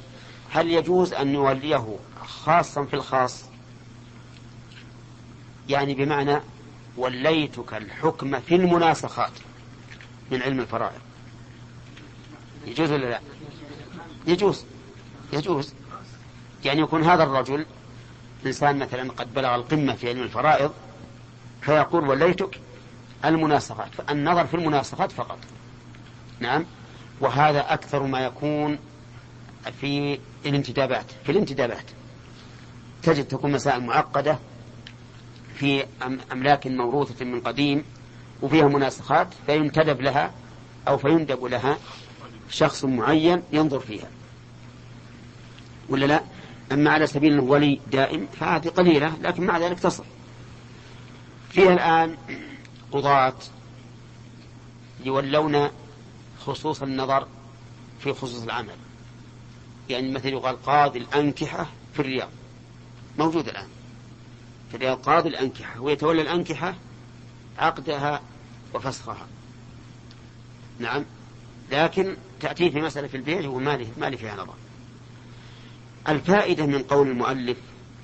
هل 0.50 0.70
يجوز 0.70 1.12
أن 1.12 1.34
يوليه 1.34 1.96
خاصا 2.26 2.84
في 2.84 2.94
الخاص؟ 2.94 3.44
يعني 5.68 5.94
بمعنى 5.94 6.40
وليتك 6.96 7.74
الحكم 7.74 8.40
في 8.40 8.54
المناسخات 8.54 9.32
من 10.30 10.42
علم 10.42 10.60
الفرائض. 10.60 11.00
يجوز 12.66 12.92
ولا 12.92 13.06
لا؟ 13.06 13.20
يجوز. 14.26 14.64
يجوز. 15.32 15.74
يعني 16.64 16.80
يكون 16.80 17.02
هذا 17.02 17.22
الرجل 17.22 17.66
إنسان 18.46 18.78
مثلا 18.78 19.12
قد 19.12 19.34
بلغ 19.34 19.54
القمة 19.54 19.94
في 19.94 20.08
علم 20.08 20.22
الفرائض 20.22 20.72
فيقول 21.62 22.08
وليتك 22.08 22.60
المناسخات 23.24 23.88
النظر 24.10 24.46
في 24.46 24.54
المناسخات 24.54 25.12
فقط. 25.12 25.38
نعم؟ 26.40 26.64
وهذا 27.20 27.74
أكثر 27.74 28.02
ما 28.02 28.20
يكون 28.20 28.78
في 29.80 30.18
الانتدابات 30.46 31.04
في 31.24 31.32
الانتدابات. 31.32 31.84
تجد 33.02 33.24
تكون 33.24 33.52
مسائل 33.52 33.82
معقدة 33.82 34.38
في 35.54 35.84
أملاك 36.32 36.66
موروثة 36.66 37.24
من 37.24 37.40
قديم 37.40 37.84
وفيها 38.42 38.68
مناسخات 38.68 39.28
فينتدب 39.46 40.00
لها 40.00 40.30
أو 40.88 40.98
فيندب 40.98 41.44
لها 41.44 41.78
شخص 42.50 42.84
معين 42.84 43.42
ينظر 43.52 43.80
فيها. 43.80 44.08
ولا 45.88 46.06
لا؟ 46.06 46.20
أما 46.72 46.90
على 46.90 47.06
سبيل 47.06 47.32
الولي 47.32 47.80
دائم 47.92 48.26
فهذه 48.40 48.68
قليلة 48.68 49.12
لكن 49.22 49.46
مع 49.46 49.58
ذلك 49.58 49.80
تصل. 49.80 50.04
فيها 51.50 51.72
الآن 51.72 52.16
قضاة 52.92 53.34
يولون 55.04 55.68
خصوص 56.40 56.82
النظر 56.82 57.26
في 58.00 58.12
خصوص 58.12 58.42
العمل. 58.42 58.76
يعني 59.88 60.10
مثل 60.12 60.28
يقال 60.28 60.62
قاضي 60.62 60.98
الأنكحة 60.98 61.66
في 61.94 62.00
الرياض. 62.00 62.28
موجود 63.18 63.48
الآن. 63.48 63.68
في 64.70 64.76
الرياض 64.76 64.98
قاضي 64.98 65.28
الأنكحة. 65.28 65.80
ويتولى 65.80 66.22
الأنكحة 66.22 66.74
عقدها 67.58 68.20
وفسخها. 68.74 69.26
نعم. 70.78 71.04
لكن 71.72 72.16
تأتيه 72.40 72.70
في 72.70 72.80
مسألة 72.80 73.08
في 73.08 73.16
البيع 73.16 73.48
وما 73.48 73.86
ما 73.98 74.16
فيها 74.16 74.34
نظر. 74.34 74.54
الفائدة 76.08 76.66
من 76.66 76.82
قول 76.82 77.08
المؤلف 77.08 77.58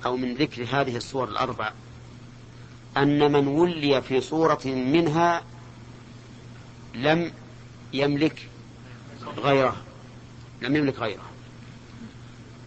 أو 0.05 0.17
من 0.17 0.33
ذكر 0.33 0.63
هذه 0.63 0.97
الصور 0.97 1.29
الأربع 1.29 1.71
أن 2.97 3.31
من 3.31 3.47
ولي 3.47 4.01
في 4.01 4.21
صورة 4.21 4.65
منها 4.65 5.43
لم 6.95 7.31
يملك 7.93 8.49
غيره 9.37 9.75
لم 10.61 10.75
يملك 10.75 10.99
غيره. 10.99 11.25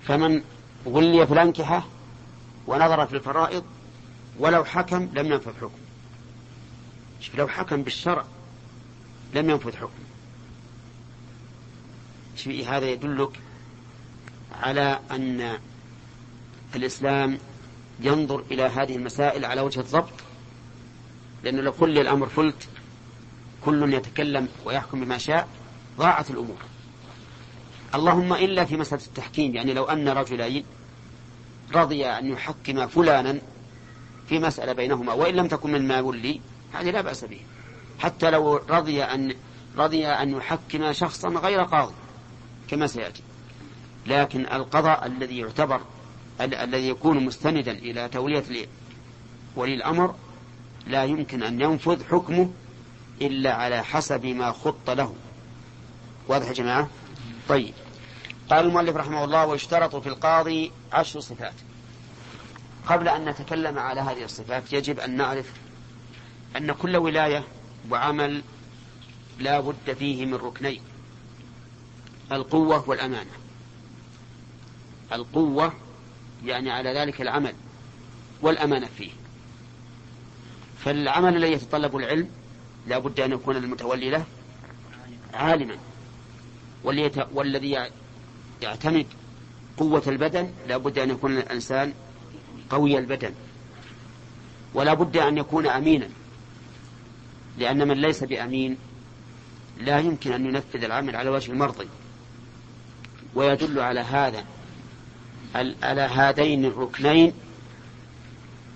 فمن 0.07 0.43
ولي 0.85 1.27
في 1.27 1.32
الأنكحة 1.32 1.86
ونظر 2.66 3.07
في 3.07 3.16
الفرائض 3.16 3.65
ولو 4.39 4.65
حكم 4.65 5.09
لم 5.15 5.32
ينفذ 5.32 5.52
حكم. 5.61 5.78
لو 7.35 7.48
حكم 7.48 7.82
بالشرع 7.82 8.24
لم 9.35 9.51
ينفذ 9.51 9.77
حكم. 9.77 9.90
هذا 12.66 12.90
يدلك 12.90 13.40
على 14.62 15.01
أن 15.11 15.59
الإسلام 16.77 17.39
ينظر 18.02 18.44
إلى 18.51 18.62
هذه 18.62 18.97
المسائل 18.97 19.44
على 19.44 19.60
وجه 19.60 19.81
الضبط 19.81 20.12
لأنه 21.43 21.62
لو 21.62 21.72
كل 21.72 21.98
الأمر 21.98 22.27
فلت 22.27 22.68
كل 23.64 23.94
يتكلم 23.94 24.48
ويحكم 24.64 25.05
بما 25.05 25.18
شاء 25.18 25.48
ضاعت 25.98 26.31
الأمور. 26.31 26.56
اللهم 27.94 28.32
إلا 28.32 28.64
في 28.64 28.77
مسألة 28.77 29.02
التحكيم 29.06 29.55
يعني 29.55 29.74
لو 29.74 29.85
أن 29.85 30.09
رجلين 30.09 30.64
رضي 31.74 32.06
أن 32.06 32.27
يحكم 32.27 32.86
فلانا 32.86 33.39
في 34.28 34.39
مسألة 34.39 34.72
بينهما 34.72 35.12
وإن 35.12 35.35
لم 35.35 35.48
تكن 35.48 35.72
من 35.72 35.89
ما 35.89 36.01
ولي 36.01 36.40
هذه 36.72 36.90
لا 36.90 37.01
بأس 37.01 37.24
به. 37.24 37.40
حتى 37.98 38.31
لو 38.31 38.56
رضي 38.56 39.02
أن 39.02 39.35
رضي 39.77 40.06
أن 40.06 40.31
يحكم 40.31 40.93
شخصا 40.93 41.28
غير 41.28 41.62
قاضي 41.62 41.94
كما 42.68 42.86
سيأتي. 42.86 43.22
لكن 44.06 44.47
القضاء 44.47 45.06
الذي 45.06 45.39
يعتبر 45.39 45.81
الذي 46.40 46.88
يكون 46.88 47.24
مستندا 47.24 47.72
إلى 47.72 48.08
تولية 48.08 48.66
ولي 49.56 49.74
الأمر 49.74 50.14
لا 50.86 51.04
يمكن 51.04 51.42
أن 51.42 51.60
ينفذ 51.60 52.04
حكمه 52.04 52.50
إلا 53.22 53.54
على 53.54 53.84
حسب 53.84 54.26
ما 54.26 54.52
خط 54.52 54.90
له. 54.90 55.14
واضح 56.28 56.46
يا 56.48 56.52
جماعة؟ 56.52 56.88
طيب. 57.48 57.74
قال 58.50 58.66
المؤلف 58.66 58.96
رحمه 58.96 59.24
الله 59.24 59.46
ويشترط 59.46 59.96
في 59.96 60.08
القاضي 60.08 60.72
عشر 60.92 61.20
صفات. 61.20 61.54
قبل 62.86 63.08
أن 63.08 63.24
نتكلم 63.24 63.78
على 63.78 64.00
هذه 64.00 64.24
الصفات 64.24 64.72
يجب 64.72 65.00
أن 65.00 65.16
نعرف 65.16 65.52
أن 66.56 66.72
كل 66.72 66.96
ولاية 66.96 67.44
وعمل 67.90 68.42
لا 69.38 69.60
بد 69.60 69.92
فيه 69.98 70.26
من 70.26 70.34
ركنين 70.34 70.80
القوة 72.32 72.88
والأمانة. 72.88 73.30
القوة 75.12 75.72
يعني 76.44 76.70
على 76.70 76.92
ذلك 76.92 77.20
العمل 77.20 77.54
والأمانة 78.42 78.88
فيه. 78.98 79.10
فالعمل 80.84 81.36
الذي 81.36 81.52
يتطلب 81.52 81.96
العلم 81.96 82.28
لا 82.86 82.98
بد 82.98 83.20
أن 83.20 83.32
يكون 83.32 83.56
المتولي 83.56 84.10
له 84.10 84.24
عالما. 85.34 85.76
والذي 87.34 87.88
يعتمد 88.62 89.06
قوة 89.76 90.02
البدن 90.06 90.52
لا 90.68 90.76
بد 90.76 90.98
أن 90.98 91.10
يكون 91.10 91.38
الإنسان 91.38 91.92
قوي 92.70 92.98
البدن. 92.98 93.32
ولا 94.74 94.94
بد 94.94 95.16
أن 95.16 95.38
يكون 95.38 95.66
أمينا. 95.66 96.08
لأن 97.58 97.88
من 97.88 98.00
ليس 98.00 98.24
بأمين 98.24 98.76
لا 99.80 99.98
يمكن 99.98 100.32
أن 100.32 100.46
ينفذ 100.46 100.84
العمل 100.84 101.16
على 101.16 101.30
وجه 101.30 101.52
المرضي. 101.52 101.88
ويدل 103.34 103.80
على 103.80 104.00
هذا. 104.00 104.44
على 105.55 106.01
هذين 106.01 106.64
الركنين 106.64 107.32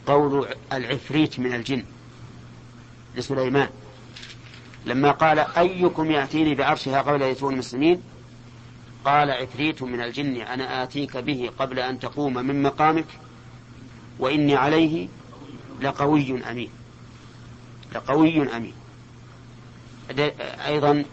قول 0.06 0.48
العفريت 0.72 1.38
من 1.38 1.54
الجن 1.54 1.84
لسليمان؟ 3.16 3.68
لما 4.86 5.10
قال 5.10 5.38
أيكم 5.38 6.10
يأتيني 6.10 6.54
بعرشها 6.54 7.02
قبل 7.02 7.22
أن 7.22 7.28
يأتون 7.28 7.52
المسلمين؟ 7.52 8.02
قال 9.04 9.30
عفريت 9.30 9.82
من 9.82 10.00
الجن 10.00 10.36
أنا 10.36 10.82
آتيك 10.82 11.16
به 11.16 11.50
قبل 11.58 11.78
أن 11.78 11.98
تقوم 11.98 12.34
من 12.34 12.62
مقامك 12.62 13.06
وإني 14.18 14.56
عليه 14.56 15.08
لقوي 15.80 16.50
أمين. 16.50 16.70
لقوي 17.94 18.56
أمين. 18.56 18.74
أيضا 20.66 21.04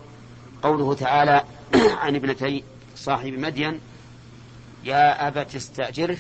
قوله 0.64 0.94
تعالى 0.94 1.44
عن 2.02 2.16
ابنتي 2.16 2.64
صاحب 2.96 3.34
مدين 3.34 3.80
يا 4.84 5.28
أبت 5.28 5.56
استأجره 5.56 6.18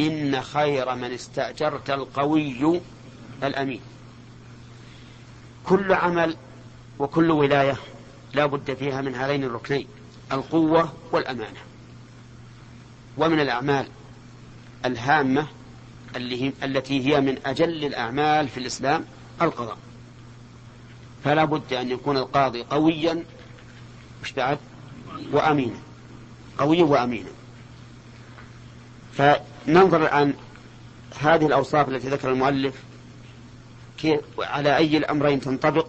إن 0.00 0.42
خير 0.42 0.94
من 0.94 1.12
استأجرت 1.12 1.90
القوي 1.90 2.80
الأمين. 3.42 3.80
كل 5.64 5.92
عمل 5.92 6.36
وكل 6.98 7.30
ولاية 7.30 7.76
لا 8.34 8.46
بد 8.46 8.74
فيها 8.74 9.00
من 9.00 9.14
هذين 9.14 9.44
الركنين 9.44 9.86
القوة 10.32 10.92
والأمانة. 11.12 11.60
ومن 13.16 13.40
الأعمال 13.40 13.88
الهامة 14.84 15.46
التي 16.62 17.06
هي 17.06 17.20
من 17.20 17.38
أجل 17.46 17.84
الأعمال 17.84 18.48
في 18.48 18.58
الإسلام 18.58 19.04
القضاء. 19.42 19.78
فلا 21.24 21.44
بد 21.44 21.72
أن 21.72 21.90
يكون 21.90 22.16
القاضي 22.16 22.62
قويا 22.62 23.24
مش 24.22 24.32
بعد 24.32 24.58
وأمينا. 25.32 25.78
قويا 26.58 26.84
وأمينا. 26.84 27.28
فننظر 29.18 30.02
الآن 30.02 30.34
هذه 31.20 31.46
الأوصاف 31.46 31.88
التي 31.88 32.08
ذكر 32.08 32.30
المؤلف 32.30 32.74
كيف 33.98 34.20
على 34.38 34.76
أي 34.76 34.96
الأمرين 34.96 35.40
تنطبق 35.40 35.86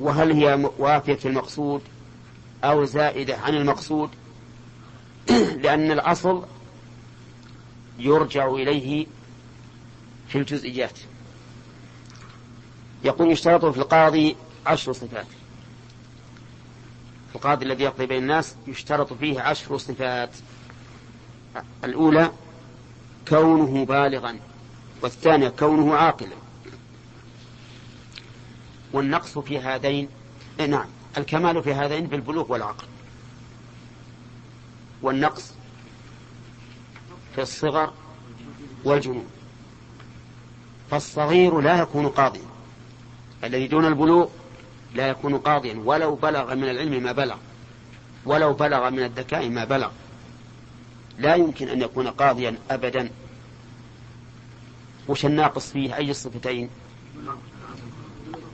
وهل 0.00 0.32
هي 0.32 0.70
وافية 0.78 1.18
المقصود 1.24 1.82
أو 2.64 2.84
زائدة 2.84 3.36
عن 3.36 3.54
المقصود؟ 3.54 4.10
لأن 5.62 5.90
الأصل 5.90 6.44
يرجع 7.98 8.50
إليه 8.50 9.06
في 10.28 10.38
الجزئيات. 10.38 10.98
يقول 13.04 13.30
يشترط 13.30 13.64
في 13.64 13.78
القاضي 13.78 14.36
عشر 14.66 14.92
صفات. 14.92 15.26
القاضي 17.34 17.64
الذي 17.64 17.84
يقضي 17.84 18.06
بين 18.06 18.22
الناس 18.22 18.54
يشترط 18.66 19.12
فيه 19.12 19.40
عشر 19.40 19.78
صفات. 19.78 20.30
الأولى 21.84 22.32
كونه 23.28 23.84
بالغا 23.84 24.38
والثانية 25.02 25.48
كونه 25.48 25.94
عاقلا. 25.94 26.36
والنقص 28.92 29.38
في 29.38 29.58
هذين 29.58 30.08
إيه 30.60 30.66
نعم 30.66 30.86
الكمال 31.18 31.62
في 31.62 31.74
هذين 31.74 32.06
بالبلوغ 32.06 32.52
والعقل. 32.52 32.86
والنقص 35.02 35.54
في 37.34 37.42
الصغر 37.42 37.92
والجنون. 38.84 39.26
فالصغير 40.90 41.60
لا 41.60 41.78
يكون 41.78 42.08
قاضيا. 42.08 42.48
الذي 43.44 43.66
دون 43.66 43.84
البلوغ 43.84 44.28
لا 44.94 45.08
يكون 45.08 45.38
قاضيا. 45.38 45.82
ولو 45.84 46.14
بلغ 46.14 46.54
من 46.54 46.70
العلم 46.70 47.02
ما 47.02 47.12
بلغ 47.12 47.36
ولو 48.26 48.52
بلغ 48.52 48.90
من 48.90 49.04
الذكاء 49.04 49.48
ما 49.48 49.64
بلغ. 49.64 49.90
لا 51.18 51.34
يمكن 51.34 51.68
أن 51.68 51.82
يكون 51.82 52.08
قاضيا 52.08 52.58
أبدا. 52.70 53.10
وش 55.08 55.26
الناقص 55.26 55.70
فيه؟ 55.70 55.96
أي 55.96 56.10
الصفتين؟ 56.10 56.70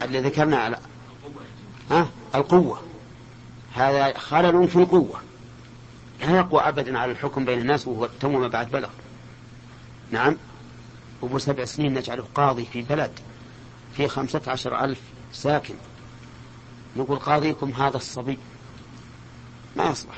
اللي 0.03 0.21
ذكرنا 0.21 0.57
على 0.57 0.79
ها؟ 1.91 2.09
القوة. 2.35 2.83
هذا 3.75 4.19
خلل 4.19 4.69
في 4.69 4.77
القوة. 4.77 5.21
لا 6.21 6.37
يقوى 6.37 6.61
أبدا 6.61 6.99
على 6.99 7.13
الحكم 7.13 7.45
بين 7.45 7.59
الناس 7.59 7.89
وهو 7.89 8.09
تو 8.21 8.29
ما 8.29 8.49
بعد 8.49 8.71
بلغ. 8.71 8.91
نعم. 10.11 10.37
أبو 11.23 11.39
سبع 11.39 11.65
سنين 11.65 11.95
نجعله 11.95 12.25
قاضي 12.35 12.65
في 12.65 12.83
بلد. 12.83 13.13
في 13.97 14.09
خمسة 14.09 14.41
عشر 14.47 14.85
ألف 14.85 15.01
ساكن. 15.33 15.75
نقول 16.97 17.19
قاضيكم 17.19 17.71
هذا 17.71 17.97
الصبي. 17.97 18.39
ما 19.77 19.85
يصلح. 19.85 20.15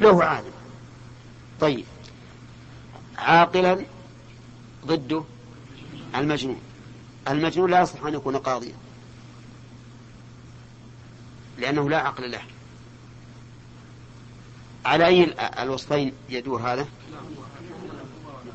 له 0.00 0.24
عالم. 0.24 0.57
طيب. 1.60 1.84
عاقلا 3.18 3.84
ضده 4.86 5.24
المجنون. 6.14 6.60
المجنون 7.28 7.70
لا 7.70 7.80
يصلح 7.80 8.04
أن 8.04 8.14
يكون 8.14 8.36
قاضيا. 8.36 8.74
لأنه 11.58 11.90
لا 11.90 11.98
عقل 11.98 12.30
له. 12.30 12.42
على 14.84 15.06
أي 15.06 15.34
الوصفين 15.62 16.12
يدور 16.28 16.60
هذا؟ 16.60 16.86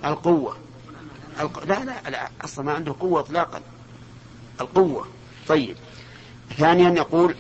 القوة. 0.06 0.58
الق... 1.40 1.64
لا 1.64 1.86
لا 1.86 2.10
لا 2.10 2.30
أصلا 2.42 2.66
ما 2.66 2.74
عنده 2.74 2.96
قوة 3.00 3.20
إطلاقا. 3.20 3.62
القوة. 4.62 5.08
طيب. 5.48 5.78
ثانيا 6.58 6.90
يقول 6.90 7.36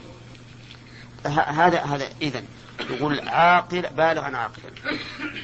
هذا 1.25 1.81
هذا 1.81 2.09
إذن 2.21 2.45
يقول 2.79 3.29
عاقل 3.29 3.81
بالغا 3.81 4.37
عاقلا. 4.37 4.97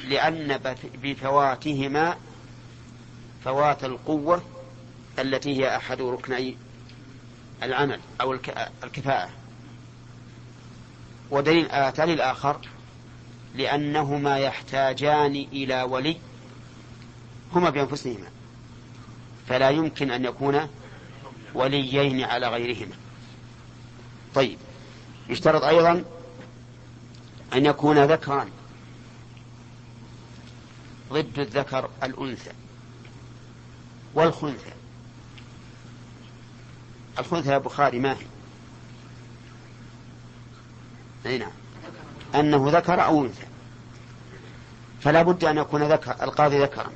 لأن 0.08 0.60
بفواتهما 1.02 2.16
فوات 3.44 3.84
القوة 3.84 4.42
التي 5.18 5.60
هي 5.60 5.76
أحد 5.76 6.00
ركني 6.00 6.56
العمل 7.62 8.00
أو 8.20 8.32
الكفاءة. 8.84 9.30
ودليل 11.30 11.70
آتى 11.70 12.04
الآخر 12.04 12.60
لأنهما 13.54 14.38
يحتاجان 14.38 15.46
إلى 15.52 15.82
ولي 15.82 16.16
هما 17.52 17.70
بأنفسهما. 17.70 18.28
فلا 19.48 19.70
يمكن 19.70 20.10
أن 20.10 20.24
يكون 20.24 20.68
وليين 21.54 22.24
على 22.24 22.48
غيرهما. 22.48 22.94
طيب 24.34 24.58
يشترط 25.28 25.64
أيضا 25.64 26.04
أن 27.54 27.66
يكون 27.66 28.04
ذكران 28.04 28.50
ضد 31.12 31.38
الذكر 31.38 31.90
الأنثى 32.02 32.52
والخنثى. 34.14 34.72
الخنثى 37.18 37.52
يا 37.52 37.58
بخاري 37.58 37.98
ما 37.98 38.12
هي؟ 38.12 38.26
أي 41.26 41.38
نعم. 41.38 41.50
أنه 42.34 42.70
ذكر 42.70 43.04
أو 43.04 43.24
أنثى. 43.24 43.46
فلا 45.00 45.22
بد 45.22 45.44
أن 45.44 45.58
يكون 45.58 45.82
ذكر 45.82 46.24
القاضي 46.24 46.62
ذكرا. 46.62 46.92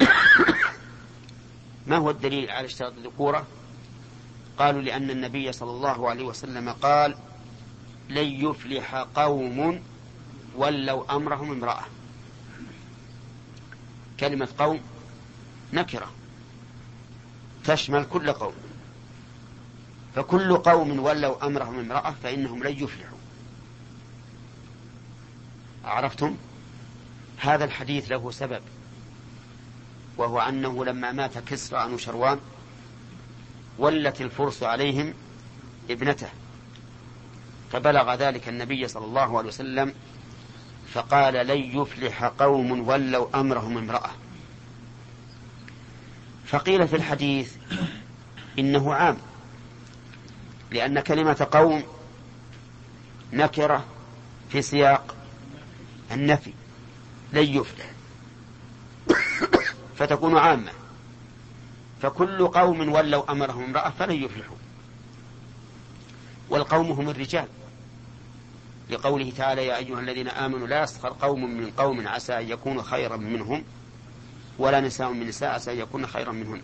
ما 1.86 1.96
هو 1.96 2.10
الدليل 2.10 2.50
على 2.50 2.66
اشتراط 2.66 2.92
الذكورة؟ 2.92 3.46
قالوا 4.58 4.82
لأن 4.82 5.10
النبي 5.10 5.52
صلى 5.52 5.70
الله 5.70 6.10
عليه 6.10 6.24
وسلم 6.24 6.70
قال 6.70 7.16
لن 8.08 8.26
يفلح 8.26 8.94
قوم 8.94 9.82
ولوا 10.56 11.16
أمرهم 11.16 11.50
امرأة. 11.50 11.84
كلمة 14.20 14.48
قوم 14.58 14.80
نكرة 15.72 16.10
تشمل 17.64 18.04
كل 18.04 18.32
قوم. 18.32 18.54
فكل 20.14 20.56
قوم 20.56 21.00
ولوا 21.00 21.46
أمرهم 21.46 21.78
امرأة 21.78 22.14
فإنهم 22.22 22.64
لن 22.64 22.72
يفلحوا. 22.72 23.18
عرفتم؟ 25.84 26.36
هذا 27.38 27.64
الحديث 27.64 28.10
له 28.10 28.30
سبب 28.30 28.62
وهو 30.16 30.40
أنه 30.40 30.84
لما 30.84 31.12
مات 31.12 31.38
كسرى 31.38 31.84
أنوشروان 31.84 32.40
ولت 33.78 34.20
الفرس 34.20 34.62
عليهم 34.62 35.14
ابنته. 35.90 36.28
فبلغ 37.74 38.14
ذلك 38.14 38.48
النبي 38.48 38.88
صلى 38.88 39.04
الله 39.04 39.38
عليه 39.38 39.48
وسلم 39.48 39.94
فقال 40.92 41.34
لن 41.34 41.80
يفلح 41.80 42.24
قوم 42.24 42.88
ولوا 42.88 43.40
أمرهم 43.40 43.78
امرأة. 43.78 44.10
فقيل 46.46 46.88
في 46.88 46.96
الحديث 46.96 47.56
إنه 48.58 48.94
عام 48.94 49.16
لأن 50.70 51.00
كلمة 51.00 51.48
قوم 51.50 51.82
نكرة 53.32 53.84
في 54.50 54.62
سياق 54.62 55.14
النفي 56.12 56.52
لن 57.32 57.44
يفلح 57.44 57.86
فتكون 59.96 60.38
عامة. 60.38 60.72
فكل 62.02 62.48
قوم 62.48 62.92
ولوا 62.92 63.32
أمرهم 63.32 63.64
امرأة 63.64 63.90
فلن 63.90 64.24
يفلحوا 64.24 64.56
والقوم 66.48 66.90
هم 66.90 67.08
الرجال. 67.08 67.48
لقوله 68.90 69.32
تعالى 69.36 69.66
يا 69.66 69.76
أيها 69.76 70.00
الذين 70.00 70.28
آمنوا 70.28 70.66
لا 70.66 70.82
يسخر 70.82 71.16
قوم 71.20 71.44
من 71.44 71.70
قوم 71.70 72.08
عسى 72.08 72.38
أن 72.38 72.50
يكونوا 72.50 72.82
خيرا 72.82 73.16
منهم 73.16 73.64
ولا 74.58 74.80
نساء 74.80 75.12
من 75.12 75.28
نساء 75.28 75.50
عسى 75.50 75.72
أن 75.72 75.78
يكون 75.78 76.06
خيرا 76.06 76.32
منهن. 76.32 76.62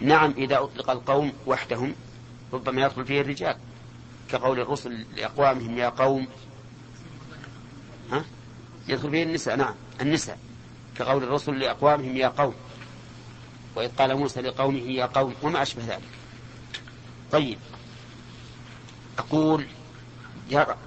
نعم 0.00 0.34
إذا 0.36 0.58
أطلق 0.58 0.90
القوم 0.90 1.32
وحدهم 1.46 1.94
ربما 2.52 2.82
يدخل 2.82 3.04
فيه 3.04 3.20
الرجال 3.20 3.56
كقول 4.30 4.60
الرسل 4.60 5.06
لأقوامهم 5.16 5.78
يا 5.78 5.88
قوم 5.88 6.28
ها؟ 8.12 8.24
يدخل 8.88 9.10
فيه 9.10 9.22
النساء 9.22 9.56
نعم 9.56 9.74
النساء 10.00 10.38
كقول 10.96 11.22
الرسل 11.22 11.58
لأقوامهم 11.58 12.16
يا 12.16 12.28
قوم 12.28 12.54
وإذ 13.76 13.90
قال 13.98 14.16
موسى 14.16 14.40
لقومه 14.40 14.78
يا 14.78 15.06
قوم 15.06 15.34
وما 15.42 15.62
أشبه 15.62 15.82
ذلك. 15.86 16.08
طيب 17.32 17.58
أقول 19.18 19.66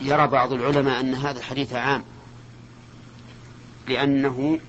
يرى 0.01 0.27
بعض 0.27 0.53
العلماء 0.53 0.99
أن 0.99 1.13
هذا 1.13 1.39
الحديث 1.39 1.73
عام. 1.73 2.03
لأنه 3.87 4.59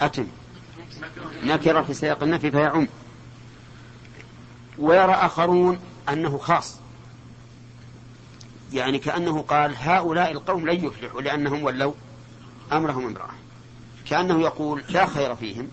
أتم. 0.00 0.26
نكرة 1.44 1.82
في 1.82 1.94
سياق 1.94 2.22
النفي 2.22 2.50
فيعم. 2.50 2.88
ويرى 4.78 5.12
آخرون 5.12 5.78
أنه 6.08 6.38
خاص. 6.38 6.76
يعني 8.72 8.98
كأنه 8.98 9.42
قال 9.42 9.74
هؤلاء 9.78 10.32
القوم 10.32 10.68
لن 10.70 10.84
يفلحوا 10.84 11.22
لأنهم 11.22 11.62
ولوا 11.62 11.92
أمرهم 12.72 13.06
امرأة. 13.06 13.30
كأنه 14.06 14.40
يقول 14.40 14.84
لا 14.88 15.06
خير 15.06 15.36
فيهم. 15.36 15.68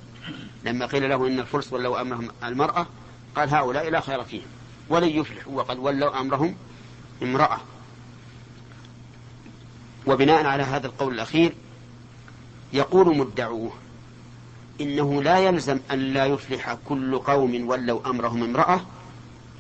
لما 0.63 0.85
قيل 0.85 1.09
له 1.09 1.27
إن 1.27 1.39
الفرس 1.39 1.73
ولوا 1.73 2.01
أمرهم 2.01 2.29
المرأة 2.43 2.87
قال 3.35 3.49
هؤلاء 3.49 3.89
لا 3.89 4.01
خير 4.01 4.23
فيهم. 4.23 4.47
ولن 4.89 5.09
يفلحوا 5.09 5.53
وقد 5.53 5.79
ولوا 5.79 6.19
أمرهم 6.19 6.55
امرأة. 7.23 7.57
وبناء 10.07 10.45
على 10.45 10.63
هذا 10.63 10.87
القول 10.87 11.13
الأخير 11.13 11.53
يقول 12.73 13.17
مدعوه 13.17 13.71
إنه 14.81 15.23
لا 15.23 15.39
يلزم 15.39 15.79
أن 15.91 15.99
لا 15.99 16.25
يفلح 16.25 16.77
كل 16.85 17.19
قوم 17.19 17.67
ولوا 17.69 18.09
أمرهم 18.09 18.43
امرأة 18.43 18.81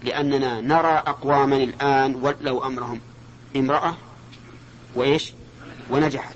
لأننا 0.03 0.61
نرى 0.61 0.93
أقواما 0.93 1.55
الآن 1.55 2.15
ولوا 2.15 2.67
أمرهم 2.67 2.99
امرأة 3.55 3.95
وإيش؟ 4.95 5.33
ونجحت. 5.89 6.35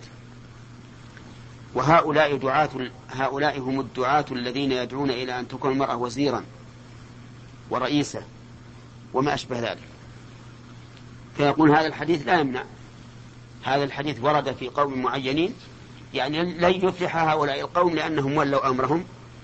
وهؤلاء 1.73 2.37
دعاة 2.37 2.69
هؤلاء 3.09 3.59
هم 3.59 3.79
الدعاة 3.79 4.25
الذين 4.31 4.71
يدعون 4.71 5.09
إلى 5.09 5.39
أن 5.39 5.47
تكون 5.47 5.71
المرأة 5.71 5.95
وزيرا 5.95 6.43
ورئيسا 7.69 8.23
وما 9.13 9.33
أشبه 9.33 9.59
ذلك. 9.59 9.88
فيقول 11.39 11.71
هذا 11.71 11.87
الحديث 11.87 12.27
لا 12.27 12.39
يمنع. 12.39 12.63
هذا 13.63 13.83
الحديث 13.83 14.23
ورد 14.23 14.55
في 14.55 14.69
قوم 14.69 15.01
معينين 15.01 15.53
يعني 16.13 16.43
لن 16.43 16.87
يفلح 16.87 17.15
هؤلاء 17.15 17.61
القوم 17.61 17.95
لأنهم 17.95 18.37
ولوا 18.37 18.69
أمرهم 18.69 19.03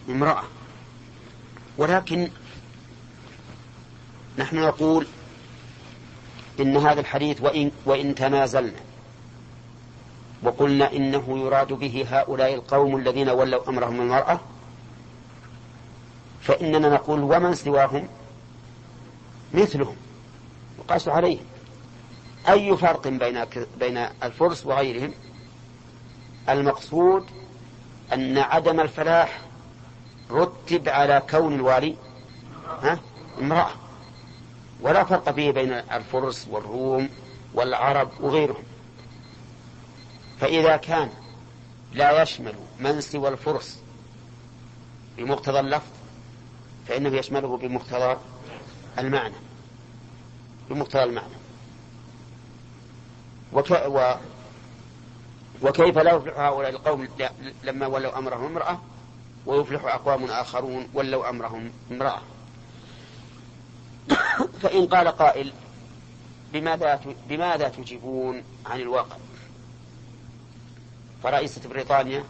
امرأة. 0.09 0.43
ولكن 1.77 2.30
نحن 4.38 4.55
نقول 4.55 5.07
إن 6.59 6.77
هذا 6.77 6.99
الحديث 6.99 7.41
وإن, 7.41 7.72
وإن 7.85 8.15
تنازلنا 8.15 8.80
وقلنا 10.43 10.93
إنه 10.93 11.39
يراد 11.39 11.73
به 11.73 12.05
هؤلاء 12.09 12.53
القوم 12.53 12.95
الذين 12.95 13.30
ولوا 13.30 13.69
أمرهم 13.69 14.01
المرأة 14.01 14.39
فإننا 16.41 16.89
نقول 16.89 17.23
ومن 17.23 17.55
سواهم؟ 17.55 18.07
مثلهم. 19.53 19.95
وقاسوا 20.80 21.13
عليهم. 21.13 21.55
أي 22.49 22.77
فرق 22.77 23.07
بين 23.07 23.45
بين 23.80 23.97
الفرس 23.97 24.65
وغيرهم؟ 24.65 25.13
المقصود 26.49 27.26
أن 28.13 28.38
عدم 28.38 28.80
الفلاح 28.80 29.41
رتب 30.31 30.89
على 30.89 31.23
كون 31.30 31.53
الوالي 31.53 31.95
ها 32.81 32.99
امرأة. 33.41 33.72
ولا 34.81 35.03
فرق 35.03 35.31
فيه 35.31 35.51
بين 35.51 35.72
الفرس 35.72 36.47
والروم 36.49 37.09
والعرب 37.53 38.09
وغيرهم. 38.19 38.63
فإذا 40.39 40.77
كان 40.77 41.09
لا 41.93 42.22
يشمل 42.22 42.53
من 42.80 43.01
سوى 43.01 43.30
الفرس 43.30 43.80
بمقتضى 45.17 45.59
اللفظ 45.59 45.91
فإنه 46.88 47.17
يشمله 47.17 47.57
بمقتضى 47.57 48.17
المعنى 48.99 49.35
بمقتضى 50.69 51.03
المعنى. 51.03 51.44
وك 53.56 53.72
و 53.72 54.15
وكيف 55.61 55.98
لا 55.98 56.11
يفلح 56.15 56.40
هؤلاء 56.40 56.69
القوم 56.69 57.07
لما 57.64 57.88
ولوا 57.88 58.18
أمرهم 58.18 58.45
امرأة 58.45 58.82
ويفلح 59.45 59.86
أقوام 59.86 60.23
آخرون 60.23 60.88
ولوا 60.94 61.30
أمرهم 61.30 61.72
امرأة. 61.91 62.22
فإن 64.61 64.88
قال 64.88 65.07
قائل 65.07 65.53
بماذا 66.53 67.02
بماذا 67.30 67.69
تجيبون 67.69 68.44
عن 68.65 68.80
الواقع؟ 68.80 69.18
فرئيسة 71.23 71.69
بريطانيا 71.69 72.23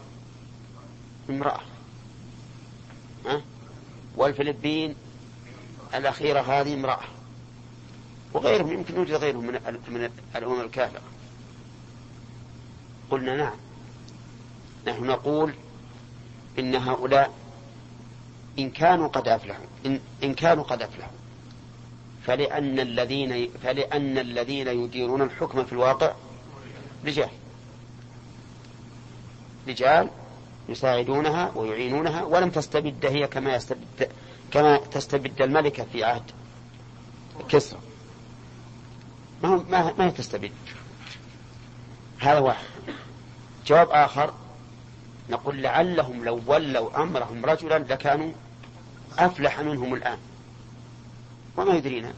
امرأة؟ 1.30 1.60
والفلبين 4.16 4.96
الأخيرة 5.96 6.40
هذه 6.40 6.74
امرأة. 6.74 7.04
وغيرهم 8.34 8.74
يمكن 8.74 8.96
يوجد 8.96 9.14
غيرهم 9.14 9.46
من 9.46 9.54
من 9.88 10.10
الأمم 10.36 10.62
الكافرة. 10.62 11.15
قلنا 13.12 13.36
نعم. 13.36 13.56
نحن 14.88 15.04
نقول 15.04 15.54
إن 16.60 16.76
هؤلاء 16.76 17.34
إن 18.60 18.70
كانوا 18.70 19.08
قد 19.08 19.28
أفلحوا. 19.28 19.66
إن, 19.86 20.00
إن 20.24 20.34
كانوا 20.34 20.64
قد 20.64 20.82
أفلحوا. 20.82 21.18
فلأن 22.24 22.80
الذين 22.80 23.50
فلأن 23.64 24.18
الذين 24.18 24.68
يديرون 24.68 25.22
الحكم 25.22 25.66
في 25.66 25.74
الواقع 25.74 26.14
رجال. 27.06 27.30
رجال 29.68 30.10
يساعدونها 30.70 31.52
ويعينونها 31.56 32.24
ولم 32.24 32.50
تستبد 32.50 33.06
هي 33.06 33.28
كما 33.28 33.56
يستبد 33.56 34.10
كما 34.52 34.78
تستبد 34.78 35.42
الملكة 35.42 35.86
في 35.94 36.04
عهد 36.04 36.32
كسرى. 37.50 37.80
ما 39.44 39.66
ما 39.70 39.94
ما 39.98 40.10
تستبد؟ 40.10 40.52
هذا 42.20 42.40
واحد. 42.40 42.75
جواب 43.68 43.90
آخر 43.92 44.34
نقول 45.30 45.62
لعلهم 45.62 46.26
لو 46.26 46.42
ولوا 46.48 47.04
أمرهم 47.04 47.46
رجلا 47.46 47.80
لكانوا 47.80 48.32
أفلح 49.18 49.60
منهم 49.60 49.94
الآن. 49.94 50.18
وما 51.58 51.74
يدرينا. 51.74 52.14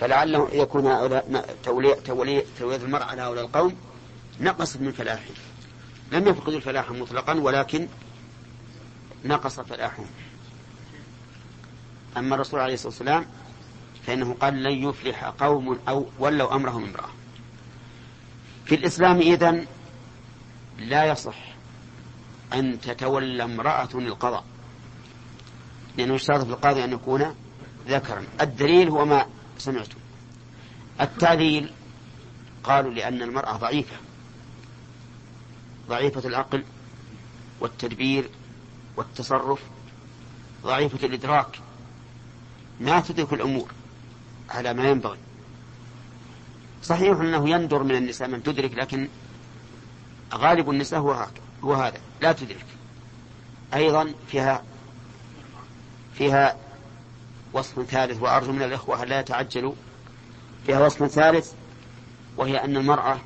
فلعله 0.00 0.48
يكون 0.52 1.10
تولية, 1.64 1.94
تولية, 1.94 2.44
تولية 2.58 2.76
المرأة 2.76 3.04
على 3.04 3.22
هؤلاء 3.22 3.44
القوم 3.44 3.76
نقص 4.40 4.76
من 4.76 4.92
فلاحهم. 4.92 5.34
لم 6.12 6.28
يفقدوا 6.28 6.56
الفلاح 6.56 6.90
مطلقا 6.90 7.34
ولكن 7.34 7.88
نقص 9.24 9.60
فلاحهم. 9.60 10.06
أما 12.16 12.34
الرسول 12.34 12.60
عليه 12.60 12.74
الصلاة 12.74 12.88
والسلام 12.88 13.26
فإنه 14.06 14.34
قال 14.40 14.62
لن 14.62 14.88
يفلح 14.88 15.24
قوم 15.24 15.78
أو 15.88 16.06
ولوا 16.18 16.54
أمرهم 16.54 16.84
امرأة. 16.84 17.08
في 18.64 18.74
الإسلام 18.74 19.18
إذن 19.18 19.66
لا 20.78 21.04
يصح 21.04 21.54
أن 22.52 22.80
تتولى 22.80 23.44
امرأة 23.44 23.88
القضاء. 23.94 24.44
لأنه 25.96 26.14
اشترط 26.14 26.44
في 26.44 26.50
القاضي؟ 26.50 26.84
أن 26.84 26.92
يكون 26.92 27.34
ذكرا. 27.88 28.24
الدليل 28.40 28.88
هو 28.88 29.04
ما 29.04 29.26
سمعتم. 29.58 29.98
التعليل 31.00 31.72
قالوا 32.64 32.90
لأن 32.90 33.22
المرأة 33.22 33.56
ضعيفة. 33.56 33.96
ضعيفة 35.88 36.28
العقل 36.28 36.64
والتدبير 37.60 38.30
والتصرف. 38.96 39.60
ضعيفة 40.62 41.06
الإدراك. 41.06 41.60
ما 42.80 43.00
تدرك 43.00 43.32
الأمور 43.32 43.70
على 44.50 44.74
ما 44.74 44.90
ينبغي. 44.90 45.18
صحيح 46.82 47.20
أنه 47.20 47.50
يندر 47.50 47.82
من 47.82 47.94
النساء 47.96 48.28
من 48.28 48.42
تدرك 48.42 48.74
لكن 48.74 49.08
غالب 50.34 50.70
النساء 50.70 51.00
هو, 51.00 51.26
هو 51.64 51.74
هذا. 51.74 51.98
لا 52.20 52.32
تدرك. 52.32 52.66
أيضا 53.74 54.14
فيها 54.28 54.62
فيها 56.14 56.56
وصف 57.52 57.82
ثالث 57.82 58.22
وأرجو 58.22 58.52
من 58.52 58.62
الإخوة 58.62 59.02
أن 59.02 59.08
لا 59.08 59.20
يتعجلوا. 59.20 59.74
فيها 60.66 60.86
وصف 60.86 61.06
ثالث 61.06 61.52
وهي 62.36 62.64
أن 62.64 62.76
المرأة 62.76 63.18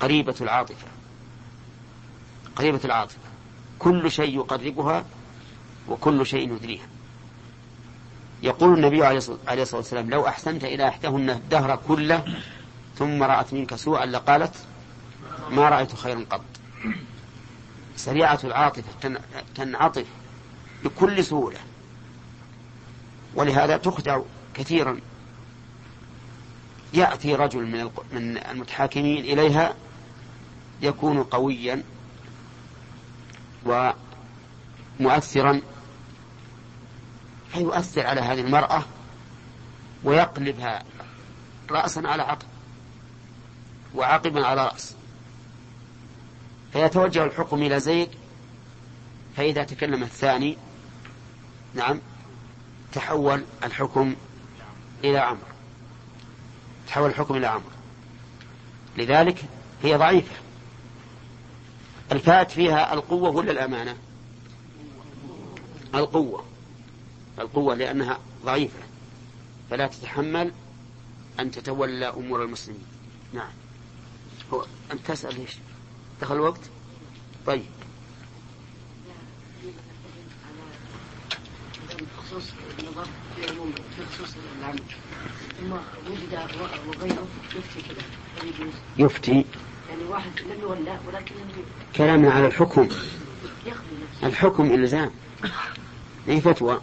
قريبة 0.00 0.34
العاطفة. 0.40 0.86
قريبة 2.56 2.80
العاطفة. 2.84 3.18
كل 3.78 4.10
شيء 4.10 4.36
يقربها 4.36 5.04
وكل 5.88 6.26
شيء 6.26 6.54
يدريها. 6.54 6.86
يقول 8.42 8.74
النبي 8.74 9.04
عليه 9.04 9.18
الصلاة 9.62 9.76
والسلام 9.76 10.10
لو 10.10 10.26
أحسنت 10.26 10.64
إلى 10.64 10.88
إحداهن 10.88 11.30
الدهر 11.30 11.78
كله 11.88 12.24
ثم 12.98 13.22
رأت 13.22 13.52
منك 13.52 13.74
سوءا 13.74 14.06
لقالت 14.06 14.54
ما 15.50 15.68
رأيت 15.68 15.94
خيرا 15.94 16.24
قط. 16.30 16.44
سريعة 17.96 18.40
العاطفة 18.44 19.20
تنعطف 19.54 20.06
بكل 20.84 21.24
سهولة. 21.24 21.58
ولهذا 23.34 23.76
تخدع 23.76 24.20
كثيرا. 24.54 25.00
يأتي 26.94 27.34
رجل 27.34 27.66
من 27.66 27.90
من 28.12 28.38
المتحاكمين 28.38 29.24
إليها 29.24 29.74
يكون 30.82 31.22
قويا 31.22 31.82
ومؤثرا. 35.00 35.60
فيؤثر 37.52 38.06
على 38.06 38.20
هذه 38.20 38.40
المرأة 38.40 38.82
ويقلبها 40.04 40.84
رأسا 41.70 42.00
على 42.00 42.22
عقب 42.22 42.46
وعقبا 43.94 44.46
على 44.46 44.66
رأس 44.66 44.94
فيتوجه 46.72 47.24
الحكم 47.24 47.62
إلى 47.62 47.80
زيد 47.80 48.08
فإذا 49.36 49.64
تكلم 49.64 50.02
الثاني 50.02 50.56
نعم 51.74 52.00
تحول 52.92 53.44
الحكم 53.64 54.14
إلى 55.04 55.18
عمرو. 55.18 55.46
تحول 56.88 57.10
الحكم 57.10 57.36
إلى 57.36 57.46
عمرو. 57.46 57.70
لذلك 58.96 59.44
هي 59.82 59.96
ضعيفة. 59.96 60.34
الفات 62.12 62.50
فيها 62.50 62.94
القوة 62.94 63.30
ولا 63.30 63.50
الأمانة؟ 63.52 63.96
القوة. 65.94 66.44
القوة 67.38 67.74
لأنها 67.74 68.18
ضعيفة. 68.44 68.80
فلا 69.70 69.86
تتحمل 69.86 70.52
أن 71.40 71.50
تتولى 71.50 72.08
أمور 72.08 72.44
المسلمين. 72.44 72.84
نعم. 73.32 73.52
هو 74.52 74.66
أنت 74.92 75.06
تسأل 75.06 75.40
ليش 75.40 75.56
دخل 76.20 76.34
الوقت 76.34 76.60
طيب. 77.46 77.62
خصوص 82.18 82.44
النظر 82.78 83.06
في 83.36 83.50
عموم 83.50 83.72
في 83.96 84.02
خصوص 84.16 84.34
العمل 84.60 84.80
ثم 85.60 85.72
وجد 86.10 87.18
يفتي. 87.56 87.80
كذا 87.88 88.04
يفتي 88.98 89.44
يعني 89.90 90.04
واحد 90.08 90.30
لم 90.40 90.98
ولكن 91.08 91.34
كلامنا 91.96 92.32
على 92.32 92.46
الحكم. 92.46 92.88
الحكم 94.22 94.72
إلزام. 94.72 95.10
أي 96.28 96.40
فتوى؟ 96.40 96.80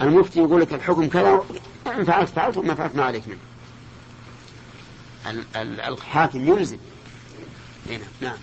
المفتي 0.00 0.40
يقول 0.40 0.60
لك 0.60 0.74
الحكم 0.74 1.08
كذا. 1.08 1.44
إن 1.86 2.04
فعلت 2.04 2.28
فعلت 2.28 2.56
وما 2.56 2.74
فعلت 2.74 2.96
ما 2.96 3.04
عليك 3.04 3.22
منه. 3.28 3.38
الحاكم 5.88 6.48
يلزم. 6.48 6.78
هنا 7.86 8.06
نعم 8.20 8.38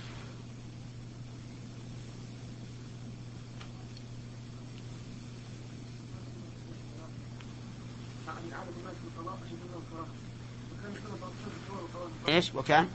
إيش 12.28 12.56
وكان؟ 12.56 12.88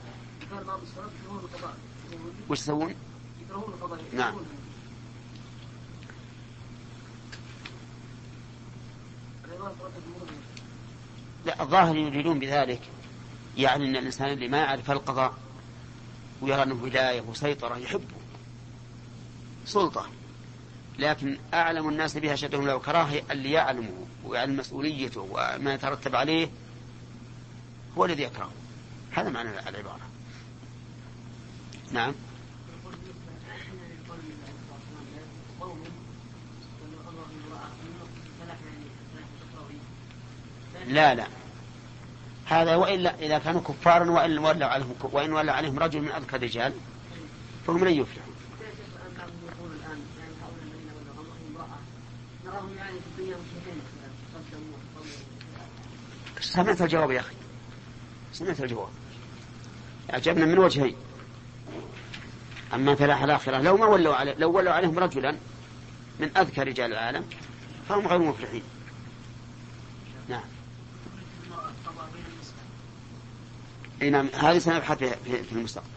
وش 2.48 2.58
يسوون؟ 2.58 2.94
نعم 4.12 4.34
لا 11.46 11.62
الظاهر 11.62 11.96
يريدون 11.96 12.38
بذلك 12.38 12.80
يعني 13.56 13.84
إن 13.84 13.96
الإنسان 13.96 14.32
اللي 14.32 14.48
ما 14.48 14.58
يعرف 14.58 14.90
القضاء 14.90 15.34
ويرى 16.44 16.62
أنه 16.62 16.82
ولاية 16.82 17.20
وسيطرة 17.20 17.76
يحبه 17.76 18.14
سلطة. 19.66 20.06
لكن 20.98 21.38
أعلم 21.54 21.88
الناس 21.88 22.16
بها 22.16 22.36
شدهم 22.36 22.66
لو 22.66 22.80
كراهة 22.80 23.22
اللي 23.30 23.50
يعلمه 23.52 24.06
ويعلم 24.24 24.56
مسؤوليته 24.56 25.20
وما 25.30 25.74
يترتب 25.74 26.16
عليه 26.16 26.48
هو 27.98 28.04
الذي 28.04 28.22
يكرهه. 28.22 28.52
هذا 29.10 29.30
معنى 29.30 29.68
العبارة. 29.68 30.00
نعم. 31.92 32.14
لا 40.86 41.14
لا. 41.14 41.26
هذا 42.46 42.76
وإلا 42.76 43.18
إذا 43.18 43.38
كانوا 43.38 43.60
كفارا 43.60 44.10
وإن 44.10 44.38
ولوا 44.38 44.68
عليهم 44.68 44.94
وإن 45.02 45.32
ولوا 45.32 45.52
عليهم 45.52 45.78
رجل 45.78 46.00
من 46.00 46.12
أذكى 46.12 46.36
الرجال 46.36 46.72
فهم 47.66 47.84
لن 47.84 47.94
يفلحوا. 47.94 48.32
سمعت 56.40 56.82
الجواب 56.82 57.10
يا 57.10 57.20
أخي. 57.20 57.34
سمعت 58.32 58.60
الجواب. 58.60 58.88
أعجبنا 60.12 60.44
من 60.44 60.58
وجهين. 60.58 60.96
أما 62.74 62.94
فلاح 62.94 63.22
الآخرة 63.22 63.58
لو 63.58 63.76
ما 63.76 63.86
ولوا 63.86 64.14
عليه 64.14 64.34
لو 64.34 64.52
ولوا 64.52 64.72
عليهم 64.72 64.98
رجلا 64.98 65.36
من 66.20 66.36
أذكى 66.36 66.60
رجال 66.60 66.92
العالم 66.92 67.24
فهم 67.88 68.06
غير 68.06 68.18
مفلحين. 68.18 68.62
اي 74.04 74.10
نعم. 74.10 74.28
هذه 74.34 74.58
سنبحث 74.58 74.98
في, 74.98 75.42
في 75.42 75.52
المستقبل. 75.52 75.88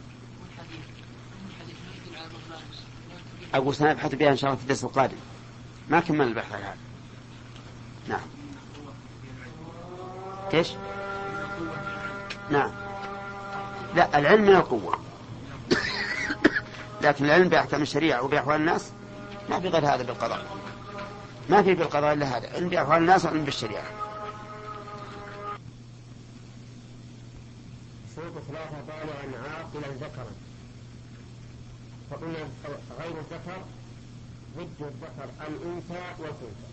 أقول 3.54 3.76
سنبحث 3.76 4.16
بها 4.16 4.30
إن 4.30 4.38
شاء 4.38 4.50
الله 4.50 4.58
في 4.58 4.64
الدرس 4.64 4.84
القادم. 4.84 5.18
ما 5.90 6.00
كمل 6.00 6.28
البحث 6.28 6.54
على 6.54 6.64
هذا 6.64 6.78
نعم. 8.08 8.28
إيش؟ 10.54 10.68
نعم. 12.52 12.72
لا 13.96 14.20
العلم 14.20 14.42
من 14.42 14.56
القوة. 14.56 15.00
لكن 17.04 17.26
العلم 17.26 17.50
بأحكام 17.50 17.82
الشريعة 17.82 18.22
وبأحوال 18.22 18.56
الناس 18.56 18.92
ما 19.50 19.60
في 19.60 19.68
غير 19.68 19.86
هذا 19.86 20.04
بالقضاء. 20.04 20.46
ما 21.50 21.62
في 21.64 21.74
بالقضاء 21.74 22.14
إلا 22.14 22.38
هذا. 22.38 22.54
علم 22.54 22.70
بأحوال 22.70 22.98
الناس 22.98 23.26
وعلم 23.26 23.44
بالشريعة. 23.44 23.97
شروط 28.38 28.48
ثلاثة 28.48 28.82
بالغا 28.82 29.50
عاقلا 29.50 29.88
ذكرا 29.88 30.32
فقلنا 32.10 32.50
غير 33.00 33.20
الذكر 33.20 33.66
ضد 34.58 34.82
الذكر 34.82 35.30
الأنثى 35.48 36.14
والأنثى. 36.20 36.68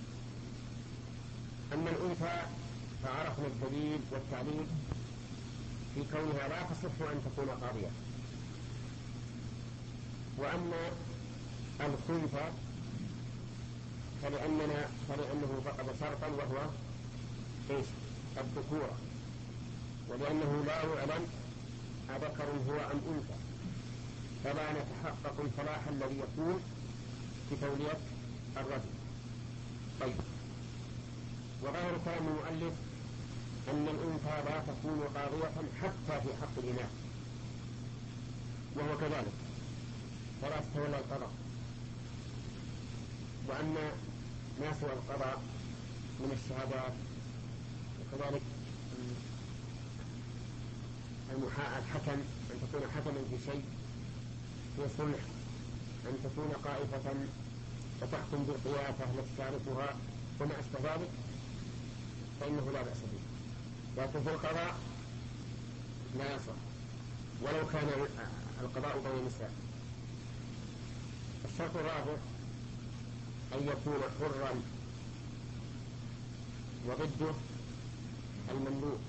أما 1.73 1.91
الأنثى 1.91 2.43
فعرفنا 3.03 3.47
الدليل 3.47 4.01
والتعليل 4.13 4.67
في 5.95 6.05
كونها 6.13 6.49
لا 6.49 6.63
تصح 6.63 7.11
أن 7.11 7.21
تكون 7.25 7.49
قاضية. 7.49 7.91
وأما 10.39 10.91
الخنثى 11.81 12.51
فلأننا 14.23 14.89
فلأنه 15.09 15.63
فقد 15.65 15.87
شرطا 16.01 16.27
وهو 16.27 16.69
إيش؟ 17.71 17.87
الذكورة. 18.39 18.93
ولأنه 20.09 20.65
لا 20.67 20.83
يعلم 20.83 21.27
أذكر 22.17 22.45
هو 22.69 22.77
أم 22.77 23.01
أنثى. 23.15 23.39
فلا 24.45 24.73
نتحقق 24.73 25.41
الفلاح 25.41 25.89
الذي 25.89 26.19
يكون 26.19 26.63
في 27.51 27.57
تولية 27.57 27.99
الرجل. 28.57 28.95
طيب. 30.01 30.17
وظاهر 31.63 31.99
كلام 32.05 32.27
المؤلف 32.29 32.75
أن 33.71 33.89
الأنثى 33.89 34.51
لا 34.51 34.61
تكون 34.61 35.01
قاضية 35.17 35.53
حتى 35.83 36.21
في 36.21 36.37
حق 36.41 36.59
الإناث. 36.59 36.91
وهو 38.77 38.99
كذلك. 38.99 39.33
فلا 40.43 40.61
تتولى 40.61 40.99
القضاء. 40.99 41.31
وأن 43.49 43.75
ما 44.61 44.73
سوى 44.81 44.93
القضاء 44.93 45.41
من 46.21 46.39
الشهادات 46.39 46.93
وكذلك 48.01 48.43
الحكم 51.43 52.21
أن 52.51 52.57
تكون 52.63 52.83
حكما 52.97 53.21
في 53.31 53.45
شيء 53.47 53.65
في 54.77 54.83
صلح 54.99 55.21
أن 56.07 56.15
تكون 56.25 56.53
قائفة 56.65 57.15
فتحكم 58.01 58.45
بالقيافة 58.45 59.05
التي 59.05 59.31
تعرفها 59.39 59.97
وما 60.41 60.53
أشبه 60.61 60.95
ذلك 60.95 61.11
فإنه 62.41 62.71
لا 62.73 62.83
بأس 62.83 62.99
به. 62.99 63.23
لكن 64.03 64.23
في 64.23 64.31
القضاء 64.35 64.75
لا 66.19 66.35
يصح. 66.35 66.59
ولو 67.43 67.67
كان 67.73 67.89
القضاء 68.63 68.99
بين 68.99 69.19
النساء. 69.21 69.53
الشرط 71.53 71.77
الرابع 71.77 72.17
أن 73.55 73.69
يكون 73.69 74.01
حرا 74.21 74.63
وضده 76.87 77.35
المملوك. 78.51 79.01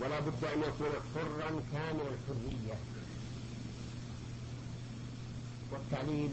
ولا 0.00 0.20
بد 0.20 0.44
أن 0.44 0.60
يكون 0.60 0.92
حرا 1.14 1.50
كامل 1.72 2.00
الحرية. 2.00 2.78
والتعليل 5.72 6.30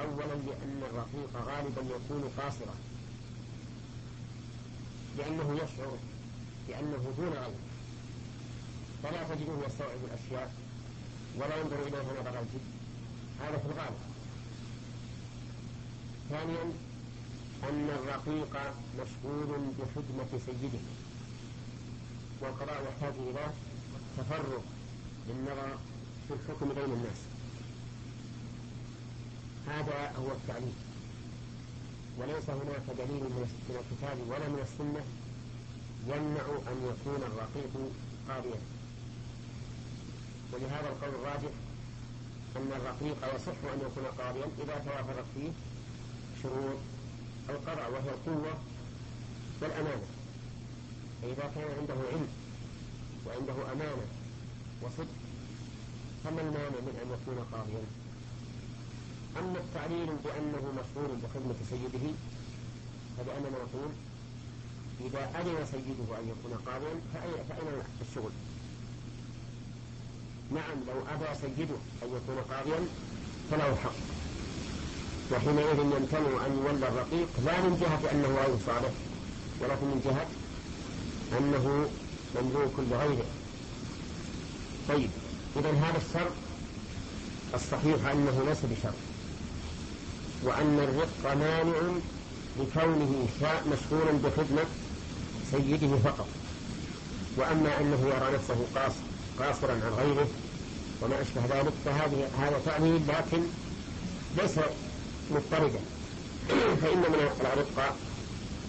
أولا 0.00 0.34
لأن 0.34 0.82
الرقيق 0.90 1.36
غالبا 1.46 1.80
يكون 1.80 2.32
قاصرا 2.38 2.74
لأنه 5.18 5.54
يشعر 5.54 5.98
بأنه 6.68 7.14
دون 7.16 7.28
غيره 7.28 7.54
فلا 9.02 9.22
تجده 9.22 9.66
يستوعب 9.66 9.98
الأشياء 10.04 10.54
ولا 11.36 11.56
ينظر 11.56 11.86
إليها 11.86 12.02
نظر 12.20 12.40
الجد 12.40 12.60
هذا 13.40 13.58
في 13.58 13.64
الغالب. 13.64 13.98
ثانيا 16.30 16.72
أن 17.68 17.88
الرقيق 17.90 18.74
مشغول 18.94 19.60
بخدمة 19.78 20.40
سيده. 20.46 20.78
والقضاء 22.42 22.84
يحتاج 22.88 23.14
إلى 23.18 23.46
تفرغ 24.18 24.60
للنظر 25.28 25.78
في 26.28 26.34
الحكم 26.34 26.68
بين 26.68 26.84
الناس. 26.84 27.20
هذا 29.66 30.12
هو 30.18 30.32
التعليم. 30.32 30.74
وليس 32.18 32.50
هناك 32.50 32.96
دليل 32.98 33.22
من 33.22 33.48
الكتاب 33.70 34.18
ولا 34.28 34.48
من 34.48 34.60
السنة 34.62 35.04
يمنع 36.06 36.46
أن 36.72 36.76
يكون 36.90 37.22
الرقيق 37.22 37.92
قاضيا. 38.28 38.60
ولهذا 40.52 40.88
القول 40.88 41.14
الراجح 41.14 41.52
أن 42.56 42.72
الرقيق 42.72 43.34
يصح 43.34 43.72
أن 43.74 43.80
يكون 43.80 44.04
قاضيا 44.18 44.46
إذا 44.62 44.78
توافرت 44.84 45.24
فيه 45.34 45.50
شروط 46.42 46.78
القضاء 47.48 47.90
وهي 47.92 48.10
القوة 48.10 48.58
والأمانة. 49.62 50.21
فإذا 51.22 51.50
كان 51.54 51.68
عنده 51.78 51.94
علم 52.12 52.28
وعنده 53.26 53.72
أمانة 53.72 54.06
وصدق 54.82 55.14
فما 56.24 56.40
المانع 56.40 56.68
من 56.86 56.94
أن 57.02 57.08
يكون 57.14 57.46
قاضيا 57.52 57.84
أما 59.40 59.58
التعليل 59.58 60.06
بأنه 60.24 60.72
مشغول 60.72 61.16
بخدمة 61.22 61.54
سيده 61.70 62.06
فلأننا 63.18 63.58
نقول 63.64 63.90
إذا 65.00 65.40
أذن 65.40 65.66
سيده 65.72 66.18
أن 66.18 66.28
يكون 66.28 66.58
قاضيا 66.66 66.94
فأين 67.14 67.82
الشغل؟ 68.08 68.30
نعم 70.52 70.76
لو 70.86 70.98
أبى 71.14 71.38
سيده 71.40 71.74
أن 72.02 72.08
يكون 72.16 72.38
قاضيا 72.50 72.86
فله 73.50 73.76
حق 73.76 73.94
وحينئذ 75.32 75.78
يمتنع 75.78 76.46
أن 76.46 76.62
يولى 76.64 76.88
الرقيق 76.88 77.28
لا 77.44 77.60
من 77.60 77.78
جهة 77.80 78.12
أنه 78.12 78.28
غير 78.28 78.58
صالح 78.66 78.92
ولكن 79.60 79.86
من 79.86 80.00
جهة 80.04 80.26
أنه 81.38 81.88
مملوك 82.34 82.72
لغيره 82.90 83.24
طيب 84.88 85.10
إذا 85.56 85.70
هذا 85.70 85.98
الشرط 86.08 86.32
الصحيح 87.54 88.06
أنه 88.06 88.42
ليس 88.48 88.58
بشرط. 88.58 88.94
وأن 90.42 90.78
الرق 90.78 91.34
مانع 91.34 91.92
لكونه 92.60 93.26
مشغولا 93.44 94.12
بخدمة 94.24 94.64
سيده 95.50 95.96
فقط. 96.04 96.26
وأما 97.36 97.80
أنه 97.80 98.00
يرى 98.06 98.34
نفسه 98.34 98.66
قاصر 98.74 99.02
قاصرا 99.38 99.72
عن 99.72 99.92
غيره 99.98 100.26
وما 101.02 101.22
أشبه 101.22 101.60
ذلك 101.60 101.72
فهذه 101.84 102.28
هذا 102.38 102.60
تعليل 102.66 103.00
لكن 103.08 103.42
ليس 104.38 104.58
مضطردا. 105.30 105.80
فإن 106.82 106.98
من 106.98 107.14
الرقة 107.14 107.94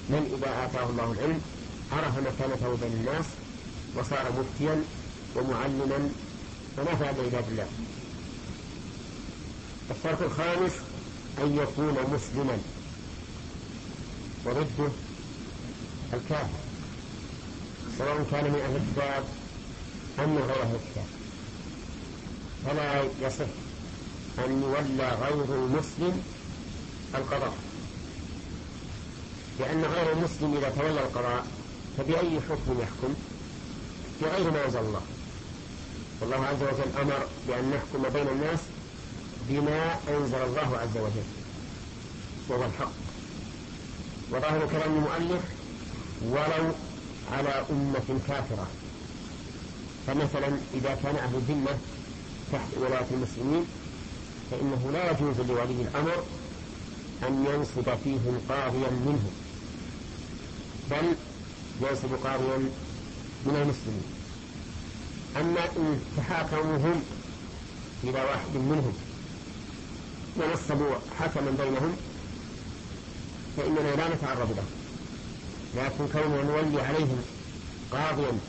من 0.10 0.38
إذا 0.38 0.66
آتاه 0.66 0.90
الله 0.90 1.12
العلم 1.12 1.42
عرف 1.92 2.18
مكانته 2.18 2.78
بين 2.82 2.94
الناس 2.94 3.26
وصار 3.96 4.32
مفتيا 4.40 4.84
ومعلما 5.36 6.10
ونفع 6.78 7.12
بعباد 7.12 7.44
الله 7.50 7.68
الشرط 9.92 10.22
الخامس 10.22 10.72
أن 11.42 11.58
يكون 11.58 11.98
مسلما. 12.14 12.58
وضده 14.46 14.92
الكافر. 16.14 16.60
سواء 17.98 18.26
كان 18.32 18.44
من 18.44 18.60
أهل 18.60 18.76
الكتاب 18.76 19.24
أم 20.20 20.30
من 20.30 20.42
غير 20.42 20.62
أهل 20.62 20.76
الكتاب. 20.76 21.06
فلا 22.66 23.04
يصح 23.28 23.46
أن 24.46 24.62
يولى 24.64 25.18
غير 25.22 25.44
المسلم 25.56 26.24
القضاء. 27.16 27.54
لأن 29.60 29.84
غير 29.86 30.12
المسلم 30.12 30.58
إذا 30.58 30.70
تولى 30.70 31.02
القضاء 31.04 31.46
فبأي 31.98 32.40
حكم 32.50 32.82
يحكم؟ 32.82 33.14
بغير 34.22 34.52
ما 34.52 34.66
أنزل 34.66 34.80
الله. 34.80 35.02
والله 36.22 36.46
عز 36.46 36.64
وجل 36.64 37.02
أمر 37.02 37.28
بأن 37.48 37.70
نحكم 37.70 38.14
بين 38.14 38.28
الناس 38.28 38.60
بما 39.50 40.00
أنزل 40.10 40.38
الله 40.38 40.78
عز 40.78 40.98
وجل 40.98 41.24
وهو 42.50 42.66
الحق. 42.66 42.92
وظاهر 44.32 44.68
كلام 44.72 44.96
المؤلف 44.96 45.42
ولو 46.22 46.72
على 47.32 47.66
أمة 47.70 48.20
كافرة. 48.28 48.68
فمثلا 50.08 50.58
إذا 50.74 51.00
كان 51.04 51.16
أهل 51.16 51.36
الذمة 51.36 51.78
تحت 52.52 52.68
ولاية 52.78 53.08
المسلمين 53.12 53.66
فإنه 54.52 54.90
لا 54.94 55.12
يجوز 55.12 55.42
لولي 55.50 55.82
الأمر 55.82 56.24
أن 57.28 57.46
ينصب 57.46 57.98
فيهم 58.04 58.42
قاضيا 58.50 58.90
منهم. 58.90 59.32
بل 60.92 61.16
ينصب 61.82 62.14
قاضيا 62.24 62.58
من 63.46 63.56
المسلمين. 63.56 64.04
أما 65.38 65.66
إن 65.66 66.00
تحاكموا 66.18 66.78
هم 66.78 67.04
إلى 68.04 68.22
واحد 68.22 68.56
منهم 68.56 68.94
ونصبوا 70.38 70.96
حكما 71.20 71.52
بينهم 71.52 71.98
فإننا 73.58 73.96
لا 73.96 74.16
نتعرض 74.16 74.50
له. 74.58 74.66
لكن 75.76 76.08
كوننا 76.14 76.44
نولي 76.44 76.82
عليهم 76.82 77.22
قاضيا 77.92 78.40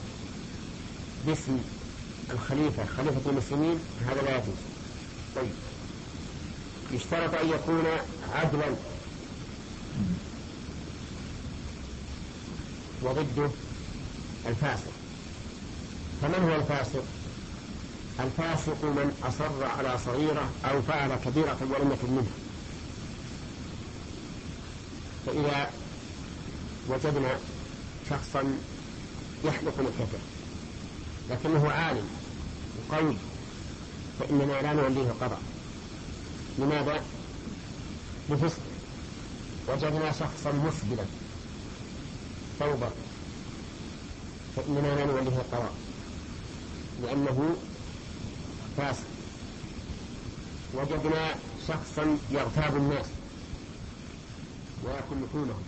باسم 1.26 1.58
الخليفة 2.30 2.84
خليفة 2.96 3.30
المسلمين 3.30 3.78
هذا 4.06 4.22
لا 4.22 4.36
يجوز. 4.36 4.56
طيب. 5.36 5.50
يشترط 6.92 7.34
أن 7.34 7.48
يكون 7.48 7.84
عدلا. 8.34 8.74
وضده 13.04 13.50
الفاسق. 14.46 14.92
فمن 16.22 16.48
هو 16.50 16.54
الفاسق؟ 16.56 17.04
الفاسق 18.20 18.84
من 18.84 19.16
أصر 19.22 19.64
على 19.64 19.98
صغيرة 20.06 20.50
أو 20.64 20.82
فعل 20.82 21.14
كبيرة 21.24 21.58
ولم 21.60 21.92
يكن 21.92 22.10
منها. 22.10 22.36
فإذا 25.26 25.70
وجدنا 26.88 27.38
شخصا 28.10 28.58
يحلق 29.44 29.80
لحيته 29.80 30.18
لكنه 31.30 31.70
عالم 31.70 32.08
وقوي 32.90 33.16
فإننا 34.20 34.62
لا 34.62 34.72
نوليه 34.72 35.10
القضاء 35.10 35.40
لماذا؟ 36.58 37.04
لفسق 38.30 38.58
وجدنا 39.68 40.12
شخصا 40.12 40.52
مسبلا. 40.52 41.04
ثوبا 42.58 42.90
فإننا 44.56 44.94
لا 44.94 45.04
نوليه 45.04 45.36
القضاء 45.36 45.72
لأنه 47.02 47.56
فاسق. 48.76 49.04
وجدنا 50.74 51.34
شخصا 51.68 52.18
يغتاب 52.30 52.76
الناس 52.76 53.06
ويأكل 54.84 55.16
لحومهم. 55.24 55.62